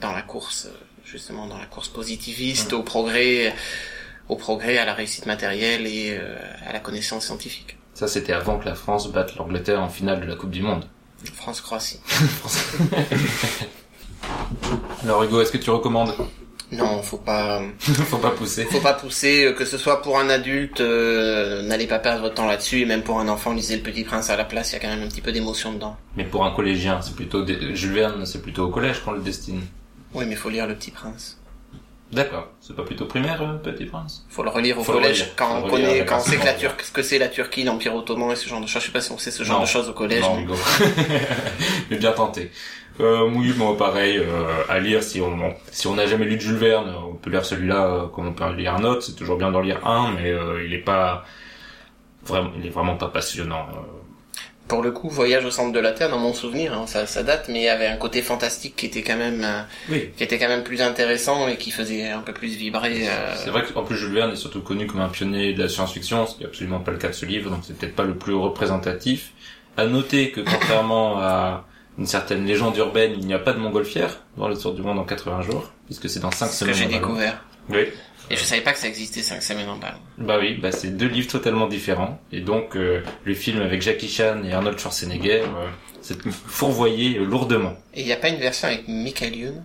dans 0.00 0.12
la 0.12 0.22
course, 0.22 0.68
justement 1.04 1.48
dans 1.48 1.58
la 1.58 1.66
course 1.66 1.88
positiviste, 1.88 2.72
au 2.74 2.84
progrès, 2.84 3.52
au 4.28 4.36
progrès, 4.36 4.78
à 4.78 4.84
la 4.84 4.94
réussite 4.94 5.26
matérielle 5.26 5.84
et 5.84 6.16
euh, 6.16 6.36
à 6.64 6.72
la 6.72 6.78
connaissance 6.78 7.26
scientifique. 7.26 7.76
Ça, 8.02 8.08
c'était 8.08 8.32
avant 8.32 8.58
que 8.58 8.64
la 8.64 8.74
France 8.74 9.12
batte 9.12 9.36
l'Angleterre 9.36 9.80
en 9.80 9.88
finale 9.88 10.20
de 10.20 10.26
la 10.26 10.34
Coupe 10.34 10.50
du 10.50 10.60
Monde. 10.60 10.86
France-Croatie. 11.36 12.00
Alors 15.04 15.22
Hugo, 15.22 15.40
est-ce 15.40 15.52
que 15.52 15.58
tu 15.58 15.70
recommandes 15.70 16.12
Non, 16.72 17.00
faut 17.00 17.18
pas, 17.18 17.62
Faut 17.78 18.18
pas 18.18 18.32
pousser. 18.32 18.64
faut 18.64 18.80
pas 18.80 18.94
pousser, 18.94 19.44
euh, 19.44 19.52
que 19.52 19.64
ce 19.64 19.78
soit 19.78 20.02
pour 20.02 20.18
un 20.18 20.28
adulte, 20.30 20.80
euh, 20.80 21.62
n'allez 21.62 21.86
pas 21.86 22.00
perdre 22.00 22.22
votre 22.22 22.34
temps 22.34 22.48
là-dessus, 22.48 22.80
et 22.80 22.86
même 22.86 23.04
pour 23.04 23.20
un 23.20 23.28
enfant, 23.28 23.52
lisez 23.52 23.76
Le 23.76 23.82
Petit 23.84 24.02
Prince 24.02 24.30
à 24.30 24.36
la 24.36 24.44
place, 24.44 24.70
il 24.70 24.72
y 24.72 24.76
a 24.78 24.80
quand 24.80 24.88
même 24.88 25.04
un 25.04 25.08
petit 25.08 25.20
peu 25.20 25.30
d'émotion 25.30 25.72
dedans. 25.72 25.96
Mais 26.16 26.24
pour 26.24 26.44
un 26.44 26.50
collégien, 26.50 27.00
c'est 27.02 27.14
plutôt 27.14 27.44
des- 27.44 27.76
Jules 27.76 27.92
Verne, 27.92 28.26
c'est 28.26 28.42
plutôt 28.42 28.64
au 28.64 28.70
collège 28.70 28.98
qu'on 29.04 29.12
le 29.12 29.20
destine. 29.20 29.60
Oui, 30.12 30.24
mais 30.26 30.34
faut 30.34 30.50
lire 30.50 30.66
Le 30.66 30.74
Petit 30.74 30.90
Prince. 30.90 31.38
D'accord. 32.12 32.48
C'est 32.60 32.76
pas 32.76 32.82
plutôt 32.82 33.06
primaire, 33.06 33.40
euh, 33.42 33.54
Petit 33.54 33.86
Prince? 33.86 34.26
Faut 34.28 34.42
le 34.42 34.50
relire 34.50 34.78
au 34.78 34.84
Faut 34.84 34.92
collège 34.92 35.20
relire. 35.22 35.34
quand 35.36 35.46
Faut 35.60 35.66
on 35.66 35.70
relire 35.70 35.88
connaît, 35.88 36.04
quand 36.04 36.18
on 36.18 36.20
sait 36.20 36.36
que 36.36 36.44
la 36.44 36.52
Turquie, 36.54 36.84
ce 36.86 36.92
que 36.92 37.02
c'est 37.02 37.18
la 37.18 37.28
Turquie, 37.28 37.64
l'Empire 37.64 37.94
Ottoman 37.94 38.30
et 38.32 38.36
ce 38.36 38.48
genre 38.48 38.60
de 38.60 38.66
choses. 38.66 38.82
Je 38.82 38.86
sais 38.88 38.92
pas 38.92 39.00
si 39.00 39.12
on 39.12 39.18
sait 39.18 39.30
ce 39.30 39.42
genre 39.44 39.58
Non. 39.58 39.64
de 39.64 39.68
choses 39.68 39.88
au 39.88 39.94
collège. 39.94 40.20
Non, 40.22 40.36
mais-. 40.36 40.46
Mais 41.90 41.96
bien 41.98 42.12
tenté. 42.12 42.50
Euh, 43.00 43.26
oui, 43.34 43.54
moi 43.56 43.74
pareil, 43.78 44.18
euh, 44.18 44.44
à 44.68 44.78
lire 44.78 45.02
si 45.02 45.22
on 45.22 45.34
bon, 45.34 45.54
si 45.70 45.86
on 45.86 45.94
n'a 45.94 46.06
jamais 46.06 46.26
lu 46.26 46.36
de 46.36 46.40
Jules 46.42 46.56
Verne, 46.56 46.94
on 47.10 47.14
peut 47.14 47.30
lire 47.30 47.46
celui-là 47.46 47.86
euh, 47.86 48.06
comme 48.08 48.28
on 48.28 48.32
peut 48.34 48.44
en 48.44 48.52
lire 48.52 48.74
un 48.74 48.84
autre. 48.84 49.02
C'est 49.02 49.14
toujours 49.16 49.38
bien 49.38 49.50
d'en 49.50 49.60
lire 49.62 49.86
un, 49.86 50.12
mais 50.12 50.30
euh, 50.30 50.62
il 50.66 50.74
est 50.74 50.78
pas 50.84 51.24
vraiment, 52.26 52.50
il 52.58 52.66
est 52.66 52.70
vraiment 52.70 52.96
pas 52.96 53.08
passionnant. 53.08 53.66
Pour 54.72 54.82
le 54.82 54.90
coup, 54.90 55.10
Voyage 55.10 55.44
au 55.44 55.50
centre 55.50 55.70
de 55.72 55.78
la 55.80 55.92
Terre, 55.92 56.08
dans 56.08 56.18
mon 56.18 56.32
souvenir, 56.32 56.72
hein, 56.72 56.86
ça, 56.86 57.04
ça 57.06 57.22
date, 57.22 57.48
mais 57.50 57.60
il 57.60 57.64
y 57.64 57.68
avait 57.68 57.86
un 57.88 57.96
côté 57.98 58.22
fantastique 58.22 58.74
qui 58.74 58.86
était 58.86 59.02
quand 59.02 59.16
même, 59.18 59.42
euh, 59.44 59.60
Oui. 59.90 60.08
qui 60.16 60.24
était 60.24 60.38
quand 60.38 60.48
même 60.48 60.62
plus 60.62 60.80
intéressant 60.80 61.46
et 61.46 61.56
qui 61.58 61.70
faisait 61.70 62.08
un 62.08 62.20
peu 62.20 62.32
plus 62.32 62.56
vibrer. 62.56 63.06
euh, 63.06 63.34
C'est 63.36 63.50
vrai 63.50 63.62
qu'en 63.64 63.82
plus 63.84 63.96
Jules 63.98 64.14
Verne 64.14 64.32
est 64.32 64.36
surtout 64.36 64.62
connu 64.62 64.86
comme 64.86 65.00
un 65.02 65.08
pionnier 65.10 65.52
de 65.52 65.62
la 65.62 65.68
science-fiction, 65.68 66.26
ce 66.26 66.36
qui 66.36 66.44
est 66.44 66.46
absolument 66.46 66.80
pas 66.80 66.90
le 66.92 66.96
cas 66.96 67.08
de 67.08 67.12
ce 67.12 67.26
livre, 67.26 67.50
donc 67.50 67.60
c'est 67.66 67.76
peut-être 67.76 67.94
pas 67.94 68.04
le 68.04 68.14
plus 68.16 68.34
représentatif. 68.34 69.32
À 69.76 69.84
noter 69.86 70.30
que 70.30 70.40
contrairement 70.40 71.18
à 71.20 71.66
une 71.98 72.06
certaine 72.06 72.46
légende 72.46 72.74
urbaine, 72.78 73.12
il 73.18 73.26
n'y 73.26 73.34
a 73.34 73.38
pas 73.38 73.52
de 73.52 73.58
montgolfière 73.58 74.20
dans 74.38 74.48
le 74.48 74.56
tour 74.56 74.72
du 74.72 74.80
monde 74.80 74.98
en 74.98 75.04
80 75.04 75.42
jours, 75.42 75.70
puisque 75.84 76.08
c'est 76.08 76.20
dans 76.20 76.30
5 76.30 76.46
ce 76.46 76.64
que 76.64 76.72
semaines. 76.72 76.90
j'ai 76.90 76.96
découvert. 76.98 77.44
Oui. 77.68 77.88
Et 78.30 78.36
je 78.36 78.44
savais 78.44 78.62
pas 78.62 78.72
que 78.72 78.78
ça 78.78 78.88
existait 78.88 79.22
cinq 79.22 79.42
semaines 79.42 79.68
en 79.68 79.76
ballon. 79.76 79.98
Bah 80.18 80.38
oui, 80.40 80.54
bah 80.54 80.72
c'est 80.72 80.96
deux 80.96 81.06
livres 81.06 81.30
totalement 81.30 81.66
différents. 81.66 82.20
Et 82.30 82.40
donc 82.40 82.76
euh, 82.76 83.02
le 83.24 83.34
film 83.34 83.60
avec 83.60 83.82
Jackie 83.82 84.08
Chan 84.08 84.42
et 84.44 84.52
Arnold 84.52 84.78
Schwarzenegger, 84.78 85.42
euh, 85.42 85.68
c'est 86.00 86.18
fourvoyé 86.30 87.18
lourdement. 87.18 87.74
Et 87.94 88.00
il 88.00 88.06
n'y 88.06 88.12
a 88.12 88.16
pas 88.16 88.28
une 88.28 88.40
version 88.40 88.68
avec 88.68 88.88
Michael 88.88 89.36
Youn? 89.36 89.64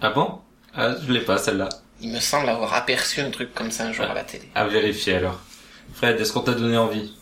Ah 0.00 0.10
bon? 0.10 0.38
Ah 0.74 0.94
je 1.06 1.12
l'ai 1.12 1.20
pas 1.20 1.38
celle-là. 1.38 1.68
Il 2.00 2.12
me 2.12 2.20
semble 2.20 2.48
avoir 2.48 2.74
aperçu 2.74 3.20
un 3.20 3.30
truc 3.30 3.54
comme 3.54 3.70
ça 3.70 3.86
un 3.86 3.92
jour 3.92 4.04
à 4.04 4.14
la 4.14 4.22
télé. 4.22 4.44
À 4.54 4.66
vérifier 4.66 5.14
alors. 5.14 5.40
Fred, 5.94 6.20
est-ce 6.20 6.32
qu'on 6.32 6.40
t'a 6.40 6.52
donné 6.52 6.76
envie? 6.76 7.14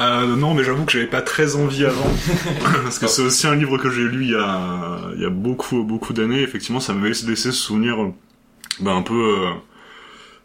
Euh, 0.00 0.36
non, 0.36 0.54
mais 0.54 0.64
j'avoue 0.64 0.84
que 0.84 0.92
j'avais 0.92 1.06
pas 1.06 1.22
très 1.22 1.56
envie 1.56 1.84
avant. 1.84 2.10
Parce 2.84 2.98
que 2.98 3.06
c'est 3.06 3.22
aussi 3.22 3.46
un 3.46 3.54
livre 3.54 3.76
que 3.78 3.90
j'ai 3.90 4.02
lu 4.02 4.24
il 4.24 4.30
y 4.30 4.34
a, 4.34 4.98
il 5.16 5.22
y 5.22 5.26
a 5.26 5.30
beaucoup, 5.30 5.82
beaucoup 5.82 6.12
d'années. 6.12 6.42
Effectivement, 6.42 6.80
ça 6.80 6.92
m'avait 6.92 7.08
laissé 7.08 7.34
ce 7.34 7.52
souvenir, 7.52 7.98
bah, 8.80 8.92
un 8.92 9.02
peu, 9.02 9.14
euh, 9.14 9.50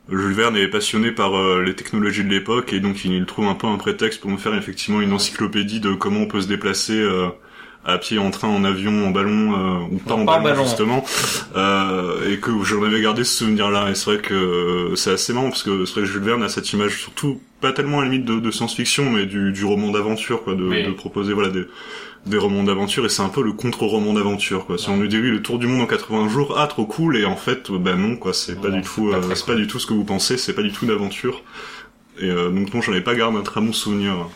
Jules 0.10 0.34
Verne 0.34 0.56
est 0.58 0.68
passionné 0.70 1.12
par 1.12 1.36
euh, 1.38 1.62
les 1.63 1.76
technologies 1.76 2.24
de 2.24 2.30
l'époque 2.30 2.72
et 2.74 2.80
donc 2.80 3.04
il, 3.04 3.13
il 3.13 3.26
trouve 3.26 3.48
un 3.48 3.56
peu 3.56 3.68
un 3.68 3.78
prétexte 3.78 4.22
pour 4.22 4.32
me 4.32 4.38
faire 4.38 4.56
effectivement 4.56 5.02
une 5.02 5.13
encyclopédie 5.13 5.80
de 5.82 5.94
comment 5.94 6.22
on 6.22 6.28
peut 6.28 6.42
se 6.42 6.48
déplacer 6.48 6.94
euh, 7.00 7.28
à 7.86 7.98
pied, 7.98 8.20
en 8.20 8.32
train, 8.32 8.50
en 8.50 8.63
avion, 8.66 9.08
en 9.08 9.12
ballon 9.12 9.54
euh, 9.54 9.96
ou 9.96 9.98
pas 9.98 10.16
Non, 10.16 10.22
en 10.24 10.26
pas 10.26 10.40
ballon, 10.40 10.56
ballon. 10.56 10.63
justement. 10.66 11.06
Euh, 11.56 12.30
et 12.34 12.38
que 12.40 12.52
j'en 12.63 12.84
avais 12.84 13.02
gardé 13.02 13.24
ce 13.24 13.38
souvenir-là. 13.38 13.90
Et 13.90 13.96
c'est 13.96 14.12
vrai 14.12 14.22
que 14.22 14.34
euh, 14.34 14.96
c'est 14.96 15.12
assez 15.12 15.32
marrant 15.34 15.50
parce 15.50 15.63
que 15.63 15.86
c'est 15.86 15.94
vrai 15.94 16.02
que 16.02 16.08
Jules 16.08 16.22
Verne 16.24 16.44
a 16.44 16.50
cette 16.50 16.72
image 16.74 17.00
surtout 17.02 17.42
pas 17.62 17.72
tellement 17.72 18.00
à 18.00 18.04
la 18.06 18.10
limite 18.10 18.26
de, 18.26 18.40
de 18.40 18.52
science-fiction, 18.52 19.10
mais 19.12 19.26
du, 19.26 19.52
du 19.54 19.63
roman 19.66 19.92
d'aventure, 19.92 20.44
quoi, 20.44 20.56
de, 20.56 20.63
Oui. 20.63 20.84
de 20.84 20.92
proposer 20.92 21.34
voilà 21.34 21.50
des, 21.50 21.66
des 22.28 22.38
romans 22.38 22.63
d'aventure. 22.63 23.06
Et 23.06 23.10
c'est 23.10 23.22
un 23.22 23.30
peu 23.30 23.42
le 23.42 23.54
contre-roman 23.54 24.13
d'aventure, 24.13 24.66
quoi. 24.66 24.78
Si 24.78 24.90
on 24.90 24.98
nous 24.98 25.08
dit 25.08 25.18
oui, 25.18 25.30
le 25.30 25.42
tour 25.42 25.60
du 25.60 25.68
monde 25.68 25.82
en 25.82 25.88
80 25.88 26.30
jours, 26.30 26.56
ah 26.58 26.68
trop 26.68 26.86
cool, 26.86 27.18
et 27.18 27.26
en 27.26 27.36
fait, 27.36 27.72
bah 27.72 27.96
non, 27.96 28.16
quoi, 28.16 28.34
c'est 28.34 28.60
pas 28.60 28.70
Non, 28.70 28.78
du 28.78 28.82
tout, 28.84 29.12
c'est 29.12 29.20
pas 29.20 29.26
euh, 29.26 29.36
c'est 29.36 29.46
cool. 29.46 29.54
pas 29.56 29.60
du 29.60 29.68
tout 29.68 29.80
ce 29.80 29.88
que 29.88 29.94
vous 29.94 30.04
pensez, 30.04 30.38
c'est 30.38 30.54
pas 30.54 30.63
du 30.63 30.72
tout 30.72 30.86
d'aventure. 30.86 31.44
Et 32.20 32.26
euh, 32.30 32.50
donc 32.50 32.74
non, 32.74 32.82
j'en 32.82 32.94
ai 32.94 33.02
pas 33.02 33.16
gardé 33.16 33.38
un 33.38 33.44
très 33.44 33.62
bon 33.62 33.74
souvenir. 33.74 34.28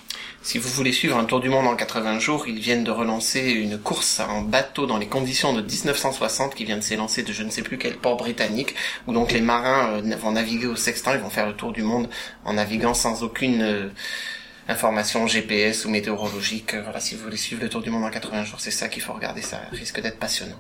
Si 0.44 0.58
vous 0.58 0.70
voulez 0.70 0.92
suivre 0.92 1.18
un 1.18 1.26
tour 1.26 1.40
du 1.40 1.50
monde 1.50 1.68
en 1.68 1.76
80 1.76 2.18
jours, 2.20 2.46
ils 2.48 2.60
viennent 2.60 2.84
de 2.84 2.90
relancer 2.90 3.52
une 3.52 3.78
course 3.78 4.20
en 4.20 4.42
bateau 4.42 4.88
dans 4.88 4.98
les 4.98 5.06
conditions 5.06 5.54
de 5.54 5.62
1960 5.62 6.56
qui 6.56 6.66
vient 6.66 6.78
de 6.78 6.82
s'élancer 6.82 7.22
de 7.22 7.32
je 7.32 7.44
ne 7.44 7.52
sais 7.52 7.62
plus 7.62 7.78
quel 7.78 7.96
port 7.96 8.18
britannique, 8.18 8.74
où 9.08 9.14
donc 9.14 9.32
les 9.34 9.42
marins 9.42 10.02
euh, 10.04 10.16
vont 10.16 10.32
naviguer 10.32 10.68
au 10.68 10.76
sextant, 10.76 11.14
ils 11.14 11.20
vont 11.20 11.30
faire 11.30 11.48
le 11.48 11.54
tour 11.54 11.72
du 11.72 11.84
monde 11.84 12.10
en 12.44 12.54
naviguant 12.54 12.96
sans 12.96 13.24
aucune 13.24 13.92
euh, 14.68 14.72
information 14.72 15.28
GPS 15.28 15.86
ou 15.86 15.90
météorologique. 15.90 16.74
Euh, 16.74 16.82
Voilà, 16.82 17.00
si 17.00 17.16
vous 17.16 17.24
voulez 17.24 17.38
suivre 17.38 17.62
le 17.62 17.70
tour 17.70 17.82
du 17.82 17.90
monde 17.90 18.04
en 18.04 18.10
80 18.10 18.46
jours, 18.46 18.60
c'est 18.60 18.72
ça 18.72 18.90
qu'il 18.90 19.02
faut 19.02 19.14
regarder, 19.14 19.42
ça 19.42 19.62
risque 19.72 20.02
d'être 20.02 20.20
passionnant. 20.20 20.60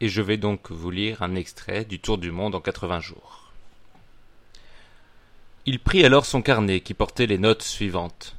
Et 0.00 0.08
je 0.08 0.22
vais 0.22 0.38
donc 0.38 0.70
vous 0.70 0.90
lire 0.90 1.22
un 1.22 1.34
extrait 1.34 1.84
du 1.84 2.00
Tour 2.00 2.16
du 2.16 2.30
monde 2.30 2.54
en 2.54 2.60
80 2.60 3.00
jours. 3.00 3.52
Il 5.66 5.78
prit 5.78 6.04
alors 6.04 6.24
son 6.24 6.40
carnet 6.40 6.80
qui 6.80 6.94
portait 6.94 7.26
les 7.26 7.36
notes 7.36 7.62
suivantes. 7.62 8.34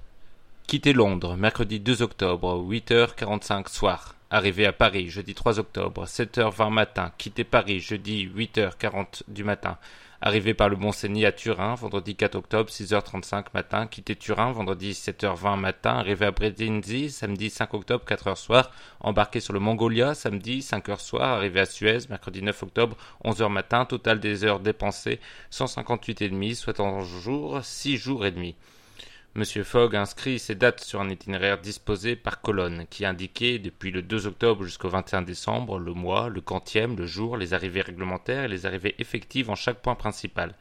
Quitter 0.66 0.94
Londres, 0.94 1.36
mercredi 1.36 1.80
2 1.80 2.02
octobre, 2.02 2.66
8h45 2.68 3.70
soir. 3.70 4.16
Arrivé 4.32 4.66
à 4.66 4.74
Paris, 4.74 5.10
jeudi 5.10 5.36
3 5.36 5.60
octobre, 5.60 6.06
7h20 6.06 6.72
matin. 6.72 7.12
Quitter 7.18 7.44
Paris, 7.44 7.80
jeudi 7.80 8.26
8h40 8.26 9.24
du 9.28 9.44
matin. 9.44 9.78
Arrivé 10.24 10.54
par 10.54 10.70
le 10.70 10.76
Mont-Cenis 10.76 11.26
à 11.26 11.32
Turin, 11.32 11.74
vendredi 11.74 12.16
4 12.16 12.36
octobre, 12.36 12.70
6h35 12.70 13.46
matin. 13.56 13.88
Quitter 13.88 14.16
Turin, 14.16 14.52
vendredi 14.52 14.92
7h20 14.92 15.60
matin. 15.60 15.96
Arrivé 15.96 16.28
à 16.28 16.32
Brindisi, 16.32 17.10
samedi 17.10 17.50
5 17.50 17.74
octobre, 17.74 18.06
4h 18.08 18.36
soir. 18.36 18.69
Embarqué 19.00 19.40
sur 19.40 19.52
le 19.52 19.60
Mongolia, 19.60 20.13
samedi 20.13 20.60
5h 20.60 21.00
soir. 21.00 21.38
Arrivé 21.38 21.62
à 21.62 21.65
Suez, 21.65 21.98
mercredi 22.08 22.44
9 22.44 22.62
octobre, 22.62 22.98
11h 23.26 23.50
matin. 23.50 23.86
Total 23.86 24.19
des 24.19 24.44
heures 24.44 24.60
dépensées, 24.60 25.19
158,5, 25.52 26.54
soit 26.54 26.80
en 26.80 27.02
jour, 27.02 27.60
6 27.63 27.98
jours 27.98 28.24
et 28.24 28.32
demi. 28.32 28.56
Monsieur 29.34 29.63
Fogg 29.63 29.96
inscrit 29.96 30.40
ses 30.40 30.56
dates 30.56 30.84
sur 30.84 31.00
un 31.00 31.10
itinéraire 31.10 31.58
disposé 31.58 32.17
par 32.17 32.42
colonne, 32.42 32.86
qui 32.90 33.06
indiquait 33.06 33.60
depuis 33.60 33.90
le 33.90 34.02
2 34.02 34.27
octobre 34.27 34.65
jusqu'au 34.65 34.90
21 34.90 35.21
décembre 35.21 35.79
le 35.79 35.94
mois, 35.94 36.27
le 36.27 36.42
quantième, 36.42 36.98
le 36.98 37.06
jour, 37.06 37.38
les 37.38 37.54
arrivées 37.54 37.79
réglementaires 37.79 38.44
et 38.44 38.48
les 38.50 38.65
arrivées 38.65 38.94
effectives 39.00 39.50
en 39.50 39.56
chaque 39.56 39.82
point 39.82 39.96
principal. 39.96 40.54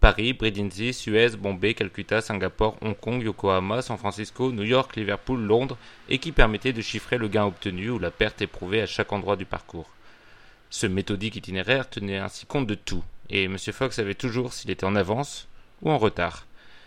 Paris, 0.00 0.32
Brindisi, 0.32 0.94
Suez, 0.94 1.36
Bombay, 1.36 1.74
Calcutta, 1.74 2.22
Singapour, 2.22 2.78
Hong 2.80 2.98
Kong, 2.98 3.22
Yokohama, 3.22 3.82
San 3.82 3.98
Francisco, 3.98 4.52
New 4.52 4.64
York, 4.64 4.96
Liverpool, 4.96 5.42
Londres, 5.42 5.76
et 6.08 6.16
qui 6.16 6.32
permettait 6.32 6.72
de 6.72 6.80
chiffrer 6.80 7.18
le 7.18 7.28
gain 7.28 7.44
obtenu 7.44 7.90
ou 7.90 7.98
la 7.98 8.10
perte 8.10 8.40
éprouvée 8.40 8.80
à 8.80 8.86
chaque 8.86 9.12
endroit 9.12 9.36
du 9.36 9.44
parcours. 9.44 9.90
Ce 10.70 10.86
méthodique 10.86 11.36
itinéraire 11.36 11.90
tenait 11.90 12.16
ainsi 12.16 12.46
compte 12.46 12.66
de 12.66 12.74
tout, 12.74 13.04
et 13.28 13.44
M. 13.44 13.58
Fogg 13.58 13.92
savait 13.92 14.14
toujours 14.14 14.54
s'il 14.54 14.70
était 14.70 14.86
en 14.86 14.96
avance 14.96 15.46
ou 15.82 15.90
en 15.90 15.98
retard. 15.98 16.46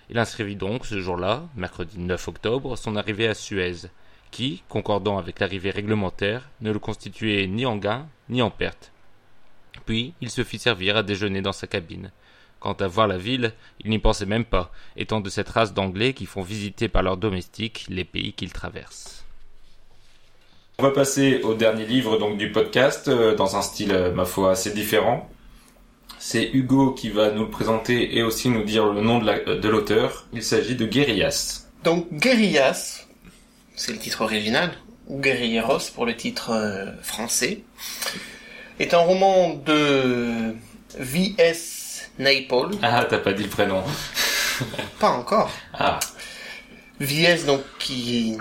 Il 0.10 0.18
inscrivit 0.18 0.56
donc 0.56 0.86
ce 0.86 1.00
jour-là, 1.00 1.44
mercredi 1.56 2.00
9 2.00 2.28
octobre, 2.28 2.78
son 2.78 2.96
arrivée 2.96 3.28
à 3.28 3.34
Suez, 3.34 3.88
qui, 4.32 4.64
concordant 4.70 5.18
avec 5.18 5.40
l'arrivée 5.40 5.72
réglementaire, 5.72 6.50
ne 6.62 6.72
le 6.72 6.80
constituait 6.80 7.48
ni 7.48 7.66
en 7.66 7.78
gain 7.78 8.08
ni 8.30 8.42
en 8.42 8.50
perte. 8.50 8.92
Puis 9.86 10.14
il 10.22 10.30
se 10.30 10.44
fit 10.44 10.60
servir 10.60 10.98
à 10.98 11.04
déjeuner 11.04 11.42
dans 11.42 11.52
sa 11.52 11.68
cabine. 11.68 12.12
Quant 12.60 12.74
à 12.74 12.88
voir 12.88 13.08
la 13.08 13.18
ville, 13.18 13.54
il 13.84 13.90
n'y 13.90 14.00
pensait 14.00 14.26
même 14.26 14.46
pas, 14.46 14.72
étant 14.96 15.22
de 15.22 15.30
cette 15.30 15.50
race 15.50 15.74
d'Anglais 15.74 16.14
qui 16.14 16.26
font 16.26 16.42
visiter 16.42 16.88
par 16.88 17.04
leurs 17.04 17.18
domestiques 17.18 17.86
les 17.90 18.04
pays 18.04 18.34
qu'ils 18.34 18.54
traversent. 18.54 19.26
On 20.80 20.84
va 20.84 20.92
passer 20.92 21.42
au 21.44 21.54
dernier 21.54 21.86
livre 21.86 22.18
donc 22.18 22.38
du 22.38 22.52
podcast, 22.52 23.08
euh, 23.08 23.36
dans 23.36 23.56
un 23.56 23.62
style, 23.62 23.92
euh, 23.92 24.14
ma 24.14 24.26
foi, 24.26 24.52
assez 24.52 24.72
différent. 24.72 25.30
C'est 26.20 26.50
Hugo 26.54 26.92
qui 26.92 27.10
va 27.10 27.32
nous 27.32 27.44
le 27.44 27.50
présenter 27.50 28.18
et 28.18 28.24
aussi 28.24 28.50
nous 28.50 28.64
dire 28.64 28.86
le 28.88 29.02
nom 29.02 29.20
de 29.20 29.26
la- 29.26 29.40
de 29.56 29.70
l'auteur. 29.70 30.26
Il 30.34 30.44
s'agit 30.44 30.76
de 30.76 30.86
Guérillas. 30.86 31.68
Donc 31.84 32.12
Guérillas, 32.12 33.06
c'est 33.76 33.92
le 33.92 34.00
titre 34.00 34.22
original, 34.22 34.72
ou 35.08 35.20
Guerrilleros 35.22 35.92
pour 35.94 36.06
le 36.06 36.16
titre 36.16 36.52
euh, 36.52 36.88
français, 37.04 37.60
est 38.80 38.94
un 38.94 39.00
roman 39.00 39.54
de 39.54 40.54
V.S. 40.98 42.10
Naipaul. 42.20 42.72
Ah, 42.82 43.06
t'as 43.08 43.20
pas 43.20 43.34
dit 43.34 43.44
le 43.44 43.50
prénom. 43.50 43.84
Pas 45.00 45.10
encore. 45.10 45.52
Ah, 45.74 46.00
V.S. 47.00 47.46
donc 47.46 47.62
qui 47.80 48.36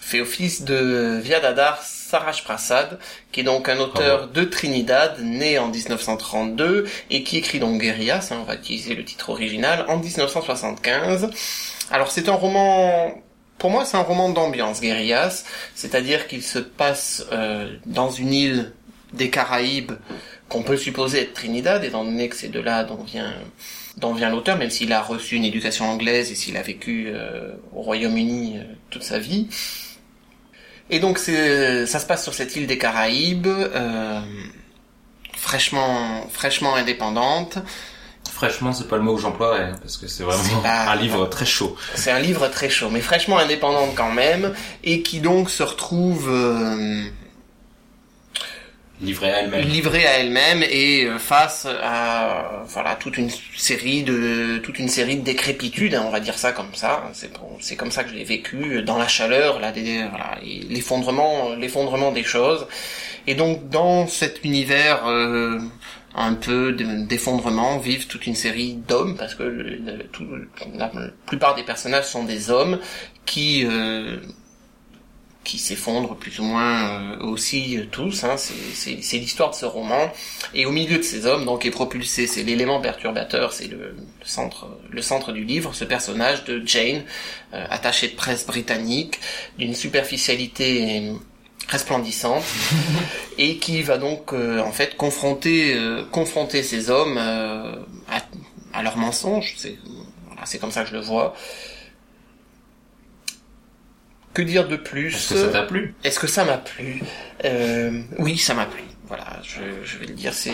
fait 0.00 0.20
office 0.20 0.62
de 0.64 1.20
Viadadar 1.22 1.80
Saraj 2.12 2.44
Prasad, 2.44 2.98
qui 3.32 3.40
est 3.40 3.42
donc 3.42 3.70
un 3.70 3.78
auteur 3.78 4.28
de 4.28 4.44
Trinidad, 4.44 5.18
né 5.22 5.58
en 5.58 5.68
1932, 5.68 6.86
et 7.08 7.22
qui 7.22 7.38
écrit 7.38 7.58
donc 7.58 7.80
Guérillas, 7.80 8.28
hein, 8.30 8.40
on 8.42 8.44
va 8.44 8.54
utiliser 8.56 8.94
le 8.94 9.02
titre 9.02 9.30
original, 9.30 9.86
en 9.88 9.96
1975. 9.96 11.30
Alors 11.90 12.10
c'est 12.10 12.28
un 12.28 12.34
roman, 12.34 13.14
pour 13.56 13.70
moi 13.70 13.86
c'est 13.86 13.96
un 13.96 14.02
roman 14.02 14.28
d'ambiance, 14.28 14.82
Guérillas, 14.82 15.44
c'est-à-dire 15.74 16.28
qu'il 16.28 16.42
se 16.42 16.58
passe 16.58 17.24
euh, 17.32 17.76
dans 17.86 18.10
une 18.10 18.34
île 18.34 18.72
des 19.14 19.30
Caraïbes 19.30 19.92
qu'on 20.50 20.62
peut 20.62 20.76
supposer 20.76 21.22
être 21.22 21.32
Trinidad, 21.32 21.82
étant 21.82 22.04
donné 22.04 22.28
que 22.28 22.36
c'est 22.36 22.50
de 22.50 22.60
là 22.60 22.84
dont 22.84 23.02
vient 23.02 23.32
dont 23.96 24.12
vient 24.12 24.28
l'auteur, 24.28 24.58
même 24.58 24.70
s'il 24.70 24.92
a 24.92 25.00
reçu 25.00 25.36
une 25.36 25.44
éducation 25.44 25.86
anglaise 25.86 26.30
et 26.30 26.34
s'il 26.34 26.58
a 26.58 26.62
vécu 26.62 27.06
euh, 27.08 27.52
au 27.74 27.80
Royaume-Uni 27.80 28.58
euh, 28.58 28.64
toute 28.90 29.02
sa 29.02 29.18
vie. 29.18 29.48
Et 30.90 30.98
donc 31.00 31.18
c'est, 31.18 31.86
ça 31.86 31.98
se 31.98 32.06
passe 32.06 32.22
sur 32.22 32.34
cette 32.34 32.54
île 32.56 32.66
des 32.66 32.78
Caraïbes, 32.78 33.46
euh, 33.46 34.20
fraîchement, 35.36 36.26
fraîchement 36.30 36.74
indépendante. 36.74 37.58
fraîchement, 38.30 38.72
c'est 38.72 38.88
pas 38.88 38.96
le 38.96 39.02
mot 39.02 39.14
que 39.16 39.20
j'emploierais, 39.22 39.70
hein, 39.70 39.76
parce 39.80 39.96
que 39.96 40.06
c'est 40.08 40.22
vraiment 40.24 40.42
C'est 40.42 40.62
pas- 40.62 40.90
un 40.90 40.96
livre 40.96 41.26
très 41.26 41.44
chaud. 41.46 41.76
C'est 41.94 42.10
un 42.10 42.18
livre 42.18 42.48
très 42.48 42.68
chaud, 42.70 42.88
mais 42.90 43.00
fraîchement 43.00 43.38
indépendante 43.38 43.90
quand 43.94 44.10
même, 44.12 44.52
et 44.84 45.02
qui 45.02 45.20
donc 45.20 45.48
se 45.50 45.62
retrouve 45.62 46.28
euh, 46.30 47.04
Livré 49.02 49.30
à 49.32 49.40
elle-même. 49.42 49.62
livrée 49.68 50.06
à 50.06 50.18
elle-même 50.18 50.62
et 50.62 51.04
euh, 51.06 51.18
face 51.18 51.66
à 51.82 52.62
voilà 52.66 52.94
toute 52.94 53.18
une 53.18 53.30
série 53.56 54.02
de 54.04 54.58
toute 54.58 54.78
une 54.78 54.88
série 54.88 55.16
de 55.16 55.22
décrépitudes, 55.24 55.94
hein, 55.94 56.04
on 56.06 56.10
va 56.10 56.20
dire 56.20 56.38
ça 56.38 56.52
comme 56.52 56.72
ça. 56.74 57.10
C'est 57.12 57.30
c'est 57.60 57.76
comme 57.76 57.90
ça 57.90 58.04
que 58.04 58.10
je 58.10 58.14
l'ai 58.14 58.24
vécu 58.24 58.82
dans 58.82 58.98
la 58.98 59.08
chaleur, 59.08 59.58
là, 59.60 59.72
des- 59.72 60.04
voilà, 60.08 60.38
l'effondrement, 60.70 61.54
l'effondrement 61.56 62.12
des 62.12 62.22
choses. 62.24 62.66
Et 63.26 63.34
donc 63.34 63.68
dans 63.68 64.06
cet 64.06 64.44
univers 64.44 65.06
euh, 65.06 65.58
un 66.14 66.34
peu 66.34 66.72
de- 66.72 67.04
d'effondrement 67.06 67.78
vivent 67.78 68.06
toute 68.06 68.26
une 68.26 68.34
série 68.34 68.74
d'hommes 68.88 69.16
parce 69.16 69.34
que 69.34 69.78
tout- 70.12 70.26
la 70.76 70.90
plupart 71.26 71.54
des 71.54 71.62
personnages 71.64 72.04
sont 72.04 72.24
des 72.24 72.50
hommes 72.50 72.78
qui 73.26 73.64
euh, 73.68 74.18
qui 75.44 75.58
s'effondrent 75.58 76.16
plus 76.16 76.38
ou 76.38 76.44
moins 76.44 77.00
euh, 77.14 77.18
aussi 77.20 77.76
euh, 77.78 77.86
tous. 77.90 78.24
Hein, 78.24 78.36
c'est- 78.36 79.18
l'histoire 79.18 79.50
de 79.50 79.54
ce 79.56 79.64
roman. 79.66 80.12
Et 80.54 80.66
au 80.66 80.70
milieu 80.72 80.98
de 80.98 81.02
ces 81.02 81.26
hommes, 81.26 81.44
donc 81.44 81.66
est 81.66 81.70
propulsé, 81.70 82.26
c'est 82.26 82.42
l'élément 82.44 82.80
perturbateur, 82.80 83.52
c'est 83.52 83.66
le, 83.68 83.78
le 83.96 83.96
centre, 84.24 84.68
le 84.90 85.02
centre 85.02 85.32
du 85.32 85.44
livre, 85.44 85.74
ce 85.74 85.84
personnage 85.84 86.44
de 86.44 86.62
Jane, 86.64 87.02
euh, 87.54 87.64
attachée 87.70 88.08
de 88.08 88.14
presse 88.14 88.46
britannique, 88.46 89.18
d'une 89.58 89.74
superficialité 89.74 91.12
resplendissante, 91.68 92.44
et 93.38 93.56
qui 93.58 93.82
va 93.82 93.98
donc 93.98 94.32
euh, 94.32 94.60
en 94.60 94.72
fait 94.72 94.96
confronter, 94.96 95.74
euh, 95.74 96.04
confronter 96.10 96.62
ces 96.62 96.90
hommes 96.90 97.16
euh, 97.18 97.74
à, 98.10 98.22
à 98.78 98.82
leurs 98.82 98.96
mensonges. 98.96 99.54
C'est 99.56 99.76
voilà, 100.26 100.44
c'est 100.46 100.58
comme 100.58 100.70
ça 100.72 100.82
que 100.84 100.90
je 100.90 100.94
le 100.94 101.00
vois. 101.00 101.34
Que 104.34 104.42
dire 104.42 104.66
de 104.66 104.76
plus 104.76 105.14
Est-ce 105.14 105.34
que 105.34 105.40
ça 105.40 105.48
t'a 105.48 105.62
plu? 105.62 105.94
Est-ce 106.04 106.18
que 106.18 106.26
ça 106.26 106.44
m'a 106.44 106.58
plu? 106.58 107.02
Euh, 107.44 108.00
Oui, 108.18 108.38
ça 108.38 108.54
m'a 108.54 108.66
plu. 108.66 108.82
Voilà, 109.06 109.26
je, 109.42 109.60
je 109.84 109.98
vais 109.98 110.06
le 110.06 110.14
dire. 110.14 110.32
C'est, 110.32 110.52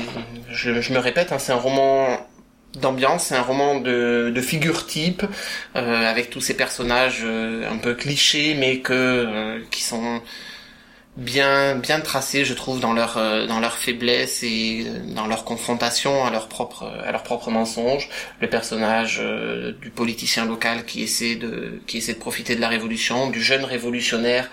je, 0.50 0.80
je 0.80 0.92
me 0.92 0.98
répète, 0.98 1.30
hein, 1.32 1.38
c'est 1.38 1.52
un 1.52 1.56
roman 1.56 2.26
d'ambiance, 2.74 3.26
c'est 3.26 3.36
un 3.36 3.42
roman 3.42 3.80
de, 3.80 4.30
de 4.34 4.40
figure 4.40 4.86
type, 4.86 5.22
euh, 5.76 6.10
avec 6.10 6.28
tous 6.30 6.40
ces 6.40 6.54
personnages 6.54 7.20
euh, 7.22 7.70
un 7.70 7.76
peu 7.78 7.94
clichés, 7.94 8.54
mais 8.58 8.80
que 8.80 8.92
euh, 8.92 9.60
qui 9.70 9.82
sont 9.82 10.20
bien 11.18 11.74
bien 11.74 12.00
tracés, 12.00 12.44
je 12.44 12.54
trouve, 12.54 12.80
dans 12.80 12.92
leur 12.92 13.18
euh, 13.18 13.46
dans 13.46 13.60
leur 13.60 13.76
faiblesse 13.76 14.42
et 14.44 14.86
euh, 14.86 15.14
dans 15.14 15.26
leur 15.26 15.44
confrontation 15.44 16.24
à 16.24 16.30
leur 16.30 16.48
propre 16.48 16.84
à 16.84 17.10
leur 17.12 17.24
propre 17.24 17.50
mensonge. 17.50 18.08
Le 18.40 18.48
personnage 18.48 19.18
euh, 19.20 19.72
du 19.82 19.90
politicien 19.90 20.46
local 20.46 20.86
qui 20.86 21.02
essaie 21.02 21.34
de 21.34 21.80
qui 21.86 21.98
essaie 21.98 22.14
de 22.14 22.18
profiter 22.18 22.54
de 22.54 22.60
la 22.60 22.68
révolution, 22.68 23.30
du 23.30 23.42
jeune 23.42 23.64
révolutionnaire 23.64 24.48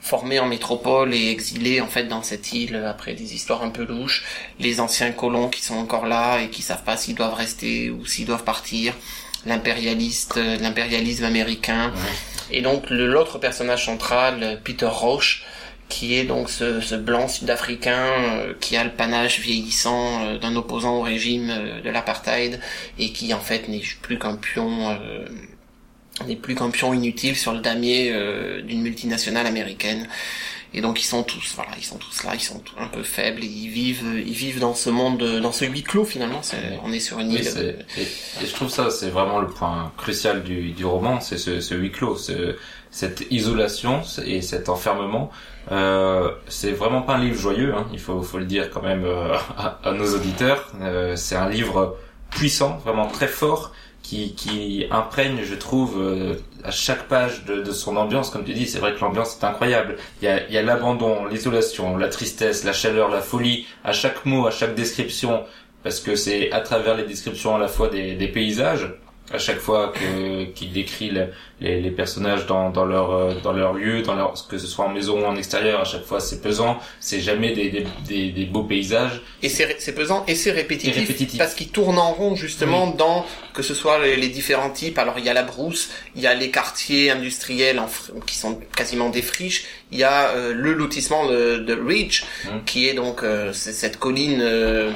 formé 0.00 0.40
en 0.40 0.46
métropole 0.46 1.14
et 1.14 1.30
exilé 1.30 1.80
en 1.80 1.86
fait 1.86 2.04
dans 2.04 2.22
cette 2.22 2.52
île 2.52 2.74
après 2.76 3.14
des 3.14 3.34
histoires 3.34 3.62
un 3.62 3.70
peu 3.70 3.84
louches, 3.84 4.24
les 4.58 4.80
anciens 4.80 5.12
colons 5.12 5.48
qui 5.48 5.62
sont 5.62 5.76
encore 5.76 6.06
là 6.06 6.40
et 6.40 6.48
qui 6.48 6.62
savent 6.62 6.82
pas 6.82 6.96
s'ils 6.96 7.14
doivent 7.14 7.34
rester 7.34 7.90
ou 7.90 8.04
s'ils 8.04 8.26
doivent 8.26 8.42
partir, 8.42 8.94
l'impérialiste, 9.46 10.38
euh, 10.38 10.56
l'impérialisme 10.56 11.24
américain, 11.24 11.92
et 12.50 12.62
donc 12.62 12.90
l'autre 12.90 13.38
personnage 13.38 13.84
central, 13.86 14.60
Peter 14.64 14.88
Roche, 14.90 15.44
qui 15.94 16.14
est 16.18 16.24
donc 16.24 16.48
ce, 16.48 16.80
ce 16.80 16.94
blanc 17.08 17.28
sud-africain 17.28 18.06
euh, 18.06 18.54
qui 18.60 18.76
a 18.76 18.84
le 18.84 18.90
panache 18.90 19.40
vieillissant 19.40 20.24
euh, 20.24 20.38
d'un 20.38 20.54
opposant 20.56 20.94
au 20.98 21.02
régime 21.02 21.48
euh, 21.50 21.80
de 21.86 21.90
l'apartheid 21.90 22.60
et 22.98 23.12
qui 23.12 23.32
en 23.34 23.40
fait 23.40 23.68
n'est 23.68 23.82
plus 24.00 24.18
qu'un 24.18 24.36
pion 24.36 24.70
euh, 24.90 25.26
n'est 26.26 26.36
plus 26.36 26.54
qu'un 26.54 26.70
pion 26.70 26.94
inutile 26.94 27.36
sur 27.36 27.52
le 27.52 27.60
damier 27.60 28.10
euh, 28.12 28.62
d'une 28.62 28.82
multinationale 28.82 29.46
américaine. 29.46 30.08
Et 30.74 30.80
donc 30.80 31.02
ils 31.02 31.06
sont 31.06 31.22
tous, 31.22 31.52
voilà, 31.54 31.72
ils 31.76 31.84
sont 31.84 31.98
tous 31.98 32.24
là, 32.24 32.30
ils 32.34 32.40
sont 32.40 32.62
un 32.78 32.86
peu 32.86 33.02
faibles, 33.02 33.44
et 33.44 33.46
ils 33.46 33.68
vivent, 33.68 34.22
ils 34.26 34.32
vivent 34.32 34.58
dans 34.60 34.74
ce 34.74 34.88
monde, 34.88 35.22
dans 35.42 35.52
ce 35.52 35.66
huis 35.66 35.82
clos 35.82 36.06
finalement. 36.06 36.40
C'est, 36.42 36.56
on 36.82 36.90
est 36.92 37.00
sur 37.00 37.18
une 37.18 37.30
île. 37.32 37.40
et, 37.98 38.02
et 38.42 38.46
je 38.46 38.54
trouve 38.54 38.70
ça, 38.70 38.88
c'est 38.90 39.10
vraiment 39.10 39.38
le 39.40 39.48
point 39.48 39.92
crucial 39.98 40.42
du, 40.42 40.70
du 40.70 40.86
roman, 40.86 41.20
c'est 41.20 41.36
ce, 41.36 41.60
ce 41.60 41.74
huis 41.74 41.90
clos, 41.92 42.16
ce- 42.16 42.56
cette 42.92 43.24
isolation 43.30 44.02
et 44.24 44.42
cet 44.42 44.68
enfermement. 44.68 45.30
Euh, 45.72 46.30
c'est 46.46 46.72
vraiment 46.72 47.02
pas 47.02 47.14
un 47.14 47.20
livre 47.20 47.38
joyeux, 47.38 47.74
hein, 47.74 47.86
il 47.92 47.98
faut, 47.98 48.22
faut 48.22 48.38
le 48.38 48.44
dire 48.44 48.70
quand 48.70 48.82
même 48.82 49.04
euh, 49.04 49.34
à, 49.56 49.78
à 49.82 49.92
nos 49.92 50.14
auditeurs. 50.14 50.70
Euh, 50.80 51.16
c'est 51.16 51.36
un 51.36 51.48
livre 51.48 51.96
puissant, 52.30 52.78
vraiment 52.84 53.08
très 53.08 53.28
fort, 53.28 53.72
qui, 54.02 54.34
qui 54.34 54.86
imprègne, 54.90 55.40
je 55.44 55.54
trouve, 55.54 55.94
euh, 55.98 56.34
à 56.64 56.70
chaque 56.70 57.04
page 57.08 57.44
de, 57.44 57.62
de 57.62 57.72
son 57.72 57.96
ambiance. 57.96 58.30
Comme 58.30 58.44
tu 58.44 58.52
dis, 58.52 58.66
c'est 58.66 58.78
vrai 58.78 58.94
que 58.94 59.00
l'ambiance 59.00 59.38
est 59.40 59.44
incroyable. 59.44 59.96
Il 60.20 60.28
y 60.50 60.58
a, 60.58 60.62
l'abandon, 60.62 61.26
l'isolation, 61.26 61.96
la 61.96 62.08
tristesse, 62.08 62.64
la 62.64 62.72
chaleur, 62.72 63.08
la 63.08 63.20
folie, 63.20 63.66
à 63.84 63.92
chaque 63.92 64.26
mot, 64.26 64.46
à 64.46 64.50
chaque 64.50 64.74
description, 64.74 65.44
parce 65.82 66.00
que 66.00 66.16
c'est 66.16 66.52
à 66.52 66.60
travers 66.60 66.96
les 66.96 67.04
descriptions 67.04 67.54
à 67.54 67.58
la 67.58 67.68
fois 67.68 67.88
des, 67.88 68.14
des 68.16 68.28
paysages, 68.28 68.92
à 69.32 69.38
chaque 69.38 69.58
fois 69.58 69.92
que 69.94 70.44
qu'il 70.52 70.72
décrit 70.72 71.10
le- 71.10 71.28
les, 71.60 71.80
les 71.80 71.90
personnages 71.90 72.46
dans, 72.46 72.70
dans 72.70 72.84
leur 72.84 73.12
euh, 73.12 73.34
dans 73.42 73.52
leur 73.52 73.72
lieu, 73.74 74.02
dans 74.02 74.14
leur 74.14 74.34
que 74.48 74.58
ce 74.58 74.66
soit 74.66 74.84
en 74.84 74.88
maison 74.88 75.22
ou 75.22 75.24
en 75.24 75.36
extérieur, 75.36 75.80
à 75.80 75.84
chaque 75.84 76.04
fois 76.04 76.20
c'est 76.20 76.40
pesant, 76.42 76.78
c'est 77.00 77.20
jamais 77.20 77.52
des, 77.52 77.70
des, 77.70 77.86
des, 78.06 78.30
des 78.30 78.44
beaux 78.46 78.64
paysages. 78.64 79.20
Et 79.42 79.48
c'est 79.48 79.76
c'est 79.78 79.94
pesant 79.94 80.24
et 80.26 80.34
c'est 80.34 80.50
répétitif, 80.50 80.96
Et 80.96 81.00
répétitif. 81.00 81.38
parce 81.38 81.54
qu'il 81.54 81.68
tourne 81.68 81.98
en 81.98 82.12
rond 82.12 82.34
justement 82.36 82.88
dans 82.88 83.24
que 83.54 83.62
ce 83.62 83.74
soit 83.74 83.98
les, 84.04 84.16
les 84.16 84.28
différents 84.28 84.70
types. 84.70 84.98
Alors 84.98 85.18
il 85.18 85.24
y 85.24 85.28
a 85.28 85.34
la 85.34 85.44
brousse, 85.44 85.90
il 86.16 86.22
y 86.22 86.26
a 86.26 86.34
les 86.34 86.50
quartiers 86.50 87.10
industriels 87.10 87.78
en 87.78 87.88
qui 88.26 88.36
sont 88.36 88.58
quasiment 88.76 89.08
des 89.10 89.22
friches. 89.22 89.64
Il 89.92 89.98
y 89.98 90.04
a 90.04 90.30
euh, 90.30 90.52
le 90.54 90.72
lotissement 90.72 91.26
de, 91.28 91.58
de 91.58 91.74
Ridge 91.74 92.22
Mm. 92.44 92.64
qui 92.66 92.88
est 92.88 92.94
donc 92.94 93.22
euh, 93.22 93.52
c'est 93.52 93.72
cette 93.72 93.98
colline. 93.98 94.40
euh, 94.42 94.90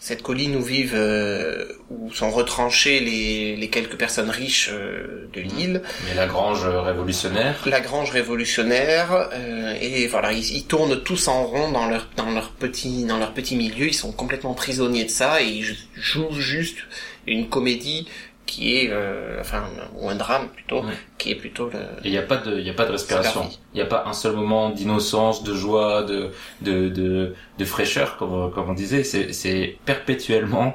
cette 0.00 0.22
colline 0.22 0.56
où 0.56 0.62
vivent, 0.62 0.94
euh, 0.96 1.66
où 1.90 2.10
sont 2.10 2.30
retranchées 2.30 3.00
les, 3.00 3.54
les 3.54 3.68
quelques 3.68 3.96
personnes 3.96 4.30
riches 4.30 4.70
euh, 4.72 5.28
de 5.34 5.42
l'île. 5.42 5.82
Mais 6.08 6.14
la 6.14 6.26
grange 6.26 6.64
euh, 6.64 6.80
révolutionnaire, 6.80 7.62
la 7.66 7.80
grange 7.80 8.10
révolutionnaire 8.10 9.28
euh, 9.34 9.76
et 9.78 10.06
voilà 10.06 10.32
ils, 10.32 10.56
ils 10.56 10.64
tournent 10.64 11.02
tous 11.02 11.28
en 11.28 11.44
rond 11.44 11.70
dans 11.70 11.86
leur 11.86 12.08
dans 12.16 12.30
leur 12.30 12.50
petit 12.52 13.04
dans 13.04 13.18
leur 13.18 13.32
petit 13.34 13.56
milieu. 13.56 13.88
Ils 13.88 13.94
sont 13.94 14.10
complètement 14.10 14.54
prisonniers 14.54 15.04
de 15.04 15.10
ça 15.10 15.42
et 15.42 15.48
ils 15.48 15.76
jouent 15.94 16.32
juste 16.32 16.78
une 17.26 17.50
comédie 17.50 18.08
qui 18.50 18.76
est 18.78 18.88
euh, 18.90 19.40
enfin 19.40 19.62
ou 19.96 20.08
un 20.08 20.16
drame 20.16 20.48
plutôt 20.56 20.82
qui 21.18 21.30
est 21.32 21.36
plutôt 21.44 21.66
le 21.74 21.80
il 22.04 22.10
y 22.10 22.18
a 22.18 22.22
pas 22.22 22.38
de 22.46 22.52
il 22.58 22.68
a 22.68 22.74
pas 22.74 22.86
de 22.90 22.92
respiration. 22.98 23.48
Il 23.74 23.78
y 23.78 23.82
a 23.88 23.90
pas 23.94 24.02
un 24.12 24.16
seul 24.22 24.34
moment 24.42 24.70
d'innocence, 24.70 25.44
de 25.44 25.54
joie, 25.54 26.02
de 26.02 26.20
de 26.60 26.88
de, 26.88 27.34
de 27.60 27.64
fraîcheur 27.64 28.16
comme 28.18 28.50
comme 28.52 28.68
on 28.68 28.74
disait, 28.84 29.04
c'est 29.04 29.32
c'est 29.32 29.78
perpétuellement 29.90 30.74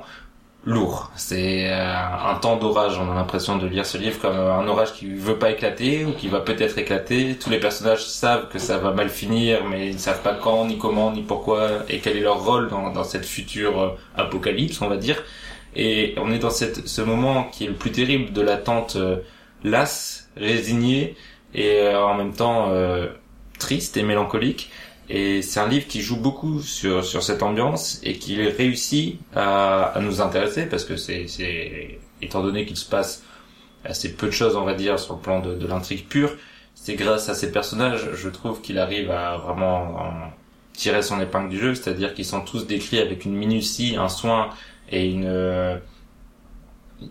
lourd. 0.65 1.11
C'est 1.15 1.69
euh, 1.69 2.31
un 2.31 2.35
temps 2.35 2.57
d'orage. 2.57 2.97
On 2.97 3.11
a 3.11 3.15
l'impression 3.15 3.57
de 3.57 3.67
lire 3.67 3.85
ce 3.85 3.97
livre 3.97 4.19
comme 4.19 4.37
un 4.37 4.67
orage 4.67 4.93
qui 4.93 5.05
veut 5.13 5.37
pas 5.37 5.51
éclater 5.51 6.05
ou 6.05 6.11
qui 6.13 6.27
va 6.27 6.39
peut-être 6.39 6.77
éclater. 6.77 7.35
Tous 7.41 7.49
les 7.49 7.59
personnages 7.59 8.05
savent 8.05 8.47
que 8.49 8.59
ça 8.59 8.77
va 8.77 8.91
mal 8.91 9.09
finir, 9.09 9.65
mais 9.69 9.89
ils 9.89 9.93
ne 9.99 9.99
savent 9.99 10.21
pas 10.21 10.33
quand, 10.33 10.65
ni 10.65 10.77
comment, 10.77 11.11
ni 11.11 11.21
pourquoi, 11.21 11.83
et 11.89 11.99
quel 11.99 12.17
est 12.17 12.21
leur 12.29 12.43
rôle 12.43 12.69
dans, 12.69 12.89
dans 12.91 13.03
cette 13.03 13.25
future 13.25 13.75
euh, 13.81 13.89
apocalypse, 14.15 14.81
on 14.81 14.87
va 14.87 14.97
dire. 14.97 15.21
Et 15.75 16.15
on 16.17 16.31
est 16.31 16.39
dans 16.39 16.49
cette, 16.49 16.87
ce 16.87 17.01
moment 17.01 17.45
qui 17.45 17.65
est 17.65 17.67
le 17.67 17.73
plus 17.73 17.91
terrible 17.91 18.33
de 18.33 18.41
l'attente 18.41 18.95
euh, 18.95 19.17
lasse, 19.63 20.29
résignée, 20.37 21.15
et 21.53 21.79
euh, 21.81 22.03
en 22.03 22.15
même 22.15 22.33
temps 22.33 22.69
euh, 22.69 23.07
triste 23.59 23.97
et 23.97 24.03
mélancolique. 24.03 24.69
Et 25.09 25.41
c'est 25.41 25.59
un 25.59 25.67
livre 25.67 25.87
qui 25.87 26.01
joue 26.01 26.17
beaucoup 26.17 26.61
sur, 26.61 27.05
sur 27.05 27.21
cette 27.23 27.43
ambiance 27.43 27.99
et 28.03 28.17
qui 28.17 28.41
réussit 28.41 29.19
à, 29.35 29.83
à 29.83 29.99
nous 30.01 30.21
intéresser 30.21 30.65
parce 30.65 30.83
que 30.83 30.95
c'est, 30.95 31.27
c'est 31.27 31.99
étant 32.21 32.41
donné 32.41 32.65
qu'il 32.65 32.77
se 32.77 32.89
passe 32.89 33.23
assez 33.83 34.15
peu 34.15 34.27
de 34.27 34.31
choses, 34.31 34.55
on 34.55 34.65
va 34.65 34.73
dire, 34.73 34.97
sur 34.99 35.13
le 35.15 35.19
plan 35.19 35.39
de, 35.41 35.53
de 35.55 35.67
l'intrigue 35.67 36.07
pure, 36.07 36.31
c'est 36.73 36.95
grâce 36.95 37.29
à 37.29 37.35
ces 37.35 37.51
personnages, 37.51 38.09
je 38.13 38.29
trouve 38.29 38.61
qu'il 38.61 38.79
arrive 38.79 39.11
à 39.11 39.37
vraiment 39.37 39.95
en 39.95 40.13
tirer 40.73 41.01
son 41.01 41.21
épingle 41.21 41.49
du 41.49 41.57
jeu, 41.59 41.75
c'est-à-dire 41.75 42.13
qu'ils 42.13 42.25
sont 42.25 42.41
tous 42.41 42.67
décrits 42.67 42.99
avec 42.99 43.25
une 43.25 43.33
minutie, 43.33 43.95
un 43.97 44.09
soin 44.09 44.49
et 44.91 45.09
une 45.09 45.25
euh, 45.25 45.77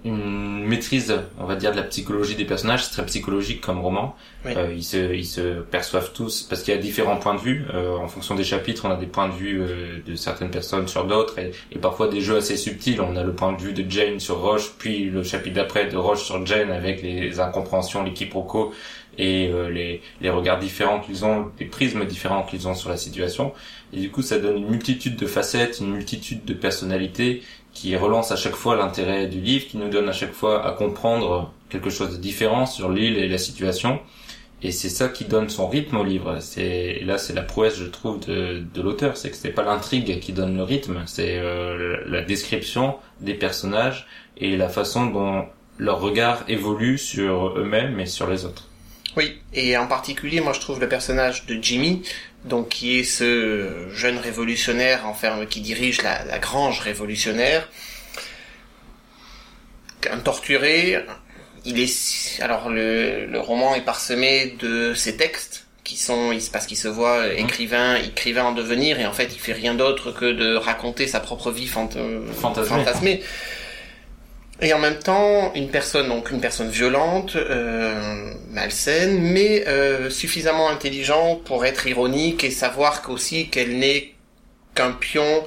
une 0.04 0.64
maîtrise, 0.64 1.14
on 1.38 1.44
va 1.44 1.56
dire, 1.56 1.72
de 1.72 1.76
la 1.76 1.82
psychologie 1.82 2.34
des 2.34 2.44
personnages. 2.44 2.84
C'est 2.84 2.92
très 2.92 3.06
psychologique 3.06 3.60
comme 3.60 3.80
roman. 3.80 4.16
Oui. 4.44 4.52
Euh, 4.56 4.72
ils 4.74 4.82
se 4.82 5.14
ils 5.14 5.26
se 5.26 5.60
perçoivent 5.60 6.12
tous 6.12 6.42
parce 6.42 6.62
qu'il 6.62 6.74
y 6.74 6.76
a 6.76 6.80
différents 6.80 7.16
points 7.16 7.34
de 7.34 7.40
vue. 7.40 7.64
Euh, 7.72 7.96
en 7.96 8.08
fonction 8.08 8.34
des 8.34 8.44
chapitres, 8.44 8.86
on 8.86 8.90
a 8.90 8.96
des 8.96 9.06
points 9.06 9.28
de 9.28 9.34
vue 9.34 9.60
euh, 9.60 9.98
de 10.06 10.14
certaines 10.14 10.50
personnes 10.50 10.88
sur 10.88 11.04
d'autres 11.06 11.38
et, 11.38 11.52
et 11.70 11.78
parfois 11.78 12.08
des 12.08 12.20
jeux 12.20 12.36
assez 12.36 12.56
subtils. 12.56 13.00
On 13.00 13.16
a 13.16 13.22
le 13.22 13.34
point 13.34 13.52
de 13.52 13.60
vue 13.60 13.72
de 13.72 13.88
Jane 13.88 14.20
sur 14.20 14.40
Roche, 14.40 14.72
puis 14.78 15.04
le 15.04 15.22
chapitre 15.22 15.56
d'après 15.56 15.86
de 15.86 15.96
Roche 15.96 16.24
sur 16.24 16.44
Jane 16.46 16.70
avec 16.70 17.02
les 17.02 17.38
incompréhensions, 17.40 18.02
les 18.02 18.12
quiproquos 18.12 18.72
et 19.18 19.48
euh, 19.48 19.70
les, 19.70 20.02
les 20.20 20.30
regards 20.30 20.58
différents 20.58 21.00
qu'ils 21.00 21.24
ont, 21.24 21.50
les 21.60 21.66
prismes 21.66 22.04
différents 22.04 22.42
qu'ils 22.42 22.66
ont 22.68 22.74
sur 22.74 22.90
la 22.90 22.96
situation. 22.96 23.52
Et 23.92 24.00
du 24.00 24.10
coup, 24.10 24.22
ça 24.22 24.38
donne 24.38 24.56
une 24.56 24.68
multitude 24.68 25.16
de 25.16 25.26
facettes, 25.26 25.78
une 25.80 25.92
multitude 25.92 26.44
de 26.44 26.54
personnalités 26.54 27.42
qui 27.74 27.96
relance 27.96 28.32
à 28.32 28.36
chaque 28.36 28.54
fois 28.54 28.76
l'intérêt 28.76 29.26
du 29.26 29.40
livre, 29.40 29.66
qui 29.66 29.76
nous 29.76 29.88
donne 29.88 30.08
à 30.08 30.12
chaque 30.12 30.32
fois 30.32 30.66
à 30.66 30.72
comprendre 30.72 31.52
quelque 31.68 31.90
chose 31.90 32.12
de 32.12 32.16
différent 32.16 32.66
sur 32.66 32.88
l'île 32.88 33.18
et 33.18 33.28
la 33.28 33.38
situation. 33.38 34.00
Et 34.62 34.70
c'est 34.70 34.88
ça 34.88 35.08
qui 35.08 35.24
donne 35.24 35.50
son 35.50 35.68
rythme 35.68 35.96
au 35.98 36.04
livre. 36.04 36.38
C'est 36.40 37.00
là, 37.04 37.18
c'est 37.18 37.34
la 37.34 37.42
prouesse, 37.42 37.76
je 37.76 37.84
trouve, 37.84 38.20
de, 38.26 38.62
de 38.72 38.82
l'auteur. 38.82 39.16
C'est 39.16 39.30
que 39.30 39.36
c'est 39.36 39.50
pas 39.50 39.64
l'intrigue 39.64 40.20
qui 40.20 40.32
donne 40.32 40.56
le 40.56 40.62
rythme, 40.62 41.02
c'est 41.06 41.38
euh, 41.38 41.98
la 42.06 42.22
description 42.22 42.96
des 43.20 43.34
personnages 43.34 44.06
et 44.38 44.56
la 44.56 44.68
façon 44.68 45.06
dont 45.06 45.44
leur 45.76 46.00
regard 46.00 46.44
évolue 46.48 46.96
sur 46.96 47.58
eux-mêmes 47.58 48.00
et 48.00 48.06
sur 48.06 48.28
les 48.28 48.46
autres. 48.46 48.68
Oui, 49.16 49.40
et 49.52 49.76
en 49.76 49.86
particulier, 49.86 50.40
moi 50.40 50.52
je 50.52 50.60
trouve 50.60 50.80
le 50.80 50.88
personnage 50.88 51.46
de 51.46 51.56
Jimmy, 51.62 52.02
donc 52.44 52.68
qui 52.70 52.98
est 52.98 53.04
ce 53.04 53.88
jeune 53.92 54.18
révolutionnaire, 54.18 55.02
enfin 55.06 55.46
qui 55.48 55.60
dirige 55.60 56.02
la, 56.02 56.24
la 56.24 56.38
grange 56.38 56.80
révolutionnaire, 56.80 57.68
un 60.10 60.18
torturé. 60.18 61.04
Il 61.64 61.80
est 61.80 62.40
alors 62.42 62.68
le, 62.68 63.24
le 63.26 63.40
roman 63.40 63.74
est 63.74 63.80
parsemé 63.84 64.56
de 64.60 64.92
ses 64.94 65.16
textes 65.16 65.66
qui 65.82 65.96
sont 65.96 66.32
parce 66.52 66.66
qu'il 66.66 66.76
se 66.76 66.88
voit 66.88 67.28
écrivain 67.34 67.96
écrivain 67.96 68.44
en 68.44 68.52
devenir 68.52 69.00
et 69.00 69.06
en 69.06 69.12
fait 69.12 69.30
il 69.32 69.38
fait 69.38 69.52
rien 69.52 69.74
d'autre 69.74 70.12
que 70.12 70.30
de 70.32 70.56
raconter 70.56 71.06
sa 71.06 71.20
propre 71.20 71.50
vie 71.50 71.66
fant- 71.66 71.88
Fantasmée. 72.40 72.68
fantasmée. 72.78 73.22
Et 74.60 74.72
en 74.72 74.78
même 74.78 74.98
temps, 74.98 75.52
une 75.54 75.68
personne, 75.68 76.08
donc 76.08 76.30
une 76.30 76.40
personne 76.40 76.70
violente, 76.70 77.34
euh, 77.36 78.32
malsaine, 78.50 79.20
mais 79.20 79.66
euh, 79.66 80.10
suffisamment 80.10 80.68
intelligente 80.68 81.42
pour 81.44 81.64
être 81.66 81.86
ironique 81.88 82.44
et 82.44 82.50
savoir 82.50 83.02
qu'aussi 83.02 83.48
qu'elle 83.48 83.78
n'est 83.78 84.12
qu'un 84.74 84.92
pion. 84.92 85.44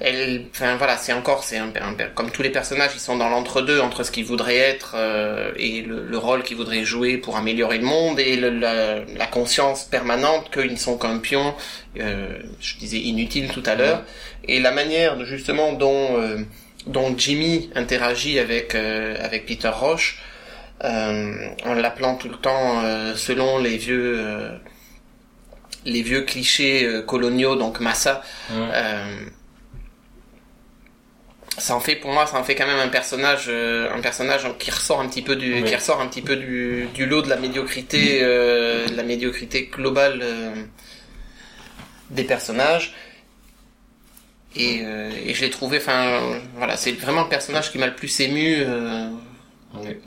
Elle, 0.00 0.46
enfin 0.50 0.74
voilà, 0.78 0.96
c'est 0.96 1.12
encore, 1.12 1.44
c'est 1.44 1.58
un, 1.58 1.68
un- 1.80 1.94
comme 2.16 2.32
tous 2.32 2.42
les 2.42 2.50
personnages, 2.50 2.90
ils 2.94 3.00
sont 3.00 3.16
dans 3.16 3.28
l'entre-deux 3.28 3.78
entre 3.80 4.02
ce 4.02 4.10
qu'ils 4.10 4.24
voudraient 4.24 4.56
être 4.56 4.94
euh, 4.96 5.52
et 5.56 5.82
le, 5.82 6.04
le 6.04 6.18
rôle 6.18 6.42
qu'ils 6.42 6.56
voudraient 6.56 6.84
jouer 6.84 7.18
pour 7.18 7.36
améliorer 7.36 7.78
le 7.78 7.84
monde 7.84 8.18
et 8.18 8.34
le- 8.34 8.50
la, 8.50 8.96
la 9.04 9.26
conscience 9.28 9.84
permanente 9.84 10.50
qu'ils 10.52 10.72
ne 10.72 10.76
sont 10.76 10.98
qu'un 10.98 11.18
pion. 11.18 11.54
euh, 12.00 12.36
je 12.60 12.76
disais 12.78 12.98
inutile 12.98 13.48
tout 13.52 13.62
à 13.64 13.76
l'heure. 13.76 14.02
Et 14.48 14.58
la 14.58 14.72
manière 14.72 15.16
de, 15.16 15.24
justement 15.24 15.72
dont 15.72 16.18
euh, 16.20 16.38
dont 16.86 17.14
Jimmy 17.16 17.70
interagit 17.74 18.38
avec 18.38 18.74
euh, 18.74 19.16
avec 19.20 19.46
Peter 19.46 19.68
Roche 19.72 20.20
euh, 20.84 21.48
en 21.64 21.74
l'appelant 21.74 22.16
tout 22.16 22.28
le 22.28 22.36
temps 22.36 22.82
euh, 22.84 23.14
selon 23.14 23.58
les 23.58 23.76
vieux 23.76 24.48
les 25.84 26.02
vieux 26.02 26.22
clichés 26.22 26.84
euh, 26.84 27.02
coloniaux 27.02 27.56
donc 27.56 27.80
Massa. 27.80 28.22
Euh, 28.52 29.16
ça 31.58 31.76
en 31.76 31.80
fait 31.80 31.96
pour 31.96 32.10
moi 32.12 32.26
ça 32.26 32.38
en 32.38 32.44
fait 32.44 32.54
quand 32.54 32.66
même 32.66 32.78
un 32.80 32.88
personnage 32.88 33.44
euh, 33.48 33.92
un 33.94 34.00
personnage 34.00 34.42
qui 34.58 34.70
ressort 34.70 35.00
un 35.00 35.08
petit 35.08 35.22
peu 35.22 35.36
du 35.36 35.54
Oui. 35.54 35.64
qui 35.64 35.74
ressort 35.76 36.00
un 36.00 36.06
petit 36.08 36.22
peu 36.22 36.36
du, 36.36 36.88
du 36.94 37.06
lot 37.06 37.22
de 37.22 37.28
la 37.28 37.36
médiocrité 37.36 38.20
de 38.22 38.96
la 38.96 39.02
médiocrité 39.02 39.70
globale 39.72 40.24
des 42.10 42.24
personnages 42.24 42.94
et, 44.56 44.80
euh, 44.84 45.10
et 45.24 45.34
je 45.34 45.40
l'ai 45.42 45.50
trouvé 45.50 45.78
enfin 45.78 46.20
voilà 46.56 46.76
c'est 46.76 46.92
vraiment 46.92 47.22
le 47.22 47.28
personnage 47.28 47.70
qui 47.72 47.78
m'a 47.78 47.86
le 47.86 47.94
plus 47.94 48.20
ému 48.20 48.56
euh, 48.58 49.08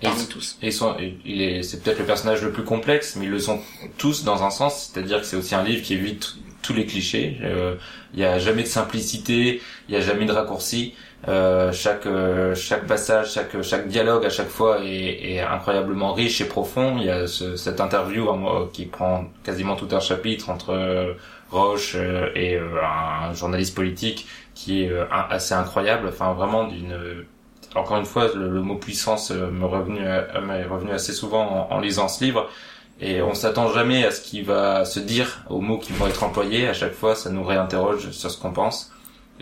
parmi 0.01 0.27
tous 0.27 0.57
et 0.61 0.71
sont- 0.71 0.95
il 1.25 1.41
est, 1.41 1.63
c'est 1.63 1.81
peut-être 1.81 1.99
le 1.99 2.05
personnage 2.05 2.41
le 2.43 2.51
plus 2.51 2.63
complexe, 2.63 3.15
mais 3.15 3.25
ils 3.25 3.31
le 3.31 3.39
sont 3.39 3.59
tous 3.97 4.23
dans 4.23 4.43
un 4.43 4.51
sens. 4.51 4.91
C'est-à-dire 4.93 5.21
que 5.21 5.25
c'est 5.25 5.37
aussi 5.37 5.55
un 5.55 5.63
livre 5.63 5.81
qui 5.83 5.93
évite 5.95 6.35
tous 6.61 6.73
les 6.73 6.85
clichés. 6.85 7.37
Euh, 7.43 7.75
Il 8.13 8.19
y 8.19 8.25
a 8.25 8.39
jamais 8.39 8.63
de 8.63 8.67
simplicité, 8.67 9.61
il 9.89 9.93
y 9.95 9.97
a 9.97 10.01
jamais 10.01 10.25
de 10.25 10.31
raccourci. 10.31 10.93
Euh, 11.27 11.71
chaque 11.73 12.05
euh, 12.05 12.53
chaque 12.55 12.85
passage, 12.87 13.33
chaque 13.33 13.59
chaque 13.63 13.87
dialogue 13.87 14.23
à 14.25 14.29
chaque 14.29 14.47
fois 14.49 14.79
est, 14.83 15.33
est 15.33 15.39
incroyablement 15.41 16.13
riche 16.13 16.39
et 16.41 16.45
profond. 16.45 16.97
Il 16.99 17.05
y 17.05 17.09
a 17.09 17.27
ce- 17.27 17.55
cette 17.57 17.81
interview 17.81 18.29
hein, 18.29 18.37
moi, 18.37 18.69
qui 18.71 18.85
prend 18.85 19.25
quasiment 19.43 19.75
tout 19.75 19.89
un 19.91 19.99
chapitre 19.99 20.49
entre 20.49 20.69
euh, 20.71 21.13
Roche 21.51 21.93
euh, 21.95 22.29
et 22.35 22.55
euh, 22.55 22.81
un 22.83 23.33
journaliste 23.33 23.75
politique 23.75 24.27
qui 24.55 24.83
est 24.83 24.89
euh, 24.89 25.05
assez 25.29 25.53
incroyable. 25.53 26.07
Enfin 26.09 26.33
vraiment 26.33 26.65
d'une 26.65 26.97
encore 27.75 27.97
une 27.97 28.05
fois, 28.05 28.29
le, 28.33 28.49
le 28.49 28.61
mot 28.61 28.75
puissance 28.75 29.31
me 29.31 29.65
revenu, 29.65 29.99
m'est 29.99 30.63
revenu 30.63 30.91
assez 30.91 31.11
souvent 31.11 31.67
en, 31.69 31.75
en 31.75 31.79
lisant 31.79 32.07
ce 32.07 32.23
livre. 32.23 32.49
Et 33.01 33.21
on 33.21 33.33
s'attend 33.33 33.69
jamais 33.73 34.05
à 34.05 34.11
ce 34.11 34.21
qui 34.21 34.41
va 34.41 34.85
se 34.85 35.01
dire, 35.01 35.43
aux 35.49 35.59
mots 35.59 35.77
qui 35.77 35.91
vont 35.91 36.07
être 36.07 36.23
employés. 36.23 36.69
À 36.69 36.73
chaque 36.73 36.93
fois, 36.93 37.15
ça 37.15 37.29
nous 37.29 37.43
réinterroge 37.43 38.11
sur 38.11 38.31
ce 38.31 38.39
qu'on 38.39 38.53
pense. 38.53 38.93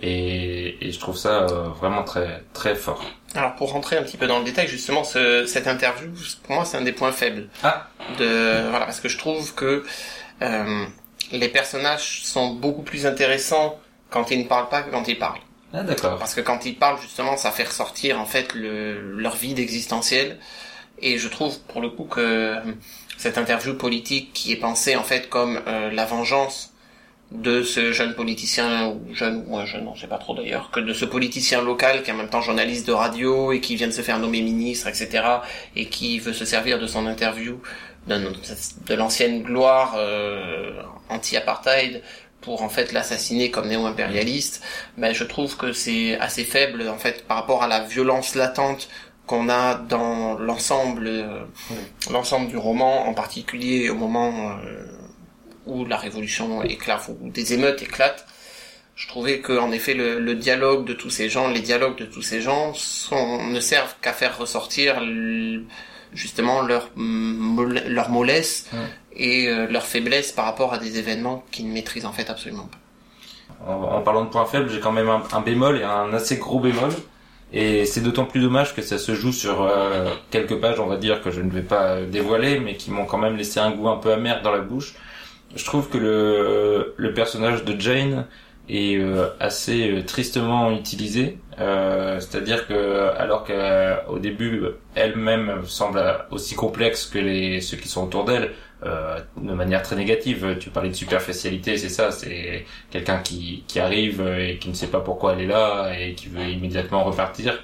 Et, 0.01 0.87
et 0.87 0.91
je 0.91 0.99
trouve 0.99 1.15
ça 1.15 1.43
euh, 1.43 1.67
vraiment 1.79 2.03
très 2.03 2.43
très 2.53 2.73
fort. 2.73 3.03
alors 3.35 3.53
pour 3.55 3.71
rentrer 3.71 3.95
un 3.97 4.01
petit 4.01 4.17
peu 4.17 4.25
dans 4.25 4.39
le 4.39 4.43
détail 4.45 4.67
justement 4.67 5.03
ce, 5.03 5.45
cette 5.45 5.67
interview 5.67 6.09
pour 6.41 6.55
moi 6.55 6.65
c'est 6.65 6.77
un 6.77 6.81
des 6.81 6.93
points 6.93 7.11
faibles 7.11 7.47
Ah. 7.63 7.85
de 8.17 8.69
voilà 8.71 8.85
parce 8.85 8.99
que 8.99 9.07
je 9.07 9.19
trouve 9.19 9.53
que 9.53 9.83
euh, 10.41 10.85
les 11.38 11.49
personnages 11.49 12.21
sont 12.23 12.53
beaucoup 12.53 12.84
plus 12.84 13.05
intéressants 13.05 13.79
quand 14.09 14.31
ils 14.31 14.39
ne 14.39 14.47
parlent 14.47 14.69
pas 14.69 14.84
que 14.84 14.91
quand 14.91 15.07
ils 15.07 15.17
parlent 15.17 15.41
Ah 15.73 15.84
d'accord. 15.84 16.17
Parce 16.19 16.36
que 16.36 16.41
quand 16.41 16.65
ils 16.65 16.75
parlent 16.75 17.01
justement, 17.01 17.36
ça 17.38 17.51
fait 17.51 17.63
ressortir 17.63 18.19
en 18.19 18.25
fait 18.25 18.53
le, 18.53 19.17
leur 19.17 19.36
vide 19.36 19.59
existentiel. 19.59 20.38
Et 20.99 21.17
je 21.17 21.27
trouve 21.27 21.59
pour 21.61 21.81
le 21.81 21.89
coup 21.89 22.05
que 22.05 22.55
cette 23.17 23.38
interview 23.38 23.73
politique 23.73 24.31
qui 24.34 24.51
est 24.51 24.57
pensée 24.57 24.95
en 24.95 25.03
fait 25.03 25.29
comme 25.29 25.59
euh, 25.67 25.91
la 25.91 26.05
vengeance 26.05 26.73
de 27.31 27.63
ce 27.63 27.91
jeune 27.91 28.13
politicien 28.13 28.89
ou 28.89 29.15
jeune 29.15 29.43
ou 29.47 29.57
un 29.57 29.65
jeune, 29.65 29.88
on 29.88 29.95
sait 29.95 30.07
pas 30.07 30.19
trop 30.19 30.36
d'ailleurs, 30.36 30.69
que 30.69 30.79
de 30.79 30.93
ce 30.93 31.03
politicien 31.03 31.63
local 31.63 32.03
qui 32.03 32.11
est 32.11 32.13
en 32.13 32.17
même 32.17 32.29
temps 32.29 32.41
journaliste 32.41 32.86
de 32.86 32.93
radio 32.93 33.51
et 33.51 33.59
qui 33.59 33.75
vient 33.75 33.88
de 33.88 33.93
se 33.93 34.03
faire 34.03 34.19
nommer 34.19 34.41
ministre, 34.41 34.88
etc. 34.88 35.23
et 35.75 35.88
qui 35.88 36.19
veut 36.19 36.34
se 36.34 36.45
servir 36.45 36.79
de 36.79 36.86
son 36.86 37.07
interview 37.07 37.59
de, 38.07 38.17
de 38.85 38.93
l'ancienne 38.93 39.43
gloire 39.43 39.95
euh, 39.97 40.81
anti-apartheid 41.09 42.01
pour 42.41 42.61
en 42.61 42.69
fait 42.69 42.91
l'assassiner 42.91 43.51
comme 43.51 43.69
néo-impérialiste, 43.69 44.61
ben 44.97 45.13
je 45.13 45.23
trouve 45.23 45.55
que 45.55 45.71
c'est 45.71 46.19
assez 46.19 46.43
faible 46.43 46.87
en 46.89 46.97
fait 46.97 47.25
par 47.25 47.37
rapport 47.37 47.63
à 47.63 47.67
la 47.67 47.79
violence 47.79 48.35
latente 48.35 48.89
qu'on 49.25 49.47
a 49.47 49.75
dans 49.75 50.37
l'ensemble 50.37 51.07
euh, 51.07 51.39
l'ensemble 52.11 52.49
du 52.49 52.57
roman, 52.57 53.07
en 53.07 53.13
particulier 53.13 53.89
au 53.89 53.95
moment 53.95 54.57
euh, 54.65 54.85
où 55.65 55.85
la 55.85 55.95
révolution 55.95 56.61
éclate, 56.63 57.09
où 57.21 57.29
des 57.29 57.53
émeutes 57.53 57.81
éclatent. 57.81 58.25
Je 58.95 59.07
trouvais 59.07 59.39
que 59.39 59.57
en 59.57 59.71
effet 59.71 59.93
le, 59.93 60.19
le, 60.19 60.35
dialogue 60.35 60.85
de 60.85 60.93
tous 60.93 61.09
ces 61.09 61.29
gens, 61.29 61.47
les 61.47 61.61
dialogues 61.61 61.97
de 61.97 62.05
tous 62.05 62.21
ces 62.21 62.41
gens 62.41 62.73
sont, 62.73 63.43
ne 63.45 63.59
servent 63.59 63.95
qu'à 64.01 64.13
faire 64.13 64.37
ressortir 64.37 64.99
justement 66.14 66.61
leur 66.61 66.89
leur 66.95 68.09
mollesse 68.09 68.70
et 69.16 69.47
euh, 69.47 69.68
leur 69.68 69.84
faiblesse 69.84 70.32
par 70.32 70.45
rapport 70.45 70.74
à 70.74 70.78
des 70.78 70.97
événements 70.97 71.43
qu'ils 71.51 71.68
ne 71.68 71.74
maîtrisent 71.74 72.05
en 72.05 72.11
fait 72.14 72.30
absolument 72.30 72.68
pas. 72.68 73.72
En, 73.72 73.97
en 73.97 74.01
parlant 74.01 74.24
de 74.26 74.30
points 74.30 74.45
faibles, 74.45 74.70
j'ai 74.70 74.80
quand 74.80 74.91
même 74.91 75.09
un, 75.09 75.24
un, 75.32 75.41
bémol 75.41 75.78
et 75.80 75.84
un 75.84 76.14
assez 76.14 76.38
gros 76.38 76.59
bémol. 76.59 76.91
Et 77.55 77.86
c'est 77.86 78.01
d'autant 78.01 78.26
plus 78.26 78.41
dommage 78.41 78.74
que 78.74 78.82
ça 78.82 78.97
se 78.97 79.14
joue 79.14 79.32
sur 79.32 79.61
euh, 79.61 80.09
quelques 80.32 80.59
pages, 80.59 80.80
on 80.80 80.88
va 80.88 80.97
dire, 80.97 81.22
que 81.22 81.30
je 81.30 81.39
ne 81.39 81.51
vais 81.51 81.61
pas 81.61 82.01
dévoiler, 82.01 82.59
mais 82.59 82.76
qui 82.76 82.89
m'ont 82.89 83.05
quand 83.05 83.20
même 83.20 83.38
laissé 83.38 83.59
un 83.59 83.70
goût 83.70 83.88
un 83.89 83.97
peu 83.97 84.11
amer 84.11 84.41
dans 84.41 84.51
la 84.51 84.59
bouche. 84.59 84.95
Je 85.55 85.64
trouve 85.64 85.88
que 85.88 85.99
le, 85.99 86.95
le 86.97 87.14
personnage 87.14 87.64
de 87.64 87.80
Jane 87.80 88.26
est 88.70 88.95
euh, 88.97 89.28
assez 89.39 89.91
euh, 89.91 90.03
tristement 90.03 90.72
utilisé. 90.72 91.38
Euh, 91.59 92.20
C'est-à-dire 92.20 92.68
que 92.68 93.09
alors 93.18 93.43
qu'au 93.45 94.20
début 94.20 94.64
elle-même 94.95 95.66
semble 95.66 96.01
aussi 96.32 96.55
complexe 96.55 97.05
que 97.05 97.20
les 97.20 97.61
ceux 97.61 97.78
qui 97.78 97.88
sont 97.88 98.05
autour 98.05 98.26
d'elle, 98.26 98.51
euh, 98.86 99.20
de 99.38 99.53
manière 99.53 99.82
très 99.84 99.95
négative. 99.95 100.57
Tu 100.59 100.70
parlais 100.70 100.89
de 100.89 100.95
superficialité, 100.95 101.78
c'est 101.78 101.89
ça, 101.89 102.11
c'est 102.11 102.66
quelqu'un 102.91 103.20
qui, 103.20 103.64
qui 103.68 103.80
arrive 103.80 104.22
et 104.22 104.57
qui 104.59 104.70
ne 104.70 104.74
sait 104.74 104.88
pas 104.88 104.99
pourquoi 105.01 105.34
elle 105.34 105.41
est 105.41 105.47
là 105.47 105.93
et 105.97 106.16
qui 106.16 106.28
veut 106.30 106.43
immédiatement 106.49 107.03
repartir 107.03 107.64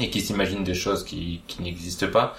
et 0.00 0.10
qui 0.10 0.20
s'imagine 0.20 0.64
des 0.64 0.74
choses 0.74 1.04
qui, 1.04 1.42
qui 1.46 1.62
n'existent 1.62 2.08
pas. 2.08 2.34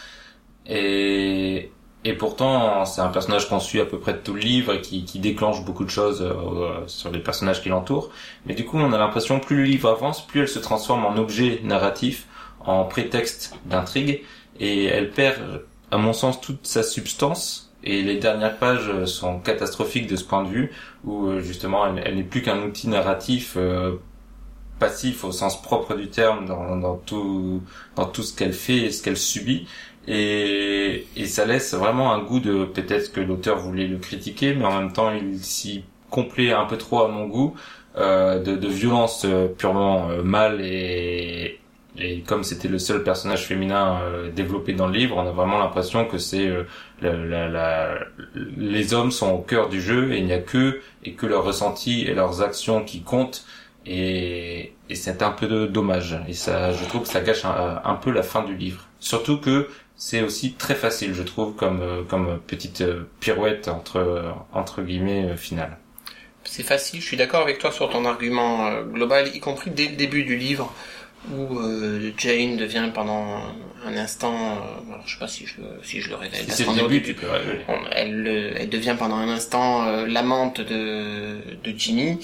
Et, 0.68 1.72
et 2.06 2.14
pourtant, 2.14 2.86
c'est 2.86 3.01
un 3.01 3.08
personnage 3.08 3.47
qu'on 3.47 3.62
suit 3.62 3.80
à 3.80 3.86
peu 3.86 3.97
près 3.97 4.18
tout 4.18 4.34
le 4.34 4.41
livre 4.41 4.74
et 4.74 4.82
qui, 4.82 5.20
déclenche 5.20 5.64
beaucoup 5.64 5.86
de 5.86 5.89
choses 5.89 6.22
euh, 6.22 6.84
sur 6.88 7.12
les 7.12 7.20
personnages 7.20 7.62
qui 7.62 7.70
l'entourent. 7.70 8.10
Mais 8.45 8.56
du 8.56 8.66
coup, 8.66 8.78
on 8.78 8.91
a 8.91 8.97
l'impression 8.97 9.39
plus 9.39 9.58
le 9.58 9.64
livre 9.64 9.89
avance, 9.89 10.26
plus 10.26 10.41
elle 10.41 10.49
se 10.49 10.60
transforme 10.60 11.06
en 11.06 11.16
objet 11.16 11.62
narratif, 11.64 12.28
en 12.60 12.84
prétexte 12.84 13.56
d'intrigue, 13.66 14.22
et 14.60 14.86
elle 14.86 15.12
perd, 15.12 15.64
à 15.91 15.97
mon 15.97 16.12
sens, 16.12 16.41
toute 16.41 16.68
sa 16.68 16.84
substance. 16.84 17.72
Et 17.86 18.01
les 18.01 18.18
dernières 18.18 18.58
pages 18.58 19.06
sont 19.06 19.39
catastrophiques 19.39 20.08
de 20.08 20.16
ce 20.18 20.26
point 20.26 20.43
de 20.43 20.49
vue, 20.49 20.72
où 21.06 21.28
euh, 21.28 21.39
justement, 21.39 21.86
elle, 21.86 22.16
n'est 22.16 22.24
plus 22.24 22.41
qu'un 22.41 22.62
outil 22.64 22.89
narratif 22.89 23.54
euh, 23.56 23.93
passif 24.80 25.24
au 25.24 25.32
sens 25.32 25.62
propre 25.62 25.95
du 25.95 26.10
terme 26.10 26.45
dans, 26.45 26.76
dans 26.76 26.95
tout 26.95 27.62
dans 27.95 28.06
tout 28.06 28.24
ce 28.24 28.36
qu'elle 28.36 28.54
fait 28.54 28.78
et 28.78 28.91
ce 28.91 29.04
qu'elle 29.04 29.18
subit 29.18 29.68
et, 30.08 31.08
et 31.16 31.26
ça 31.28 31.45
laisse 31.45 31.74
vraiment 31.74 32.14
un 32.14 32.20
goût 32.24 32.39
de 32.39 32.66
peut-être 32.66 33.12
que 33.14 33.22
l'auteur 33.22 33.58
voulait 33.60 33.88
le 33.88 33.97
critiquer, 33.99 34.54
mais 34.54 34.66
en 34.66 34.80
même 34.82 34.93
temps 34.93 35.12
il 35.14 35.39
s'y 35.43 35.86
complaît 36.10 36.51
un 36.51 36.66
peu 36.66 36.78
trop 36.78 37.01
à 37.04 37.08
mon 37.08 37.28
goût 37.28 37.56
euh, 37.97 38.39
de, 38.41 38.56
de 38.56 38.68
violence 38.68 39.24
euh, 39.26 39.47
purement 39.47 40.10
euh, 40.10 40.24
mâle 40.24 40.60
et, 40.62 41.60
et 41.97 42.22
comme 42.22 42.43
c'était 42.43 42.68
le 42.68 42.80
seul 42.80 43.04
personnage 43.04 43.45
féminin 43.45 44.01
euh, 44.01 44.32
développé 44.32 44.74
dans 44.74 44.88
le 44.88 44.93
livre, 44.93 45.16
on 45.18 45.28
a 45.28 45.32
vraiment 45.32 45.60
l'impression 45.60 46.06
que 46.06 46.18
c'est 46.18 46.47
euh, 46.47 46.64
la, 47.01 47.14
la, 47.14 47.47
la, 47.49 47.95
les 48.58 48.93
hommes 48.93 49.12
sont 49.12 49.30
au 49.32 49.39
cœur 49.41 49.70
du 49.70 49.82
jeu 49.82 50.12
et 50.14 50.18
il 50.18 50.26
n'y 50.26 50.34
a 50.34 50.39
que 50.39 50.82
et 51.04 51.14
que 51.14 51.26
leurs 51.26 51.43
ressentis 51.43 52.01
et 52.04 52.14
leurs 52.14 52.41
actions 52.41 52.84
qui 52.84 53.04
comptent. 53.04 53.45
Et, 53.86 54.74
et 54.89 54.95
c'est 54.95 55.22
un 55.22 55.32
peu 55.32 55.68
dommage. 55.68 56.18
Et 56.28 56.34
ça 56.34 56.72
je 56.74 56.86
trouve 56.86 57.04
que 57.04 57.08
ça 57.10 57.22
gâche 57.22 57.43
un 57.45 57.95
peu 57.95 58.12
la 58.12 58.24
fin 58.24 58.43
du 58.43 58.56
livre. 58.56 58.88
Surtout 58.99 59.38
que 59.39 59.68
c'est 59.96 60.22
aussi 60.22 60.54
très 60.54 60.76
facile, 60.76 61.14
je 61.14 61.24
trouve, 61.24 61.56
comme 61.56 61.82
euh, 61.82 62.04
comme 62.04 62.39
petite 62.48 62.82
euh, 62.82 63.08
pirouette 63.20 63.68
entre 63.68 64.34
entre 64.52 64.82
guillemets 64.82 65.30
euh, 65.30 65.38
finale. 65.38 65.78
C'est 66.44 66.64
facile. 66.64 67.00
Je 67.00 67.06
suis 67.06 67.18
d'accord 67.18 67.41
avec 67.41 67.60
toi 67.60 67.72
sur 67.72 67.89
ton 67.89 68.04
argument 68.06 68.82
global, 68.84 69.34
y 69.34 69.39
compris 69.39 69.72
dès 69.72 69.88
le 69.88 69.96
début 69.96 70.24
du 70.24 70.36
livre 70.36 70.74
où 71.34 71.58
Jane 72.18 72.58
devient 72.58 72.89
pendant 72.94 73.41
un 73.86 73.96
instant, 73.96 74.36
alors 74.91 75.08
je 75.08 75.14
sais 75.14 75.20
pas 75.20 75.30
si 75.30 75.46
je 75.46 75.62
si 75.82 76.02
je 76.02 76.10
le 76.10 76.16
révèle. 76.16 76.44
Si 76.50 76.52
c'est 76.52 76.66
le 76.66 76.82
début, 76.82 77.02
tu 77.02 77.14
peux. 77.14 77.28
Elle 77.94 78.56
elle 78.58 78.70
devient 78.70 78.98
pendant 79.00 79.16
un 79.16 79.30
instant 79.30 80.06
l'amante 80.06 80.60
de 80.60 81.38
de 81.64 81.74
Jimmy. 81.78 82.20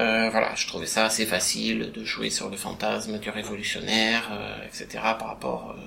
Euh, 0.00 0.28
voilà, 0.30 0.54
je 0.54 0.66
trouvais 0.66 0.86
ça 0.86 1.06
assez 1.06 1.26
facile 1.26 1.90
de 1.92 2.04
jouer 2.04 2.30
sur 2.30 2.50
le 2.50 2.56
fantasme 2.56 3.18
du 3.18 3.30
révolutionnaire, 3.30 4.28
euh, 4.32 4.56
etc. 4.66 4.86
par 5.18 5.28
rapport 5.28 5.74
euh, 5.76 5.80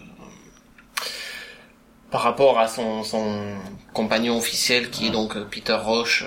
par 2.10 2.22
rapport 2.22 2.60
à 2.60 2.68
son, 2.68 3.04
son 3.04 3.56
compagnon 3.94 4.38
officiel 4.38 4.90
qui 4.90 5.08
est 5.08 5.12
donc 5.12 5.38
Peter 5.50 5.74
Roche. 5.74 6.26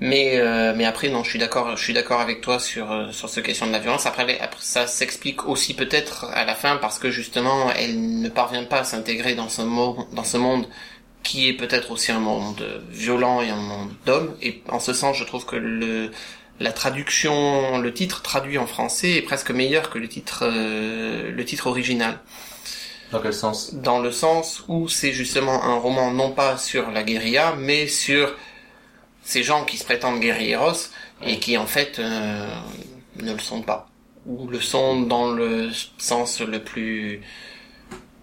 Mais 0.00 0.40
mais 0.74 0.84
après 0.84 1.10
non, 1.10 1.22
je 1.22 1.30
suis 1.30 1.38
d'accord, 1.38 1.76
je 1.76 1.84
suis 1.84 1.92
d'accord 1.92 2.20
avec 2.20 2.40
toi 2.40 2.58
sur 2.58 3.08
sur 3.12 3.28
cette 3.28 3.44
question 3.44 3.66
de 3.68 3.72
la 3.72 3.78
violence. 3.78 4.04
Après, 4.06 4.40
après 4.40 4.60
ça 4.60 4.86
s'explique 4.88 5.46
aussi 5.46 5.74
peut-être 5.74 6.24
à 6.32 6.44
la 6.44 6.54
fin 6.56 6.76
parce 6.76 6.98
que 6.98 7.10
justement 7.10 7.70
elle 7.72 8.20
ne 8.20 8.28
parvient 8.28 8.64
pas 8.64 8.78
à 8.80 8.84
s'intégrer 8.84 9.34
dans 9.36 9.48
ce 9.48 9.62
monde 9.62 10.06
dans 10.12 10.24
ce 10.24 10.38
monde 10.38 10.66
qui 11.22 11.48
est 11.48 11.52
peut-être 11.54 11.90
aussi 11.90 12.12
un 12.12 12.20
monde 12.20 12.64
violent 12.90 13.42
et 13.42 13.50
un 13.50 13.56
monde 13.56 13.90
d'hommes. 14.06 14.36
Et 14.42 14.62
en 14.68 14.80
ce 14.80 14.92
sens, 14.92 15.16
je 15.16 15.24
trouve 15.24 15.46
que 15.46 15.56
le 15.56 16.10
la 16.62 16.72
traduction, 16.72 17.78
le 17.78 17.92
titre 17.92 18.22
traduit 18.22 18.56
en 18.56 18.66
français 18.66 19.12
est 19.12 19.22
presque 19.22 19.50
meilleur 19.50 19.90
que 19.90 19.98
le 19.98 20.08
titre 20.08 20.44
euh, 20.44 21.30
le 21.30 21.44
titre 21.44 21.66
original. 21.66 22.20
Dans 23.10 23.20
quel 23.20 23.34
sens? 23.34 23.74
Dans 23.74 24.00
le 24.00 24.12
sens 24.12 24.64
où 24.68 24.88
c'est 24.88 25.12
justement 25.12 25.64
un 25.64 25.74
roman 25.74 26.12
non 26.12 26.30
pas 26.30 26.56
sur 26.56 26.90
la 26.90 27.02
guérilla, 27.02 27.54
mais 27.58 27.86
sur 27.88 28.36
ces 29.22 29.42
gens 29.42 29.64
qui 29.64 29.76
se 29.76 29.84
prétendent 29.84 30.20
guerrieros 30.20 30.90
et 31.22 31.38
qui 31.38 31.58
en 31.58 31.66
fait 31.66 31.98
euh, 31.98 32.48
ne 33.20 33.32
le 33.32 33.38
sont 33.38 33.62
pas, 33.62 33.88
ou 34.26 34.48
le 34.48 34.60
sont 34.60 35.02
dans 35.02 35.32
le 35.32 35.70
sens 35.98 36.40
le 36.40 36.62
plus 36.62 37.20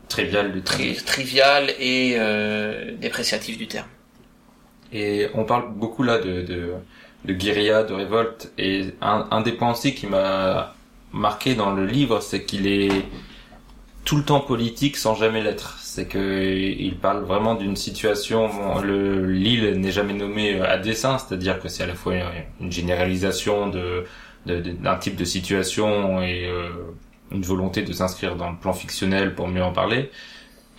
trivial 0.08 0.52
du 0.52 0.62
tri 0.62 0.96
trivial 0.96 1.72
et 1.78 2.16
euh, 2.18 2.96
dépréciatif 2.98 3.58
du 3.58 3.68
terme. 3.68 3.88
Et 4.92 5.28
on 5.36 5.44
parle 5.44 5.72
beaucoup 5.72 6.02
là 6.02 6.18
de, 6.18 6.42
de, 6.42 6.74
de 7.26 7.34
guérilla, 7.34 7.84
de 7.84 7.94
révolte, 7.94 8.52
et 8.58 8.94
un, 9.02 9.28
un 9.32 9.42
des 9.42 9.58
aussi 9.62 9.94
qui 9.94 10.08
m'a 10.08 10.74
marqué 11.12 11.56
dans 11.56 11.72
le 11.72 11.86
livre, 11.86 12.22
c'est 12.22 12.44
qu'il 12.44 12.68
est 12.68 13.06
tout 14.06 14.18
le 14.18 14.24
temps 14.24 14.40
politique 14.40 14.98
sans 14.98 15.16
jamais 15.16 15.42
l'être. 15.42 15.78
C'est 15.82 16.08
que 16.08 16.52
il 16.52 16.96
parle 16.98 17.24
vraiment 17.24 17.56
d'une 17.56 17.76
situation. 17.76 18.50
Le 18.82 19.26
l'île 19.26 19.80
n'est 19.80 19.92
jamais 19.92 20.14
nommé 20.14 20.60
à 20.62 20.78
dessein, 20.78 21.18
c'est-à-dire 21.18 21.60
que 21.60 21.68
c'est 21.68 21.84
à 21.84 21.88
la 21.88 21.96
fois 21.96 22.14
une 22.60 22.72
généralisation 22.72 23.68
de 23.68 24.06
d'un 24.46 24.96
type 24.96 25.16
de 25.16 25.26
situation 25.26 26.22
et 26.22 26.48
euh, 26.48 26.70
une 27.32 27.44
volonté 27.44 27.84
de 27.84 27.92
s'inscrire 27.92 28.36
dans 28.36 28.50
le 28.50 28.58
plan 28.58 28.74
fictionnel 28.74 29.36
pour 29.36 29.48
mieux 29.48 29.64
en 29.64 29.74
parler. 29.74 30.10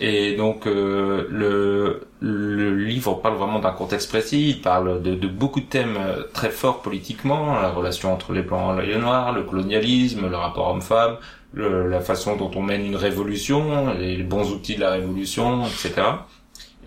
Et 0.03 0.35
donc 0.35 0.67
euh, 0.67 1.27
le, 1.31 2.07
le 2.21 2.75
livre 2.75 3.15
parle 3.21 3.37
vraiment 3.37 3.59
d'un 3.59 3.73
contexte 3.73 4.09
précis, 4.09 4.49
il 4.49 4.63
parle 4.63 5.03
de, 5.03 5.15
de, 5.15 5.29
beaucoup 5.29 5.61
de 5.61 5.67
thèmes 5.67 5.99
très 6.33 6.49
forts 6.49 6.81
politiquement, 6.81 7.61
la 7.61 7.71
relation 7.71 8.11
entre 8.13 8.33
les 8.33 8.41
blancs 8.41 8.81
et 8.83 8.87
les 8.87 8.97
noirs, 8.97 9.33
le 9.33 9.43
colonialisme, 9.43 10.27
le 10.29 10.37
rapport 10.37 10.69
homme-femme, 10.69 11.19
la 11.55 12.01
façon 12.01 12.37
dont 12.37 12.51
on 12.55 12.63
mène 12.63 12.85
une 12.87 12.97
révolution, 12.97 13.93
les, 13.95 14.23
bons 14.23 14.53
outils 14.53 14.77
de 14.77 14.81
la 14.81 14.93
révolution, 14.93 15.65
etc. 15.67 16.03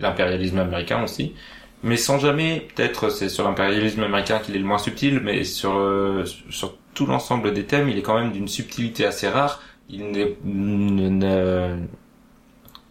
L'impérialisme 0.00 0.58
américain 0.58 1.04
aussi. 1.04 1.34
Mais 1.82 1.96
sans 1.96 2.18
jamais, 2.18 2.66
peut-être 2.74 3.10
c'est 3.10 3.28
sur 3.28 3.44
l'impérialisme 3.44 4.02
américain 4.02 4.38
qu'il 4.38 4.56
est 4.56 4.58
le 4.58 4.64
moins 4.64 4.78
subtil, 4.78 5.20
mais 5.22 5.44
sur, 5.44 5.76
euh, 5.76 6.24
sur 6.50 6.74
tout 6.94 7.06
l'ensemble 7.06 7.52
des 7.52 7.64
thèmes, 7.64 7.88
il 7.88 7.98
est 7.98 8.02
quand 8.02 8.18
même 8.18 8.32
d'une 8.32 8.48
subtilité 8.48 9.04
assez 9.04 9.28
rare. 9.28 9.62
Il 9.90 10.10
ne, 10.10 11.76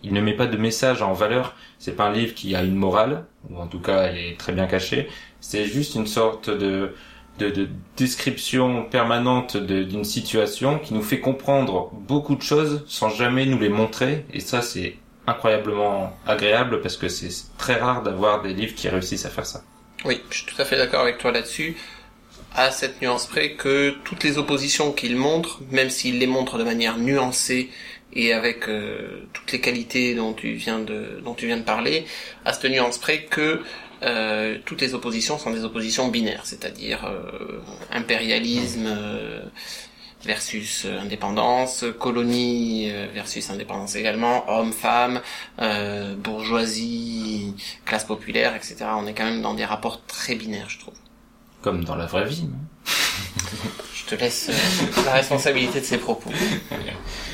il 0.04 0.14
ne 0.14 0.22
met 0.22 0.34
pas 0.34 0.48
de 0.48 0.58
message 0.58 1.02
en 1.02 1.14
valeur. 1.14 1.56
C'est 1.80 1.96
pas 1.96 2.06
un 2.06 2.14
livre 2.14 2.34
qui 2.34 2.56
a 2.56 2.64
une 2.64 2.76
morale, 2.76 3.26
ou 3.50 3.58
en 3.58 3.68
tout 3.68 3.80
cas 3.80 4.04
elle 4.04 4.18
est 4.18 4.38
très 4.38 4.54
bien 4.54 4.68
cachée. 4.68 5.08
C'est 5.40 5.66
juste 5.66 5.96
une 5.96 6.08
sorte 6.08 6.50
de 6.50 6.94
de, 7.40 7.50
de 7.50 7.70
description 7.98 8.84
permanente 8.84 9.58
d'une 9.58 10.04
situation 10.04 10.80
qui 10.80 10.94
nous 10.94 11.02
fait 11.02 11.20
comprendre 11.20 11.90
beaucoup 11.94 12.36
de 12.36 12.42
choses 12.42 12.84
sans 12.88 13.10
jamais 13.10 13.46
nous 13.46 13.60
les 13.60 13.70
montrer. 13.70 14.26
Et 14.34 14.40
ça, 14.40 14.62
c'est 14.62 14.98
incroyablement 15.26 16.16
agréable 16.28 16.82
parce 16.82 16.98
que 16.98 17.08
c'est 17.08 17.32
très 17.58 17.76
rare 17.76 18.04
d'avoir 18.04 18.42
des 18.42 18.54
livres 18.54 18.76
qui 18.76 18.90
réussissent 18.90 19.26
à 19.26 19.30
faire 19.30 19.46
ça. 19.46 19.64
Oui, 20.06 20.22
je 20.30 20.40
suis 20.40 20.46
tout 20.46 20.62
à 20.62 20.66
fait 20.66 20.78
d'accord 20.78 21.02
avec 21.02 21.18
toi 21.18 21.32
là-dessus. 21.32 21.78
À 22.56 22.70
cette 22.70 23.02
nuance 23.02 23.26
près 23.26 23.54
que 23.54 23.96
toutes 24.04 24.24
les 24.24 24.38
oppositions 24.38 24.92
qu'il 24.92 25.16
montre, 25.16 25.62
même 25.72 25.90
s'il 25.90 26.20
les 26.20 26.28
montre 26.28 26.60
de 26.60 26.64
manière 26.64 27.00
nuancée 27.00 27.72
et 28.16 28.34
avec 28.34 28.68
euh, 28.68 29.28
toutes 29.34 29.52
les 29.52 29.60
qualités 29.60 30.16
dont 30.16 30.34
tu 30.34 30.54
viens 30.54 30.80
de 30.80 31.20
dont 31.24 31.34
tu 31.34 31.48
viens 31.48 31.58
de 31.58 31.64
parler, 31.64 32.06
à 32.46 32.54
cette 32.54 32.70
nuance 32.72 32.98
près 32.98 33.24
que 33.24 33.62
euh, 34.04 34.58
toutes 34.66 34.82
les 34.82 34.94
oppositions 34.94 35.38
sont 35.38 35.52
des 35.52 35.64
oppositions 35.64 36.10
binaires, 36.10 36.46
c'est-à-dire 36.46 37.06
euh, 37.06 37.62
impérialisme 37.92 38.86
euh, 38.88 39.42
versus 40.26 40.84
euh, 40.86 41.00
indépendance, 41.00 41.86
colonie 42.00 42.90
euh, 42.92 43.08
versus 43.14 43.50
indépendance 43.50 43.96
également, 43.96 44.50
homme-femme, 44.50 45.22
euh, 45.60 46.16
bourgeoisie, 46.16 47.56
classe 47.86 48.06
populaire, 48.06 48.56
etc. 48.56 48.78
On 48.96 49.08
est 49.08 49.14
quand 49.14 49.26
même 49.26 49.42
dans 49.42 49.54
des 49.54 49.66
rapports 49.66 50.06
très 50.06 50.36
binaires, 50.36 50.70
je 50.70 50.80
trouve. 50.80 50.96
Comme 51.62 51.84
dans 51.84 51.96
la 51.96 52.06
vraie 52.06 52.26
vie. 52.26 52.44
non? 52.44 52.58
Je 53.94 54.10
te 54.10 54.16
laisse 54.16 54.52
la 55.06 55.14
responsabilité 55.14 55.80
de 55.80 55.86
ces 55.86 55.98
propos. 55.98 56.30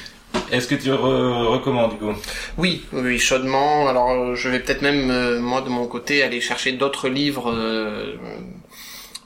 Est-ce 0.52 0.68
que 0.68 0.76
tu 0.76 0.90
re- 0.90 1.46
recommandes, 1.48 1.94
Hugo? 1.94 2.14
Oui, 2.58 2.84
oui, 2.92 3.02
oui, 3.04 3.20
chaudement. 3.20 3.88
Alors, 3.88 4.10
euh, 4.12 4.36
je 4.36 4.50
vais 4.50 4.60
peut-être 4.60 4.82
même, 4.82 5.10
euh, 5.12 5.40
moi, 5.40 5.62
de 5.62 5.70
mon 5.70 5.86
côté, 5.88 6.24
aller 6.24 6.42
chercher 6.42 6.72
d'autres 6.74 7.08
livres 7.08 7.52
euh, 7.54 8.16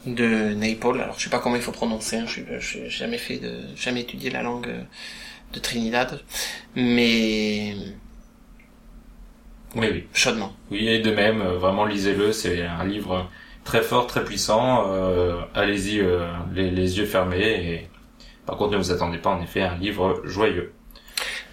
de 0.06 0.54
Naipaul. 0.54 1.00
Alors, 1.02 1.18
je 1.18 1.24
sais 1.24 1.30
pas 1.30 1.40
comment 1.40 1.56
il 1.56 1.62
faut 1.62 1.72
prononcer. 1.72 2.18
Hein. 2.18 2.26
Je 2.28 2.42
n'ai 2.80 2.90
jamais 2.90 3.18
fait 3.18 3.38
de, 3.38 3.54
jamais 3.76 4.02
étudié 4.02 4.30
la 4.32 4.42
langue 4.44 4.70
de 5.54 5.60
Trinidad, 5.60 6.20
mais 6.76 7.76
Oui, 9.76 9.88
oui. 9.92 10.04
chaudement. 10.14 10.52
Oui, 10.72 10.88
et 10.88 11.00
de 11.00 11.12
même, 11.12 11.42
vraiment 11.42 11.86
lisez-le, 11.86 12.32
c'est 12.34 12.64
un 12.66 12.84
livre 12.84 13.30
très 13.64 13.82
fort, 13.82 14.08
très 14.08 14.24
puissant. 14.26 14.86
euh, 14.90 15.38
Allez-y 15.54 16.02
les, 16.54 16.70
les 16.70 16.98
yeux 16.98 17.06
fermés. 17.06 17.72
Et 17.74 17.88
par 18.46 18.58
contre, 18.58 18.72
ne 18.74 18.78
vous 18.78 18.92
attendez 18.92 19.20
pas 19.20 19.30
en 19.30 19.42
effet 19.42 19.62
à 19.62 19.72
un 19.74 19.78
livre 19.78 20.22
joyeux. 20.26 20.74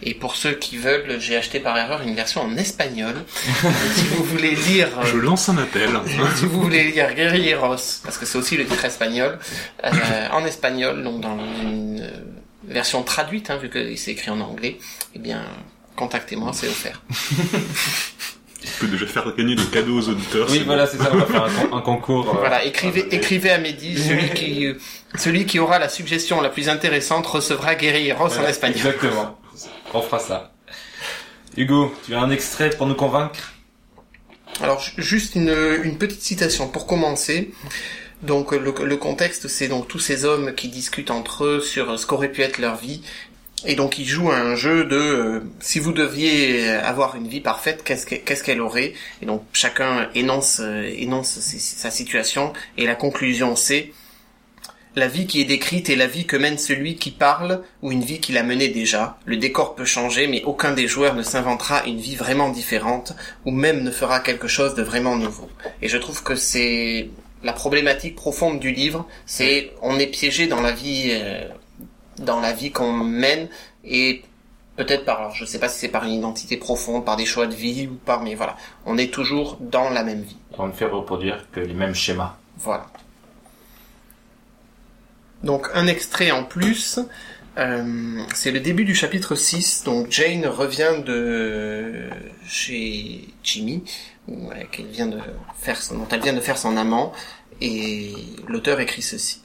Et 0.03 0.15
pour 0.15 0.35
ceux 0.37 0.53
qui 0.55 0.77
veulent, 0.79 1.19
j'ai 1.21 1.37
acheté 1.37 1.61
par 1.61 1.77
erreur 1.77 2.01
une 2.03 2.15
version 2.15 2.43
en 2.43 2.57
espagnol. 2.57 3.15
si 3.95 4.05
vous 4.07 4.25
voulez 4.25 4.55
lire, 4.55 4.89
Je 5.05 5.17
lance 5.19 5.49
un 5.49 5.59
appel. 5.59 5.91
si 6.37 6.47
vous 6.47 6.63
voulez 6.63 6.85
lire 6.91 7.13
Guerrilleros, 7.15 8.01
parce 8.03 8.17
que 8.19 8.25
c'est 8.27 8.39
aussi 8.39 8.57
le 8.57 8.65
titre 8.65 8.85
espagnol, 8.85 9.39
euh, 9.85 9.91
en 10.33 10.45
espagnol, 10.47 11.03
donc 11.05 11.21
dans 11.21 11.37
une 11.63 12.01
euh, 12.03 12.11
version 12.67 13.03
traduite, 13.03 13.51
hein, 13.51 13.59
vu 13.59 13.69
que 13.69 13.95
c'est 13.97 14.13
écrit 14.13 14.31
en 14.31 14.41
anglais, 14.41 14.79
eh 15.15 15.19
bien, 15.19 15.43
contactez-moi, 15.97 16.53
c'est 16.55 16.69
offert. 16.69 17.03
Tu 18.63 18.69
peux 18.79 18.87
déjà 18.89 19.07
faire 19.07 19.35
gagner 19.35 19.55
des 19.57 19.65
cadeaux 19.65 19.99
aux 19.99 20.09
auditeurs. 20.11 20.47
Oui, 20.51 20.63
voilà, 20.67 20.87
c'est 20.87 20.99
ça. 20.99 21.09
On 21.13 21.17
va 21.17 21.25
faire 21.25 21.45
un, 21.45 21.51
con- 21.51 21.77
un 21.77 21.81
concours. 21.81 22.29
euh, 22.29 22.39
Voilà, 22.41 22.63
écrivez, 22.65 23.05
euh, 23.05 23.09
écrivez 23.17 23.51
à 23.51 23.57
Mehdi, 23.59 23.97
celui 23.99 24.29
qui, 24.35 24.67
euh, 24.67 24.75
celui 25.17 25.47
qui 25.47 25.59
aura 25.59 25.79
la 25.79 25.89
suggestion 25.89 26.43
la 26.43 26.51
plus 26.51 26.69
intéressante 26.69 27.27
recevra 27.27 27.75
Guerrilleros 27.75 28.39
en 28.39 28.45
espagnol. 28.47 28.77
Exactement. 28.77 29.40
On 29.93 30.03
fera 30.03 30.19
ça. 30.19 30.53
Hugo, 31.57 31.93
tu 32.07 32.15
as 32.15 32.21
un 32.21 32.31
extrait 32.31 32.71
pour 32.71 32.87
nous 32.87 32.95
convaincre? 32.95 33.53
Alors 34.61 34.81
ju- 34.81 34.93
juste 34.99 35.35
une, 35.35 35.55
une 35.83 35.99
petite 35.99 36.23
citation 36.23 36.69
pour 36.69 36.87
commencer. 36.87 37.53
Donc 38.23 38.53
le, 38.53 38.73
le 38.85 38.97
contexte, 38.97 39.49
c'est 39.49 39.69
donc 39.69 39.89
tous 39.89 39.99
ces 39.99 40.25
hommes 40.25 40.55
qui 40.55 40.69
discutent 40.69 41.11
entre 41.11 41.45
eux 41.45 41.61
sur 41.61 41.99
ce 41.99 42.07
qu'aurait 42.07 42.31
pu 42.31 42.43
être 42.43 42.59
leur 42.59 42.77
vie. 42.77 43.03
Et 43.67 43.75
donc 43.75 43.99
ils 43.99 44.07
jouent 44.07 44.31
un 44.31 44.55
jeu 44.55 44.85
de 44.85 44.97
euh, 44.97 45.41
si 45.61 45.81
vous 45.81 45.93
deviez 45.93 46.69
avoir 46.71 47.17
une 47.17 47.29
vie 47.29 47.41
parfaite, 47.41 47.83
qu'est-ce 47.85 48.07
que- 48.07 48.15
qu'est-ce 48.15 48.43
qu'elle 48.45 48.61
aurait? 48.61 48.95
Et 49.23 49.27
donc 49.27 49.45
chacun 49.53 50.09
énonce, 50.15 50.61
euh, 50.61 50.91
énonce 50.97 51.29
sa 51.41 51.91
situation 51.91 52.53
et 52.79 52.87
la 52.87 52.95
conclusion 52.95 53.57
c'est 53.57 53.93
la 54.97 55.07
vie 55.07 55.27
qui 55.27 55.41
est 55.41 55.45
décrite 55.45 55.89
est 55.89 55.97
la 55.97 56.07
vie 56.07 56.27
que 56.27 56.37
mène 56.37 56.59
celui 56.59 56.97
qui 56.97 57.11
parle 57.11 57.63
ou 57.83 57.93
une 57.93 58.03
vie 58.03 58.21
qu'il 58.21 58.37
a 58.39 58.43
menée 58.43 58.69
déjà. 58.69 59.19
Le 59.25 59.37
décor 59.37 59.75
peut 59.75 59.85
changer, 59.85 60.27
mais 60.27 60.43
aucun 60.45 60.73
des 60.73 60.89
joueurs 60.89 61.15
ne 61.15 61.23
s'inventera 61.23 61.85
une 61.85 61.99
vie 61.99 62.17
vraiment 62.17 62.51
différente 62.51 63.13
ou 63.45 63.53
même 63.53 63.83
ne 63.83 63.91
fera 63.91 64.21
quelque 64.21 64.49
chose 64.49 64.75
de 64.75 64.83
vraiment 64.83 65.17
nouveau. 65.17 65.49
Et 65.83 65.89
je 65.89 65.97
trouve 65.97 66.23
que 66.23 66.35
c'est 66.35 67.09
la 67.43 67.53
problématique 67.53 68.17
profonde 68.17 68.59
du 68.59 68.73
livre, 68.73 69.07
c'est 69.27 69.73
on 69.81 69.99
est 69.99 70.09
piégé 70.09 70.47
dans 70.47 70.61
la 70.61 70.73
vie, 70.73 71.09
euh, 71.11 71.49
dans 72.19 72.41
la 72.41 72.53
vie 72.53 72.71
qu'on 72.71 72.93
mène 72.93 73.49
et 73.85 74.23
peut-être 74.77 75.05
par, 75.05 75.21
alors 75.21 75.35
je 75.35 75.45
sais 75.45 75.59
pas 75.59 75.69
si 75.69 75.79
c'est 75.79 75.89
par 75.89 76.05
une 76.05 76.13
identité 76.13 76.57
profonde, 76.57 77.05
par 77.05 77.17
des 77.17 77.27
choix 77.27 77.47
de 77.47 77.55
vie 77.55 77.87
ou 77.87 77.95
par, 77.95 78.23
mais 78.23 78.35
voilà, 78.35 78.57
on 78.87 78.99
est 78.99 79.13
toujours 79.13 79.57
dans 79.61 79.89
la 79.89 80.03
même 80.03 80.23
vie. 80.23 80.37
On 80.59 80.67
ne 80.67 80.73
fait 80.73 80.87
reproduire 80.87 81.47
que 81.53 81.61
les 81.61 81.75
mêmes 81.75 81.95
schémas. 81.95 82.37
Voilà. 82.59 82.87
Donc 85.43 85.69
un 85.75 85.87
extrait 85.87 86.31
en 86.31 86.45
plus, 86.45 87.01
euh, 87.59 88.23
c'est 88.35 88.51
le 88.51 88.61
début 88.61 88.85
du 88.85 88.95
chapitre 88.95 89.35
6. 89.35 89.85
Donc 89.85 90.11
Jane 90.11 90.47
revient 90.47 91.03
de 91.05 92.09
chez 92.47 93.29
Jimmy, 93.43 93.83
euh, 94.29 94.35
vient 94.91 95.07
dont 95.07 95.19
elle 96.11 96.21
vient 96.21 96.33
de 96.33 96.41
faire 96.41 96.59
son 96.59 96.77
amant, 96.77 97.13
et 97.61 98.13
l'auteur 98.49 98.81
écrit 98.81 99.03
ceci. 99.03 99.43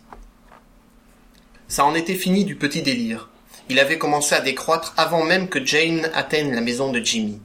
Ça 1.68 1.86
en 1.86 1.96
était 1.96 2.16
fini 2.16 2.46
du 2.46 2.56
petit 2.56 2.82
délire. 2.82 3.30
Il 3.70 3.80
avait 3.80 3.98
commencé 3.98 4.36
à 4.36 4.42
décroître 4.42 4.94
avant 4.98 5.24
même 5.24 5.50
que 5.50 5.66
Jane 5.66 6.10
atteigne 6.14 6.54
la 6.54 6.62
maison 6.62 6.92
de 6.92 7.00
Jimmy. 7.00 7.42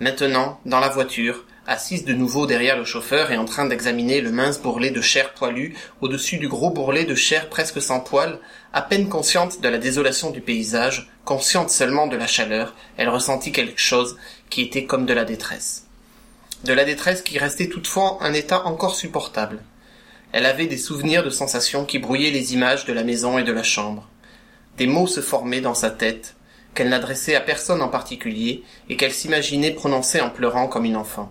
Maintenant, 0.00 0.60
dans 0.66 0.78
la 0.78 0.90
voiture, 0.90 1.44
assise 1.68 2.06
de 2.06 2.14
nouveau 2.14 2.46
derrière 2.46 2.78
le 2.78 2.86
chauffeur 2.86 3.30
et 3.30 3.36
en 3.36 3.44
train 3.44 3.66
d'examiner 3.66 4.22
le 4.22 4.32
mince 4.32 4.58
bourrelet 4.58 4.90
de 4.90 5.02
chair 5.02 5.34
poilue 5.34 5.74
au-dessus 6.00 6.38
du 6.38 6.48
gros 6.48 6.70
bourrelet 6.70 7.04
de 7.04 7.14
chair 7.14 7.50
presque 7.50 7.82
sans 7.82 8.00
poils, 8.00 8.40
à 8.72 8.80
peine 8.80 9.10
consciente 9.10 9.60
de 9.60 9.68
la 9.68 9.76
désolation 9.76 10.30
du 10.30 10.40
paysage, 10.40 11.10
consciente 11.26 11.68
seulement 11.68 12.06
de 12.06 12.16
la 12.16 12.26
chaleur, 12.26 12.74
elle 12.96 13.10
ressentit 13.10 13.52
quelque 13.52 13.80
chose 13.80 14.16
qui 14.48 14.62
était 14.62 14.86
comme 14.86 15.04
de 15.04 15.12
la 15.12 15.26
détresse. 15.26 15.84
De 16.64 16.72
la 16.72 16.86
détresse 16.86 17.20
qui 17.20 17.38
restait 17.38 17.68
toutefois 17.68 18.16
un 18.22 18.32
état 18.32 18.64
encore 18.66 18.94
supportable. 18.94 19.62
Elle 20.32 20.46
avait 20.46 20.66
des 20.66 20.78
souvenirs 20.78 21.22
de 21.22 21.30
sensations 21.30 21.84
qui 21.84 21.98
brouillaient 21.98 22.30
les 22.30 22.54
images 22.54 22.86
de 22.86 22.94
la 22.94 23.04
maison 23.04 23.38
et 23.38 23.44
de 23.44 23.52
la 23.52 23.62
chambre. 23.62 24.08
Des 24.78 24.86
mots 24.86 25.06
se 25.06 25.20
formaient 25.20 25.60
dans 25.60 25.74
sa 25.74 25.90
tête, 25.90 26.34
qu'elle 26.74 26.88
n'adressait 26.88 27.34
à 27.34 27.42
personne 27.42 27.82
en 27.82 27.88
particulier 27.88 28.62
et 28.88 28.96
qu'elle 28.96 29.12
s'imaginait 29.12 29.72
prononcer 29.72 30.22
en 30.22 30.30
pleurant 30.30 30.66
comme 30.66 30.86
une 30.86 30.96
enfant. 30.96 31.30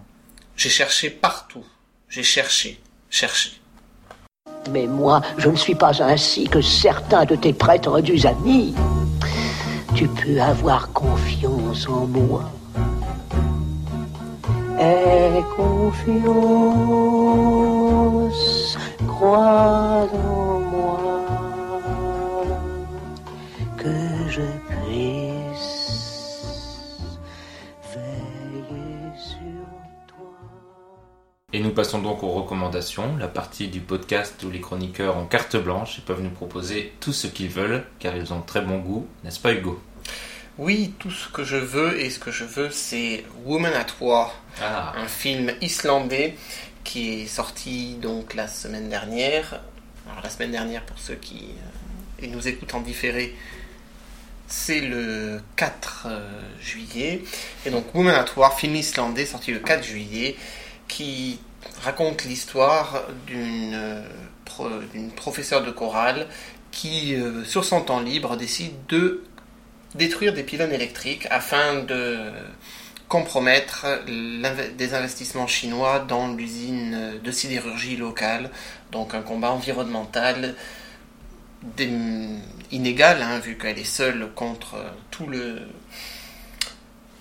J'ai 0.58 0.70
cherché 0.70 1.12
partout. 1.12 1.64
J'ai 2.10 2.24
cherché, 2.24 2.82
cherché. 3.12 3.52
Mais 4.72 4.88
moi, 4.88 5.22
je 5.38 5.50
ne 5.50 5.56
suis 5.56 5.76
pas 5.76 6.02
ainsi 6.02 6.48
que 6.48 6.62
certains 6.62 7.26
de 7.26 7.36
tes 7.36 7.54
prétendus 7.54 8.26
amis. 8.26 8.74
Tu 9.96 10.08
peux 10.08 10.42
avoir 10.42 10.92
confiance 10.94 11.88
en 11.88 12.08
moi. 12.08 12.52
Aie 14.80 15.44
confiance, 15.56 16.28
crois 19.08 20.10
en 20.12 20.60
moi, 20.72 21.00
que 23.78 23.94
je 24.28 24.42
puisse 24.70 25.27
Et 31.58 31.60
nous 31.60 31.72
passons 31.72 31.98
donc 31.98 32.22
aux 32.22 32.30
recommandations, 32.30 33.18
la 33.18 33.28
partie 33.28 33.68
du 33.68 33.80
podcast 33.80 34.44
où 34.44 34.52
les 34.52 34.62
chroniqueurs 34.62 35.18
ont 35.18 35.26
carte 35.26 35.58
blanche 35.58 35.98
et 35.98 36.02
peuvent 36.04 36.22
nous 36.22 36.30
proposer 36.30 36.94
tout 37.00 37.14
ce 37.14 37.26
qu'ils 37.26 37.50
veulent, 37.50 37.84
car 37.98 38.16
ils 38.16 38.32
ont 38.32 38.42
très 38.42 38.62
bon 38.62 38.78
goût, 38.78 39.08
n'est-ce 39.24 39.40
pas 39.40 39.54
Hugo? 39.54 39.82
Oui, 40.60 40.94
tout 41.00 41.10
ce 41.10 41.30
que 41.30 41.44
je 41.44 41.56
veux, 41.56 42.00
et 42.00 42.12
ce 42.12 42.20
que 42.20 42.30
je 42.30 42.44
veux, 42.44 42.70
c'est 42.70 43.26
Woman 43.44 43.74
at 43.74 43.88
War, 44.00 44.36
Ah, 44.62 44.94
un 44.98 45.08
film 45.08 45.52
islandais 45.60 46.36
qui 46.84 47.24
est 47.24 47.26
sorti 47.26 47.96
donc 47.96 48.36
la 48.36 48.48
semaine 48.48 48.88
dernière. 48.88 49.60
Alors 50.12 50.24
la 50.24 50.30
semaine 50.30 50.52
dernière, 50.52 50.86
pour 50.86 51.00
ceux 51.00 51.16
qui 51.16 51.56
euh, 52.22 52.28
nous 52.28 52.48
écoutent 52.48 52.76
en 52.76 52.82
différé, 52.82 53.36
c'est 54.46 54.82
le 54.82 55.42
4 55.56 56.06
euh, 56.06 56.42
juillet. 56.62 57.24
Et 57.66 57.72
donc 57.72 57.96
Woman 57.96 58.14
at 58.14 58.28
War, 58.36 58.56
film 58.60 58.76
islandais 58.76 59.26
sorti 59.26 59.52
le 59.52 59.58
4 59.58 59.84
juillet, 59.84 60.36
qui 60.88 61.40
raconte 61.82 62.24
l'histoire 62.26 63.04
d'une 63.26 64.04
pro- 64.46 64.70
d'une 64.94 65.12
professeure 65.12 65.64
de 65.64 65.72
chorale 65.72 66.28
qui, 66.72 67.16
euh, 67.16 67.44
sur 67.44 67.66
son 67.66 67.82
temps 67.82 68.02
libre, 68.02 68.36
décide 68.38 68.74
de 68.88 69.24
détruire 69.96 70.34
des 70.34 70.44
pylônes 70.44 70.74
électriques 70.74 71.28
afin 71.30 71.84
de 71.84 72.20
compromettre 73.08 73.86
des 74.78 74.94
investissements 74.94 75.48
chinois 75.48 76.00
dans 76.00 76.34
l'usine 76.34 77.20
de 77.24 77.32
sidérurgie 77.32 77.96
locale. 77.96 78.52
Donc 78.92 79.14
un 79.14 79.22
combat 79.22 79.52
environnemental 79.52 80.56
inégal, 82.72 83.22
hein, 83.22 83.40
vu 83.40 83.58
qu'elle 83.58 83.80
est 83.80 83.84
seule 83.84 84.30
contre 84.36 84.76
tout 85.10 85.26
le, 85.26 85.62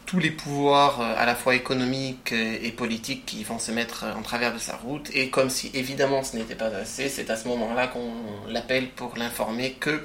tous 0.07 0.21
les 0.21 0.31
pouvoirs 0.31 1.01
euh, 1.01 1.15
à 1.19 1.27
la 1.27 1.35
fois 1.35 1.55
économiques 1.55 2.33
euh, 2.33 2.59
et 2.63 2.71
politiques 2.71 3.27
qui 3.27 3.43
vont 3.43 3.59
se 3.59 3.73
mettre 3.73 4.05
euh, 4.05 4.15
en 4.15 4.23
travers 4.23 4.55
de 4.55 4.59
sa 4.59 4.77
route. 4.77 5.11
Et 5.13 5.29
comme 5.31 5.51
si 5.51 5.71
évidemment 5.75 6.23
ce 6.23 6.37
n'était 6.37 6.55
pas 6.55 6.67
assez, 6.67 7.09
c'est 7.09 7.29
à 7.29 7.37
ce 7.37 7.49
moment-là 7.49 7.89
qu'on 7.89 8.13
l'appelle 8.49 8.89
pour 8.91 9.17
l'informer 9.17 9.73
que 9.73 10.05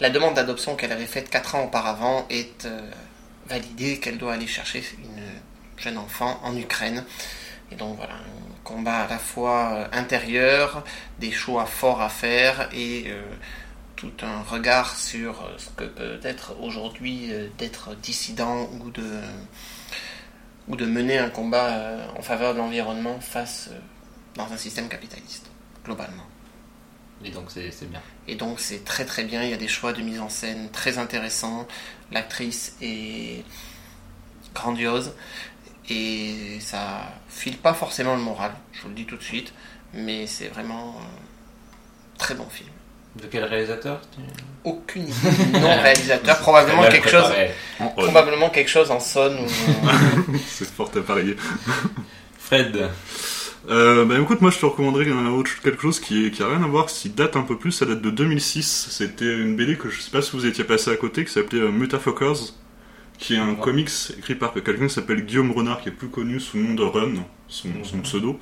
la 0.00 0.10
demande 0.10 0.34
d'adoption 0.34 0.74
qu'elle 0.74 0.92
avait 0.92 1.06
faite 1.06 1.30
4 1.30 1.54
ans 1.54 1.64
auparavant 1.64 2.26
est 2.28 2.66
validée, 3.46 4.00
qu'elle 4.00 4.18
doit 4.18 4.32
aller 4.32 4.48
chercher 4.48 4.82
une 4.98 5.22
jeune 5.80 5.96
enfant 5.96 6.40
en 6.42 6.56
Ukraine. 6.56 7.04
Et 7.70 7.76
donc 7.76 7.96
voilà, 7.96 8.14
un 8.14 8.64
combat 8.64 9.02
à 9.02 9.08
la 9.08 9.18
fois 9.18 9.88
intérieur, 9.92 10.82
des 11.20 11.30
choix 11.30 11.66
forts 11.66 12.00
à 12.00 12.08
faire 12.08 12.68
et 12.72 13.12
tout 14.02 14.26
un 14.26 14.42
regard 14.42 14.96
sur 14.96 15.42
euh, 15.42 15.54
ce 15.58 15.70
que 15.70 15.84
peut 15.84 16.18
être 16.24 16.60
aujourd'hui 16.60 17.28
euh, 17.30 17.48
d'être 17.56 17.94
dissident 17.94 18.68
ou 18.80 18.90
de, 18.90 19.20
ou 20.66 20.74
de 20.74 20.86
mener 20.86 21.18
un 21.18 21.30
combat 21.30 21.76
euh, 21.76 22.06
en 22.16 22.22
faveur 22.22 22.54
de 22.54 22.58
l'environnement 22.58 23.20
face 23.20 23.70
dans 24.34 24.52
un 24.52 24.56
système 24.56 24.88
capitaliste, 24.88 25.46
globalement. 25.84 26.26
Et 27.24 27.30
donc 27.30 27.52
c'est 27.52 27.70
c'est 27.70 27.88
bien. 27.88 28.02
Et 28.26 28.34
donc 28.34 28.58
c'est 28.58 28.84
très 28.84 29.04
très 29.04 29.22
bien, 29.22 29.44
il 29.44 29.50
y 29.50 29.54
a 29.54 29.56
des 29.56 29.68
choix 29.68 29.92
de 29.92 30.02
mise 30.02 30.18
en 30.18 30.28
scène 30.28 30.68
très 30.70 30.98
intéressants, 30.98 31.68
l'actrice 32.10 32.76
est 32.82 33.44
grandiose 34.52 35.14
et 35.88 36.58
ça 36.58 37.12
file 37.28 37.56
pas 37.56 37.74
forcément 37.74 38.16
le 38.16 38.22
moral, 38.22 38.52
je 38.72 38.82
vous 38.82 38.88
le 38.88 38.94
dis 38.94 39.06
tout 39.06 39.16
de 39.16 39.22
suite, 39.22 39.54
mais 39.94 40.26
c'est 40.26 40.48
vraiment 40.48 40.96
un 40.98 42.18
très 42.18 42.34
bon 42.34 42.48
film. 42.48 42.71
De 43.20 43.26
quel 43.30 43.44
réalisateur. 43.44 44.00
Aucune 44.64 45.02
idée 45.02 45.58
nom 45.60 45.80
réalisateur, 45.82 46.38
probablement 46.38 46.82
quelque 46.88 47.08
chose, 47.10 47.24
préparé. 47.24 47.50
Probablement 47.96 48.48
quelque 48.50 48.70
chose 48.70 48.90
en 48.90 49.00
sonne 49.00 49.38
ou 49.40 49.46
C'est 50.48 50.68
fort 50.70 50.90
à 50.96 51.00
parier. 51.00 51.36
Fred. 52.38 52.88
Euh, 53.70 54.04
bah 54.06 54.18
écoute, 54.18 54.40
moi 54.40 54.50
je 54.50 54.58
te 54.58 54.66
recommanderais 54.66 55.08
un 55.10 55.26
autre- 55.28 55.50
quelque 55.62 55.80
chose 55.82 56.00
qui, 56.00 56.30
qui 56.32 56.42
a 56.42 56.48
rien 56.48 56.62
à 56.62 56.66
voir, 56.66 56.86
qui 56.86 57.10
date 57.10 57.36
un 57.36 57.42
peu 57.42 57.56
plus, 57.56 57.70
ça 57.72 57.86
date 57.86 58.00
de 58.02 58.10
2006. 58.10 58.88
C'était 58.90 59.24
une 59.36 59.56
BD 59.56 59.76
que 59.76 59.88
je 59.90 60.00
sais 60.00 60.10
pas 60.10 60.22
si 60.22 60.32
vous 60.32 60.46
étiez 60.46 60.64
passé 60.64 60.90
à 60.90 60.96
côté, 60.96 61.24
qui 61.24 61.32
s'appelait 61.32 61.60
euh, 61.60 61.70
Mutafuckers, 61.70 62.54
qui 63.18 63.34
est 63.34 63.38
un 63.38 63.50
Ouais. 63.50 63.56
comics 63.60 63.90
écrit 64.18 64.34
par 64.34 64.52
quelqu'un 64.52 64.86
qui 64.88 64.94
s'appelle 64.94 65.24
Guillaume 65.24 65.52
Renard, 65.52 65.80
qui 65.80 65.90
est 65.90 65.92
plus 65.92 66.08
connu 66.08 66.40
sous 66.40 66.56
le 66.56 66.62
nom 66.64 66.74
de 66.74 66.82
Run, 66.82 67.12
son, 67.46 67.68
son 67.84 67.98
pseudo, 68.00 68.40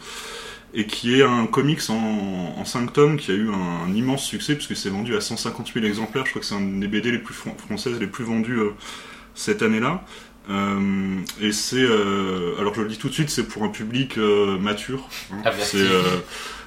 et 0.75 0.87
qui 0.87 1.21
est 1.21 1.23
un 1.25 1.47
comics 1.47 1.81
en, 1.91 2.55
en 2.59 2.65
5 2.65 2.93
tomes 2.93 3.17
qui 3.17 3.33
a 3.33 3.35
eu 3.35 3.49
un, 3.51 3.87
un 3.89 3.95
immense 3.95 4.25
succès, 4.25 4.55
puisque 4.55 4.77
c'est 4.77 4.91
vendu 4.91 5.17
à 5.17 5.21
150 5.21 5.73
000 5.75 5.85
exemplaires, 5.87 6.25
je 6.27 6.31
crois 6.31 6.41
que 6.41 6.47
c'est 6.47 6.55
un 6.55 6.79
des 6.79 6.89
BD 6.89 7.11
les 7.11 7.19
plus 7.19 7.35
fran- 7.35 7.57
françaises 7.59 7.99
les 8.01 8.07
plus 8.07 8.25
vendues 8.25 8.59
euh, 8.61 8.71
cette 9.35 9.63
année-là. 9.63 10.05
Euh, 10.51 11.19
et 11.41 11.53
c'est, 11.53 11.77
euh, 11.83 12.59
alors 12.59 12.75
je 12.75 12.83
le 12.83 12.89
dis 12.89 12.99
tout 12.99 13.09
de 13.09 13.15
suite, 13.15 13.31
c'est 13.31 13.47
pour 13.49 13.65
un 13.65 13.69
public 13.69 14.17
mature. 14.17 15.09
hein. 15.33 15.37
Averti. 15.45 15.79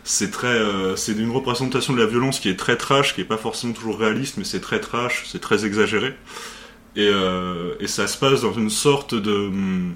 C'est, 0.06 0.32
très, 0.32 0.60
c'est 0.98 1.14
une 1.14 1.32
représentation 1.32 1.94
de 1.94 2.00
la 2.00 2.06
violence 2.06 2.40
qui 2.42 2.50
est 2.50 2.58
très 2.60 2.76
trash, 2.78 3.16
qui 3.16 3.22
est 3.22 3.26
pas 3.26 3.38
forcément 3.38 3.74
toujours 3.74 3.98
réaliste, 4.00 4.36
mais 4.38 4.44
c'est 4.44 4.60
très 4.60 4.80
trash, 4.82 5.24
c'est 5.32 5.40
très 5.40 5.66
exagéré. 5.66 6.14
Et, 6.96 7.10
et 7.80 7.88
ça 7.88 8.08
se 8.08 8.18
passe 8.18 8.42
dans 8.42 8.54
une 8.54 8.70
sorte 8.70 9.16
de 9.16 9.32
hum, 9.34 9.96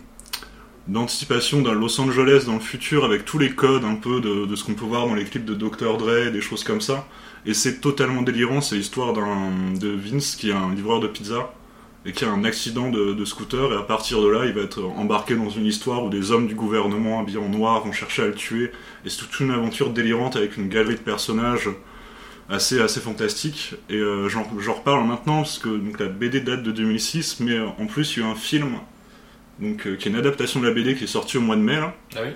d'anticipation 0.87 1.61
d'un 1.61 1.73
Los 1.73 1.99
Angeles 1.99 2.43
dans 2.45 2.53
le 2.53 2.59
futur 2.59 3.03
avec 3.05 3.25
tous 3.25 3.39
les 3.39 3.51
codes 3.51 3.83
un 3.83 3.95
peu 3.95 4.21
de, 4.21 4.55
ce 4.55 4.63
qu'on 4.63 4.73
peut 4.73 4.85
voir 4.85 5.07
dans 5.07 5.15
les 5.15 5.25
clips 5.25 5.45
de 5.45 5.53
Dr 5.53 5.97
Dre, 5.97 6.31
des 6.31 6.41
choses 6.41 6.63
comme 6.63 6.81
ça. 6.81 7.07
Et 7.45 7.53
c'est 7.53 7.79
totalement 7.81 8.21
délirant, 8.21 8.61
c'est 8.61 8.75
l'histoire 8.75 9.13
de 9.13 9.89
Vince 9.89 10.35
qui 10.35 10.49
est 10.49 10.53
un 10.53 10.73
livreur 10.73 10.99
de 10.99 11.07
pizza 11.07 11.51
et 12.07 12.13
qui 12.13 12.23
a 12.23 12.31
un 12.31 12.45
accident 12.45 12.89
de, 12.89 13.25
scooter 13.25 13.73
et 13.73 13.75
à 13.75 13.81
partir 13.81 14.21
de 14.21 14.29
là 14.29 14.45
il 14.45 14.53
va 14.53 14.61
être 14.61 14.81
embarqué 14.83 15.35
dans 15.35 15.49
une 15.49 15.65
histoire 15.65 16.05
où 16.05 16.09
des 16.09 16.31
hommes 16.31 16.47
du 16.47 16.55
gouvernement 16.55 17.19
habillés 17.19 17.37
en 17.37 17.49
noir 17.49 17.83
vont 17.83 17.91
chercher 17.91 18.23
à 18.23 18.27
le 18.27 18.33
tuer 18.33 18.71
et 19.05 19.09
c'est 19.09 19.17
toute 19.17 19.41
une 19.41 19.51
aventure 19.51 19.89
délirante 19.89 20.37
avec 20.37 20.55
une 20.55 20.69
galerie 20.69 20.95
de 20.95 21.01
personnages 21.01 21.69
assez 22.49 22.79
assez 22.79 23.01
fantastique 23.01 23.75
et 23.89 23.95
euh, 23.95 24.29
j'en 24.29 24.73
reparle 24.73 25.05
maintenant 25.05 25.37
parce 25.37 25.59
que 25.59 25.67
donc, 25.67 25.99
la 25.99 26.07
BD 26.07 26.39
date 26.39 26.63
de 26.63 26.71
2006 26.71 27.41
mais 27.41 27.59
en 27.59 27.85
plus 27.87 28.15
il 28.15 28.21
y 28.21 28.23
a 28.23 28.27
eu 28.29 28.31
un 28.31 28.35
film 28.35 28.77
donc 29.59 29.87
euh, 29.87 29.95
qui 29.95 30.07
est 30.07 30.11
une 30.11 30.17
adaptation 30.17 30.59
de 30.59 30.67
la 30.67 30.73
BD 30.73 30.95
qui 30.95 31.05
est 31.05 31.07
sortie 31.07 31.37
au 31.37 31.41
mois 31.41 31.55
de 31.55 31.61
mai 31.61 31.75
là, 31.75 31.95
Ah 32.15 32.19
oui. 32.23 32.29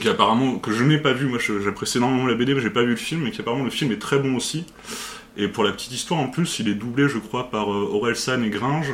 Qui 0.00 0.08
apparemment 0.08 0.58
que 0.58 0.72
je 0.72 0.82
n'ai 0.84 0.98
pas 0.98 1.12
vu. 1.12 1.26
Moi 1.26 1.38
j'apprécie 1.64 1.98
énormément 1.98 2.26
la 2.26 2.34
BD 2.34 2.54
mais 2.54 2.60
j'ai 2.60 2.70
pas 2.70 2.82
vu 2.82 2.90
le 2.90 2.96
film 2.96 3.26
et 3.26 3.30
qui 3.30 3.40
apparemment 3.40 3.64
le 3.64 3.70
film 3.70 3.92
est 3.92 3.98
très 3.98 4.18
bon 4.18 4.36
aussi. 4.36 4.66
Et 5.38 5.48
pour 5.48 5.64
la 5.64 5.72
petite 5.72 5.92
histoire 5.92 6.20
en 6.20 6.28
plus 6.28 6.58
il 6.58 6.68
est 6.68 6.74
doublé 6.74 7.08
je 7.08 7.18
crois 7.18 7.50
par 7.50 7.72
euh, 7.72 7.88
Aurel 7.92 8.16
San 8.16 8.44
et 8.44 8.50
Gringe. 8.50 8.92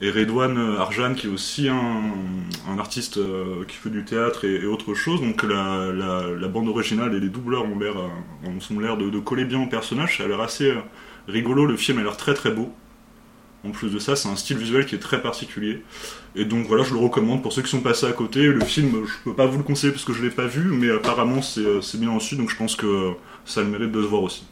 Et 0.00 0.10
Redouane 0.10 0.58
euh, 0.58 0.78
Arjan 0.80 1.14
qui 1.14 1.26
est 1.26 1.30
aussi 1.30 1.68
un, 1.68 2.02
un 2.68 2.78
artiste 2.78 3.18
euh, 3.18 3.64
qui 3.68 3.76
fait 3.76 3.90
du 3.90 4.04
théâtre 4.04 4.44
et, 4.44 4.54
et 4.62 4.66
autre 4.66 4.94
chose. 4.94 5.20
Donc 5.20 5.42
la, 5.42 5.92
la, 5.92 6.22
la 6.30 6.48
bande 6.48 6.68
originale 6.68 7.14
et 7.14 7.20
les 7.20 7.28
doubleurs 7.28 7.64
ont 7.64 7.78
l'air 7.78 7.94
euh, 7.98 8.48
ont 8.74 8.80
l'air 8.80 8.96
de, 8.96 9.10
de 9.10 9.18
coller 9.18 9.44
bien 9.44 9.60
au 9.62 9.66
personnage. 9.66 10.16
Ça 10.18 10.24
a 10.24 10.28
l'air 10.28 10.40
assez 10.40 10.72
rigolo. 11.28 11.66
Le 11.66 11.76
film 11.76 11.98
a 11.98 12.02
l'air 12.02 12.16
très 12.16 12.34
très 12.34 12.50
beau 12.50 12.72
en 13.64 13.70
plus 13.70 13.90
de 13.90 13.98
ça 13.98 14.16
c'est 14.16 14.28
un 14.28 14.36
style 14.36 14.58
visuel 14.58 14.86
qui 14.86 14.94
est 14.94 15.00
très 15.00 15.22
particulier 15.22 15.82
et 16.34 16.44
donc 16.44 16.66
voilà, 16.66 16.82
je 16.82 16.94
le 16.94 17.00
recommande 17.00 17.42
pour 17.42 17.52
ceux 17.52 17.62
qui 17.62 17.70
sont 17.70 17.80
passés 17.80 18.06
à 18.06 18.12
côté. 18.12 18.44
Le 18.44 18.64
film, 18.64 19.04
je 19.06 19.12
peux 19.24 19.34
pas 19.34 19.46
vous 19.46 19.58
le 19.58 19.64
conseiller 19.64 19.92
parce 19.92 20.04
que 20.04 20.14
je 20.14 20.22
l'ai 20.22 20.30
pas 20.30 20.46
vu, 20.46 20.62
mais 20.62 20.90
apparemment 20.90 21.42
c'est 21.42 21.60
euh, 21.60 21.80
bien 21.94 22.12
reçu, 22.14 22.36
donc 22.36 22.50
je 22.50 22.56
pense 22.56 22.74
que 22.74 23.12
ça 23.44 23.60
a 23.60 23.62
le 23.64 23.68
mérite 23.68 23.92
de 23.92 24.02
se 24.02 24.06
voir 24.06 24.22
aussi. 24.22 24.46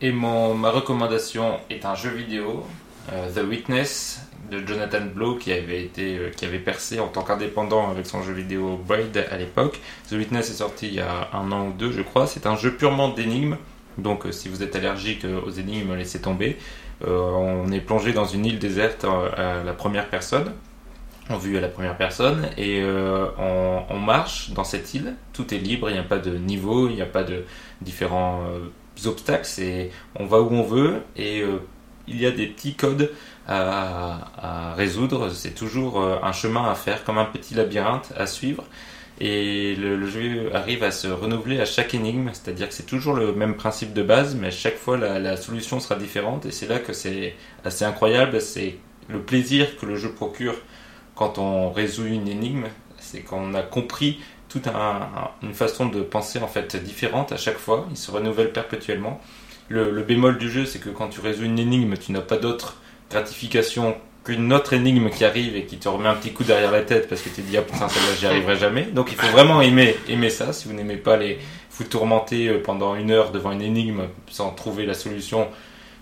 Et 0.00 0.12
mon, 0.12 0.54
ma 0.54 0.70
recommandation 0.70 1.58
est 1.68 1.84
un 1.84 1.96
jeu 1.96 2.10
vidéo, 2.10 2.64
euh, 3.12 3.28
The 3.34 3.48
Witness, 3.48 4.20
de 4.52 4.64
Jonathan 4.64 5.00
Blow, 5.12 5.34
qui 5.34 5.52
avait, 5.52 5.82
été, 5.82 6.16
euh, 6.16 6.30
qui 6.30 6.44
avait 6.44 6.60
percé 6.60 7.00
en 7.00 7.08
tant 7.08 7.22
qu'indépendant 7.22 7.90
avec 7.90 8.06
son 8.06 8.22
jeu 8.22 8.32
vidéo 8.32 8.78
Braid 8.86 9.26
à 9.30 9.36
l'époque. 9.36 9.80
The 10.08 10.12
Witness 10.12 10.50
est 10.50 10.54
sorti 10.54 10.86
il 10.86 10.94
y 10.94 11.00
a 11.00 11.28
un 11.32 11.50
an 11.50 11.66
ou 11.66 11.72
deux, 11.72 11.90
je 11.90 12.02
crois. 12.02 12.28
C'est 12.28 12.46
un 12.46 12.56
jeu 12.56 12.72
purement 12.72 13.08
d'énigmes. 13.08 13.56
Donc, 13.98 14.26
si 14.30 14.48
vous 14.48 14.62
êtes 14.62 14.76
allergique 14.76 15.26
aux 15.44 15.50
énigmes, 15.50 15.96
laissez 15.96 16.20
tomber. 16.20 16.56
Euh, 17.06 17.30
on 17.30 17.70
est 17.70 17.80
plongé 17.80 18.12
dans 18.12 18.24
une 18.24 18.44
île 18.44 18.58
déserte 18.58 19.04
euh, 19.04 19.60
à 19.60 19.64
la 19.64 19.72
première 19.72 20.08
personne, 20.08 20.52
en 21.30 21.36
vue 21.36 21.56
à 21.56 21.60
la 21.60 21.68
première 21.68 21.96
personne, 21.96 22.48
et 22.56 22.80
euh, 22.82 23.26
on, 23.38 23.98
marche 23.98 24.50
dans 24.50 24.64
cette 24.64 24.94
île. 24.94 25.14
Tout 25.32 25.54
est 25.54 25.58
libre, 25.58 25.90
il 25.90 25.92
n'y 25.92 25.98
a 25.98 26.04
pas 26.04 26.18
de 26.18 26.36
niveau, 26.36 26.88
il 26.88 26.96
n'y 26.96 27.02
a 27.02 27.06
pas 27.06 27.22
de 27.22 27.44
différents 27.82 28.42
obstacles. 29.04 29.46
On 30.16 30.26
va 30.26 30.40
où 30.40 30.50
on 30.50 30.62
veut 30.62 31.02
et 31.16 31.44
il 32.06 32.20
y 32.20 32.24
a 32.24 32.30
des 32.30 32.46
petits 32.46 32.74
codes 32.74 33.12
à, 33.46 34.72
résoudre. 34.76 35.30
C'est 35.30 35.54
toujours 35.54 36.02
un 36.02 36.32
chemin 36.32 36.70
à 36.70 36.74
faire, 36.74 37.04
comme 37.04 37.18
un 37.18 37.26
petit 37.26 37.54
labyrinthe 37.54 38.12
à 38.16 38.26
suivre. 38.26 38.64
Et 39.20 39.74
le, 39.74 40.06
jeu 40.06 40.50
arrive 40.54 40.84
à 40.84 40.90
se 40.92 41.08
renouveler 41.08 41.60
à 41.60 41.64
chaque 41.64 41.92
énigme, 41.94 42.30
c'est-à-dire 42.32 42.68
que 42.68 42.74
c'est 42.74 42.86
toujours 42.86 43.14
le 43.14 43.32
même 43.32 43.56
principe 43.56 43.92
de 43.92 44.02
base, 44.02 44.36
mais 44.36 44.50
chaque 44.52 44.76
fois 44.76 44.96
la, 44.96 45.18
la 45.18 45.36
solution 45.36 45.80
sera 45.80 45.96
différente. 45.96 46.46
Et 46.46 46.52
c'est 46.52 46.66
là 46.68 46.78
que 46.78 46.92
c'est 46.92 47.34
assez 47.64 47.84
incroyable. 47.84 48.40
C'est 48.40 48.76
le 49.08 49.20
plaisir 49.20 49.76
que 49.76 49.86
le 49.86 49.96
jeu 49.96 50.10
procure 50.12 50.54
quand 51.16 51.38
on 51.38 51.70
résout 51.72 52.06
une 52.06 52.28
énigme, 52.28 52.66
c'est 52.98 53.20
qu'on 53.20 53.54
a 53.54 53.62
compris 53.62 54.20
toute 54.48 54.66
un- 54.68 55.10
une 55.42 55.54
façon 55.54 55.86
de 55.86 56.00
penser 56.00 56.38
en 56.38 56.46
fait 56.48 56.76
différente 56.76 57.32
à 57.32 57.36
chaque 57.36 57.58
fois. 57.58 57.86
Il 57.90 57.96
se 57.96 58.10
renouvelle 58.10 58.52
perpétuellement. 58.52 59.20
Le, 59.68 59.90
le 59.90 60.02
bémol 60.02 60.38
du 60.38 60.50
jeu, 60.50 60.64
c'est 60.64 60.78
que 60.78 60.90
quand 60.90 61.08
tu 61.08 61.20
résous 61.20 61.44
une 61.44 61.58
énigme, 61.58 61.96
tu 61.96 62.12
n'as 62.12 62.20
pas 62.22 62.36
d'autre 62.38 62.76
gratification 63.10 63.96
qu'une 64.28 64.52
autre 64.52 64.74
énigme 64.74 65.08
qui 65.08 65.24
arrive 65.24 65.56
et 65.56 65.64
qui 65.64 65.78
te 65.78 65.88
remet 65.88 66.08
un 66.08 66.14
petit 66.14 66.32
coup 66.32 66.44
derrière 66.44 66.70
la 66.70 66.82
tête 66.82 67.08
parce 67.08 67.22
que 67.22 67.30
tu 67.30 67.36
te 67.36 67.40
dis 67.40 67.56
ah 67.56 67.62
putain 67.62 67.88
celle-là 67.88 68.14
j'y 68.18 68.26
arriverai 68.26 68.56
jamais. 68.56 68.82
Donc 68.82 69.10
il 69.10 69.16
faut 69.16 69.26
vraiment 69.28 69.62
aimer 69.62 69.96
aimer 70.06 70.28
ça. 70.28 70.52
Si 70.52 70.68
vous 70.68 70.74
n'aimez 70.74 70.98
pas 70.98 71.16
les 71.16 71.38
vous 71.78 71.84
tourmenter 71.84 72.48
euh, 72.48 72.62
pendant 72.62 72.94
une 72.94 73.10
heure 73.10 73.32
devant 73.32 73.52
une 73.52 73.62
énigme 73.62 74.02
sans 74.28 74.50
trouver 74.50 74.84
la 74.84 74.92
solution, 74.92 75.48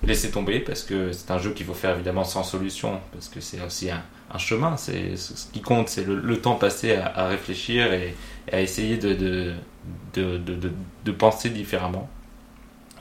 laissez 0.03 0.33
tomber 0.33 0.59
parce 0.59 0.83
que 0.83 1.13
c'est 1.13 1.31
un 1.31 1.39
jeu 1.39 1.53
qu'il 1.53 1.67
faut 1.67 1.75
faire 1.75 1.95
évidemment 1.95 2.25
sans 2.25 2.43
solution 2.43 3.01
parce 3.13 3.29
que 3.29 3.41
c'est 3.41 3.61
aussi 3.65 3.91
un, 3.91 4.03
chemin. 4.39 4.77
C'est 4.77 5.17
ce 5.17 5.47
qui 5.53 5.61
compte, 5.61 5.89
c'est 5.89 6.05
le, 6.07 6.41
temps 6.41 6.57
passé 6.57 6.97
à, 6.97 7.29
réfléchir 7.29 7.93
et, 7.93 8.15
à 8.53 8.61
essayer 8.61 8.97
de, 8.97 9.15
de, 9.15 9.53
de- 10.15 10.73
de 11.05 11.13
penser 11.13 11.51
différemment. 11.51 12.09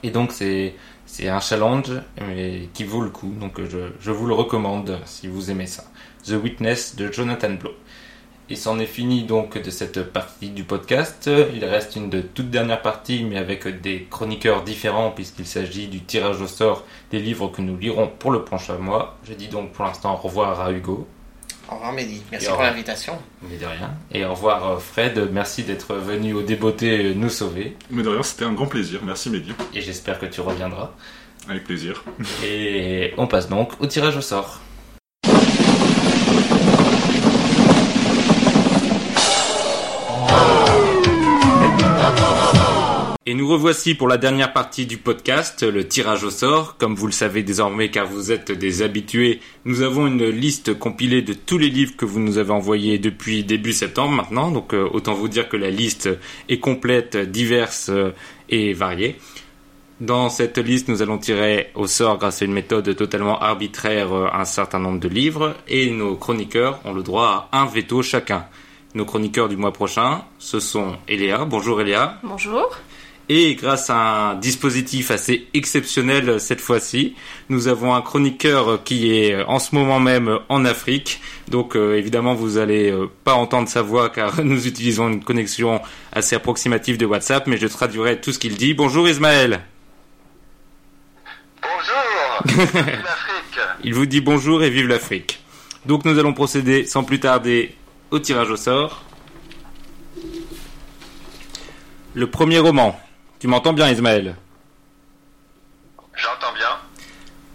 Et 0.04 0.12
donc 0.12 0.32
c'est 0.32 0.76
c'est 1.06 1.30
un 1.30 1.40
challenge 1.40 1.92
mais 2.28 2.70
qui 2.74 2.84
vaut 2.84 3.02
le 3.02 3.10
coup. 3.10 3.34
Donc 3.40 3.62
je, 3.62 3.90
je 4.00 4.12
vous 4.12 4.28
le 4.28 4.34
recommande 4.34 5.00
si 5.06 5.28
vous 5.28 5.52
aimez 5.52 5.68
ça. 5.68 5.84
The 6.26 6.32
Witness 6.32 6.96
de 6.96 7.12
Jonathan 7.12 7.52
Blow. 7.52 7.72
Et 8.48 8.56
c'en 8.56 8.78
est 8.78 8.86
fini 8.86 9.24
donc 9.24 9.60
de 9.60 9.72
cette 9.72 10.04
partie 10.04 10.50
du 10.50 10.64
podcast. 10.64 11.28
Il 11.56 11.66
reste 11.66 11.96
une 11.96 12.12
de 12.12 12.22
toute 12.22 12.52
dernière 12.52 12.84
partie, 12.84 13.24
mais 13.24 13.38
avec 13.38 13.82
des 13.82 14.04
chroniqueurs 14.04 14.64
différents, 14.64 15.10
puisqu'il 15.10 15.48
s'agit 15.48 15.88
du 15.88 16.02
tirage 16.02 16.42
au 16.42 16.48
sort 16.48 16.86
des 17.10 17.20
livres 17.20 17.48
que 17.48 17.64
nous 17.64 17.76
lirons 17.76 18.08
pour 18.08 18.30
le 18.30 18.44
prochain 18.44 18.78
mois. 18.78 19.18
Je 19.24 19.34
dis 19.34 19.48
donc 19.48 19.72
pour 19.72 19.84
l'instant 19.84 20.14
au 20.14 20.18
revoir 20.18 20.62
à 20.62 20.72
Hugo. 20.72 21.08
Au 21.70 21.76
revoir 21.76 21.94
Mehdi. 21.94 22.22
Merci 22.32 22.48
pour 22.48 22.62
l'invitation. 22.62 23.18
Mais 23.42 23.58
de 23.58 23.66
rien. 23.66 23.92
Et 24.12 24.26
au 24.26 24.32
revoir 24.32 24.72
euh, 24.72 24.78
Fred, 24.78 25.30
merci 25.32 25.64
d'être 25.64 25.96
venu 25.96 26.34
au 26.34 26.42
débeauté 26.42 27.14
nous 27.16 27.30
sauver. 27.30 27.76
Mais 27.90 28.04
d'ailleurs, 28.04 28.26
c'était 28.26 28.46
un 28.46 28.54
grand 28.54 28.68
plaisir. 28.68 29.02
Merci 29.04 29.30
Mehdi. 29.30 29.54
Et 29.74 29.82
j'espère 29.82 30.20
que 30.20 30.26
tu 30.26 30.42
reviendras. 30.42 30.92
Avec 31.48 31.64
plaisir. 31.64 32.04
Et 32.44 33.14
on 33.18 33.28
passe 33.28 33.50
donc 33.50 33.80
au 33.80 33.86
tirage 33.86 34.18
au 34.18 34.22
sort. 34.22 34.62
Et 43.28 43.34
nous 43.34 43.48
revoici 43.48 43.96
pour 43.96 44.08
la 44.08 44.20
dernière 44.20 44.54
partie 44.54 44.86
du 44.86 44.98
podcast, 44.98 45.64
le 45.64 45.88
tirage 45.88 46.24
au 46.24 46.30
sort. 46.30 46.78
Comme 46.78 46.94
vous 46.94 47.08
le 47.08 47.12
savez 47.12 47.42
désormais 47.42 47.90
car 47.90 48.06
vous 48.06 48.32
êtes 48.32 48.52
des 48.52 48.84
habitués, 48.84 49.40
nous 49.66 49.82
avons 49.82 50.06
une 50.06 50.26
liste 50.26 50.78
compilée 50.78 51.24
de 51.24 51.34
tous 51.34 51.58
les 51.58 51.70
livres 51.70 51.96
que 51.98 52.06
vous 52.06 52.20
nous 52.20 52.38
avez 52.38 52.52
envoyés 52.52 53.00
depuis 53.00 53.44
début 53.44 53.74
septembre 53.74 54.12
maintenant. 54.12 54.52
Donc 54.52 54.76
euh, 54.76 54.88
autant 54.94 55.16
vous 55.16 55.28
dire 55.28 55.50
que 55.50 55.58
la 55.58 55.72
liste 55.72 56.08
est 56.50 56.60
complète, 56.60 57.18
diverse 57.18 57.90
euh, 57.90 58.12
et 58.50 58.74
variée. 58.74 59.16
Dans 60.00 60.30
cette 60.30 60.60
liste, 60.60 60.88
nous 60.88 61.02
allons 61.02 61.18
tirer 61.18 61.72
au 61.74 61.88
sort, 61.88 62.20
grâce 62.20 62.44
à 62.44 62.46
une 62.46 62.54
méthode 62.54 62.96
totalement 62.96 63.40
arbitraire, 63.40 64.14
euh, 64.14 64.28
un 64.34 64.46
certain 64.46 64.78
nombre 64.78 65.00
de 65.00 65.08
livres, 65.08 65.56
et 65.68 65.90
nos 65.90 66.16
chroniqueurs 66.16 66.80
ont 66.86 66.94
le 66.94 67.02
droit 67.02 67.50
à 67.52 67.62
un 67.62 67.66
veto 67.66 68.04
chacun. 68.04 68.46
Nos 68.94 69.06
chroniqueurs 69.06 69.50
du 69.50 69.58
mois 69.58 69.74
prochain, 69.74 70.22
ce 70.38 70.60
sont 70.60 70.98
Eléa. 71.08 71.44
Bonjour 71.46 71.82
Eléa. 71.82 72.20
Bonjour. 72.22 72.70
Et 73.28 73.56
grâce 73.56 73.90
à 73.90 73.96
un 74.30 74.36
dispositif 74.36 75.10
assez 75.10 75.48
exceptionnel 75.56 76.40
cette 76.40 76.62
fois-ci, 76.62 77.16
nous 77.50 77.68
avons 77.68 77.96
un 77.96 78.02
chroniqueur 78.02 78.84
qui 78.84 79.18
est 79.18 79.44
en 79.46 79.58
ce 79.58 79.74
moment 79.74 80.00
même 80.00 80.40
en 80.48 80.64
Afrique. 80.64 81.22
Donc 81.48 81.76
euh, 81.76 81.98
évidemment, 81.98 82.36
vous 82.36 82.60
allez 82.60 82.92
euh, 82.92 83.10
pas 83.24 83.34
entendre 83.34 83.68
sa 83.68 83.82
voix 83.82 84.10
car 84.10 84.44
nous 84.44 84.68
utilisons 84.68 85.10
une 85.10 85.24
connexion 85.24 85.82
assez 86.12 86.36
approximative 86.36 86.98
de 86.98 87.06
WhatsApp, 87.08 87.48
mais 87.48 87.58
je 87.58 87.66
traduirai 87.66 88.22
tout 88.22 88.32
ce 88.32 88.38
qu'il 88.38 88.58
dit. 88.58 88.76
Bonjour 88.76 89.08
Ismaël. 89.08 89.62
Bonjour 91.64 92.68
Vive 92.68 93.04
l'Afrique 93.04 93.60
Il 93.84 93.96
vous 93.96 94.06
dit 94.06 94.22
bonjour 94.22 94.62
et 94.64 94.70
vive 94.70 94.88
l'Afrique. 94.88 95.40
Donc 95.88 96.06
nous 96.06 96.20
allons 96.20 96.34
procéder 96.34 96.86
sans 96.86 97.04
plus 97.04 97.20
tarder 97.20 97.74
au 98.12 98.20
tirage 98.20 98.52
au 98.52 98.56
sort. 98.56 99.04
Le 102.14 102.30
premier 102.30 102.60
roman, 102.60 102.98
tu 103.40 103.48
m'entends 103.48 103.74
bien 103.74 103.90
Ismaël, 103.90 104.36
J'entends 106.16 106.54
bien. 106.54 106.70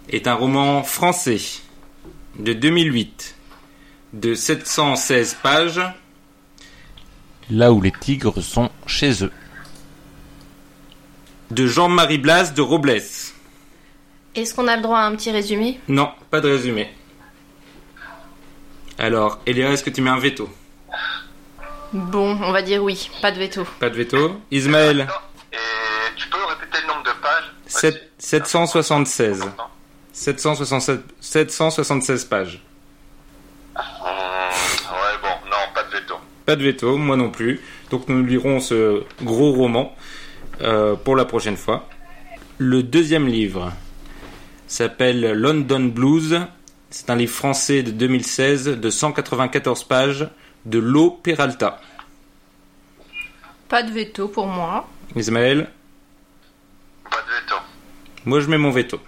est 0.09 0.27
un 0.27 0.35
roman 0.35 0.83
français 0.83 1.39
de 2.37 2.53
2008 2.53 3.35
de 4.13 4.33
716 4.35 5.37
pages. 5.41 5.81
Là 7.49 7.71
où 7.73 7.81
les 7.81 7.91
tigres 7.91 8.41
sont 8.41 8.69
chez 8.85 9.23
eux. 9.23 9.31
De 11.49 11.65
Jean-Marie 11.67 12.17
Blas 12.19 12.51
de 12.53 12.61
Robles. 12.61 13.01
Est-ce 14.35 14.55
qu'on 14.55 14.67
a 14.67 14.77
le 14.77 14.81
droit 14.81 14.99
à 14.99 15.05
un 15.07 15.15
petit 15.15 15.31
résumé? 15.31 15.79
Non, 15.89 16.11
pas 16.29 16.39
de 16.39 16.49
résumé. 16.49 16.89
Alors, 18.97 19.39
Eléa, 19.45 19.71
est-ce 19.71 19.83
que 19.83 19.89
tu 19.89 20.01
mets 20.01 20.09
un 20.11 20.19
veto? 20.19 20.47
Bon, 21.91 22.37
on 22.41 22.51
va 22.53 22.61
dire 22.61 22.81
oui, 22.81 23.09
pas 23.21 23.31
de 23.31 23.39
veto. 23.39 23.65
Pas 23.79 23.89
de 23.89 23.95
veto. 23.95 24.39
Ismaël, 24.51 25.07
tu 26.15 26.27
peux 26.29 26.37
répéter 26.49 26.77
le 26.81 26.87
nombre 26.87 27.03
de 27.03 27.21
pages 27.21 27.51
Sept- 27.67 28.09
776. 28.17 29.39
Vas-y. 29.39 29.49
767 30.13 31.01
776 31.51 32.25
pages. 32.25 32.61
Hum, 33.75 33.81
ouais, 34.03 35.17
bon, 35.21 35.49
non, 35.49 35.73
pas 35.73 35.83
de 35.83 35.91
veto. 35.91 36.15
Pas 36.45 36.55
de 36.55 36.63
veto, 36.63 36.97
moi 36.97 37.15
non 37.15 37.29
plus. 37.29 37.59
Donc 37.89 38.07
nous 38.09 38.23
lirons 38.23 38.59
ce 38.59 39.03
gros 39.21 39.53
roman 39.53 39.95
euh, 40.61 40.95
pour 40.95 41.15
la 41.15 41.25
prochaine 41.25 41.57
fois. 41.57 41.87
Le 42.57 42.83
deuxième 42.83 43.27
livre 43.27 43.71
s'appelle 44.67 45.31
London 45.33 45.85
Blues. 45.85 46.41
C'est 46.89 47.09
un 47.09 47.15
livre 47.15 47.33
français 47.33 47.83
de 47.83 47.91
2016 47.91 48.65
de 48.65 48.89
194 48.89 49.85
pages 49.85 50.27
de 50.65 50.77
Lo 50.77 51.11
Peralta. 51.11 51.79
Pas 53.69 53.83
de 53.83 53.91
veto 53.91 54.27
pour 54.27 54.45
moi. 54.47 54.87
Ismaël? 55.15 55.69
Moi 58.25 58.39
je 58.39 58.47
mets 58.47 58.57
mon 58.57 58.71
veto. 58.71 58.99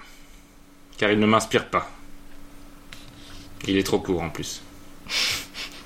Car 0.97 1.11
il 1.11 1.20
ne 1.20 1.26
m'inspire 1.26 1.68
pas. 1.70 1.89
Il 3.68 3.78
est 3.78 3.84
trop 3.84 3.99
court 3.99 4.22
en 4.22 4.30
plus. 4.30 4.61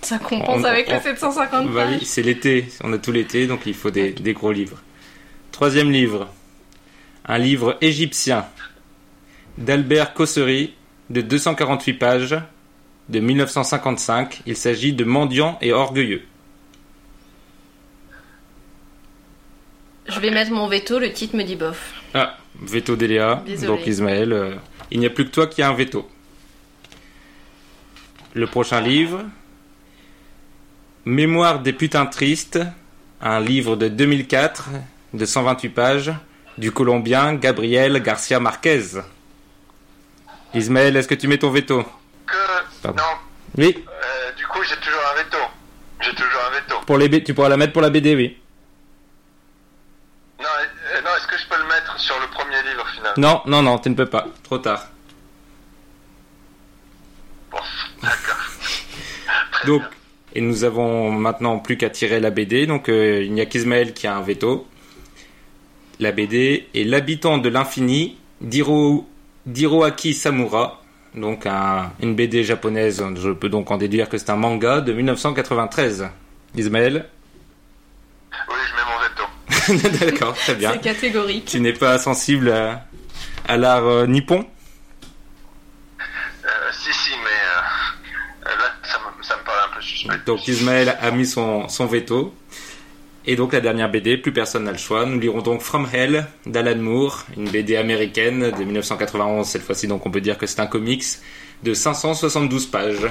Ça 0.02 0.20
compense 0.20 0.62
On- 0.62 0.64
avec 0.64 0.88
on- 0.90 0.94
les 0.94 1.00
750 1.02 1.72
Bah 1.72 1.86
oui, 1.90 1.98
pages. 1.98 2.06
c'est 2.08 2.22
l'été, 2.22 2.68
on 2.84 2.94
a 2.94 2.98
tout 2.98 3.12
l'été, 3.12 3.46
donc 3.48 3.62
il 3.66 3.74
faut 3.74 3.92
des, 3.92 4.12
des 4.12 4.34
gros 4.34 4.52
livres. 4.52 4.82
Troisième 5.52 5.92
livre, 5.92 6.30
un 7.26 7.38
livre 7.38 7.78
égyptien 7.82 8.46
d'Albert 9.58 10.14
Cossery 10.14 10.74
de 11.10 11.22
248 11.22 11.94
pages 11.94 12.38
de 13.10 13.20
1955. 13.20 14.42
Il 14.46 14.56
s'agit 14.56 14.94
de 14.94 15.04
Mendiant 15.04 15.58
et 15.62 15.74
Orgueilleux. 15.74 16.24
Je 20.08 20.20
vais 20.20 20.32
mettre 20.32 20.52
mon 20.52 20.68
veto, 20.68 21.00
le 21.00 21.12
titre 21.12 21.36
me 21.36 21.44
dit 21.44 21.56
bof. 21.56 21.97
Ah, 22.14 22.38
veto 22.62 22.96
d'Eléa, 22.96 23.44
Désolé. 23.46 23.68
donc 23.68 23.88
Ismaël, 23.88 24.34
euh, 24.34 24.56
il 24.92 25.00
n'y 25.00 25.06
a 25.06 25.10
plus 25.10 25.26
que 25.26 25.32
toi 25.32 25.48
qui 25.48 25.62
as 25.62 25.70
un 25.70 25.74
veto. 25.74 26.10
Le 28.34 28.48
prochain 28.48 28.82
livre, 28.82 29.24
Mémoire 31.06 31.60
des 31.60 31.72
putains 31.72 32.06
tristes, 32.06 32.60
un 33.22 33.40
livre 33.40 33.76
de 33.78 33.88
2004 33.88 34.70
de 35.14 35.26
128 35.26 35.70
pages 35.70 36.12
du 36.58 36.72
Colombien 36.74 37.34
Gabriel 37.36 38.02
Garcia 38.04 38.40
Marquez. 38.42 38.82
Ismaël, 40.54 40.98
est-ce 40.98 41.08
que 41.08 41.16
tu 41.16 41.28
mets 41.30 41.38
ton 41.38 41.50
veto? 41.50 41.84
Que. 42.26 42.34
Pardon. 42.84 43.02
Non, 43.02 43.64
Oui, 43.64 43.86
euh, 43.88 44.32
du 44.36 44.46
coup, 44.48 44.60
j'ai 44.64 44.76
toujours 44.78 45.00
un 45.14 45.24
veto. 45.24 45.38
J'ai 46.02 46.12
toujours 46.12 46.42
un 46.50 46.56
veto. 46.60 46.76
pour 46.86 46.98
les 46.98 47.08
B- 47.10 47.24
tu 47.24 47.34
pourras 47.34 47.50
la 47.50 47.58
mettre 47.58 47.72
pour 47.74 47.82
la 47.82 47.90
BD, 47.90 48.14
oui. 48.16 48.38
Non, 50.40 50.46
euh, 50.46 51.02
non 51.02 51.10
est-ce 51.18 51.28
que 51.28 51.38
je 51.38 51.48
peux 51.48 51.58
le 51.58 51.68
mettre 51.68 51.98
sur 52.00 52.20
le 52.20 52.28
premier 52.28 52.62
livre 52.70 52.86
finalement 52.94 52.97
Non, 53.18 53.42
non, 53.46 53.62
non, 53.62 53.80
tu 53.80 53.90
ne 53.90 53.96
peux 53.96 54.06
pas. 54.06 54.28
Trop 54.44 54.58
tard. 54.58 54.88
Bon, 57.52 57.58
d'accord. 58.02 58.38
Donc, 59.66 59.80
bien. 59.82 59.90
et 60.36 60.42
nous 60.42 60.64
avons 60.64 61.12
maintenant 61.12 61.60
plus 61.60 61.78
qu'à 61.78 61.90
tirer 61.90 62.20
la 62.20 62.30
BD. 62.30 62.66
Donc, 62.68 62.90
euh, 62.90 63.24
il 63.24 63.34
n'y 63.34 63.42
a 63.42 63.46
qu'Ismaël 63.46 63.94
qui 63.94 64.08
a 64.08 64.16
un 64.16 64.22
veto. 64.22 64.68
La 66.00 66.12
BD 66.12 66.68
est 66.76 66.84
L'habitant 66.84 67.38
de 67.40 67.50
l'infini 67.50 68.18
d'Hiro, 68.42 69.08
d'Hiroaki 69.46 70.14
Samura. 70.14 70.82
Donc, 71.16 71.46
un- 71.48 71.92
une 72.02 72.14
BD 72.16 72.44
japonaise. 72.44 73.04
Je 73.16 73.32
peux 73.32 73.50
donc 73.50 73.72
en 73.72 73.78
déduire 73.78 74.08
que 74.10 74.18
c'est 74.20 74.30
un 74.30 74.36
manga 74.36 74.82
de 74.82 74.94
1993. 74.94 76.10
Ismaël? 76.56 77.10
Oui, 78.50 78.56
je 78.70 78.76
mets 78.76 79.80
mon 79.80 79.80
veto. 79.80 80.06
D'accord, 80.06 80.34
très 80.36 80.54
bien. 80.56 80.74
C'est 80.74 80.82
catégorique. 80.82 81.46
Tu 81.46 81.60
n'es 81.60 81.74
pas 81.74 81.98
sensible 81.98 82.52
à, 82.52 82.86
à 83.48 83.58
l'art 83.58 83.86
euh, 83.86 84.06
nippon 84.08 84.46
Euh, 86.46 86.50
si, 86.72 86.94
si, 86.94 87.12
mais 87.24 88.50
euh, 88.50 88.50
là, 88.50 88.74
ça 88.84 89.00
me, 89.00 89.24
ça 89.24 89.38
me 89.38 89.44
paraît 89.44 89.66
un 89.72 89.76
peu 89.76 89.82
suspect. 89.82 90.20
Donc 90.26 90.48
Ismaël 90.48 90.98
a 91.02 91.12
mis 91.12 91.26
son, 91.26 91.68
son 91.68 91.86
veto. 91.86 92.34
Et 93.26 93.36
donc 93.36 93.52
la 93.52 93.60
dernière 93.60 93.90
BD, 93.92 94.18
plus 94.18 94.32
personne 94.32 94.64
n'a 94.64 94.72
le 94.72 94.78
choix. 94.78 95.06
Nous 95.06 95.20
lirons 95.20 95.42
donc 95.42 95.62
From 95.62 95.86
Hell 95.92 96.26
d'Alan 96.46 96.78
Moore, 96.78 97.26
une 97.36 97.50
BD 97.50 97.76
américaine 97.76 98.52
de 98.52 98.64
1991 98.64 99.46
cette 99.46 99.64
fois-ci, 99.64 99.88
donc 99.88 100.06
on 100.06 100.12
peut 100.12 100.22
dire 100.22 100.38
que 100.38 100.48
c'est 100.48 100.62
un 100.62 100.68
comics 100.68 101.04
de 101.64 101.74
572 101.74 102.68
pages. 102.68 103.08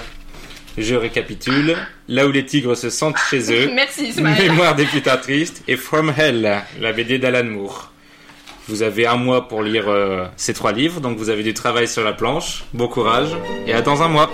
Je 0.78 0.95
récapitule. 0.95 1.76
Là 2.09 2.26
où 2.26 2.32
les 2.32 2.45
tigres 2.47 2.76
se 2.76 2.89
sentent 2.91 3.18
chez 3.30 3.53
eux. 3.53 3.70
Merci 3.74 4.09
Ismaël. 4.09 4.51
Mémoire 4.51 4.74
des 4.74 4.84
putains 4.87 5.16
tristes 5.16 5.62
et 5.68 5.76
From 5.76 6.12
Hell, 6.16 6.62
la 6.80 6.93
BD 6.93 7.18
d'Alan 7.18 7.45
Moore. 7.45 7.93
Vous 8.68 8.82
avez 8.82 9.06
un 9.06 9.16
mois 9.16 9.46
pour 9.46 9.62
lire 9.62 9.88
euh, 9.88 10.26
ces 10.36 10.52
trois 10.52 10.72
livres, 10.72 11.00
donc 11.00 11.18
vous 11.18 11.30
avez 11.30 11.44
du 11.44 11.54
travail 11.54 11.86
sur 11.86 12.02
la 12.02 12.12
planche. 12.12 12.64
Bon 12.74 12.88
courage 12.88 13.28
et 13.66 13.72
à 13.72 13.80
dans 13.80 14.02
un 14.02 14.08
mois. 14.08 14.28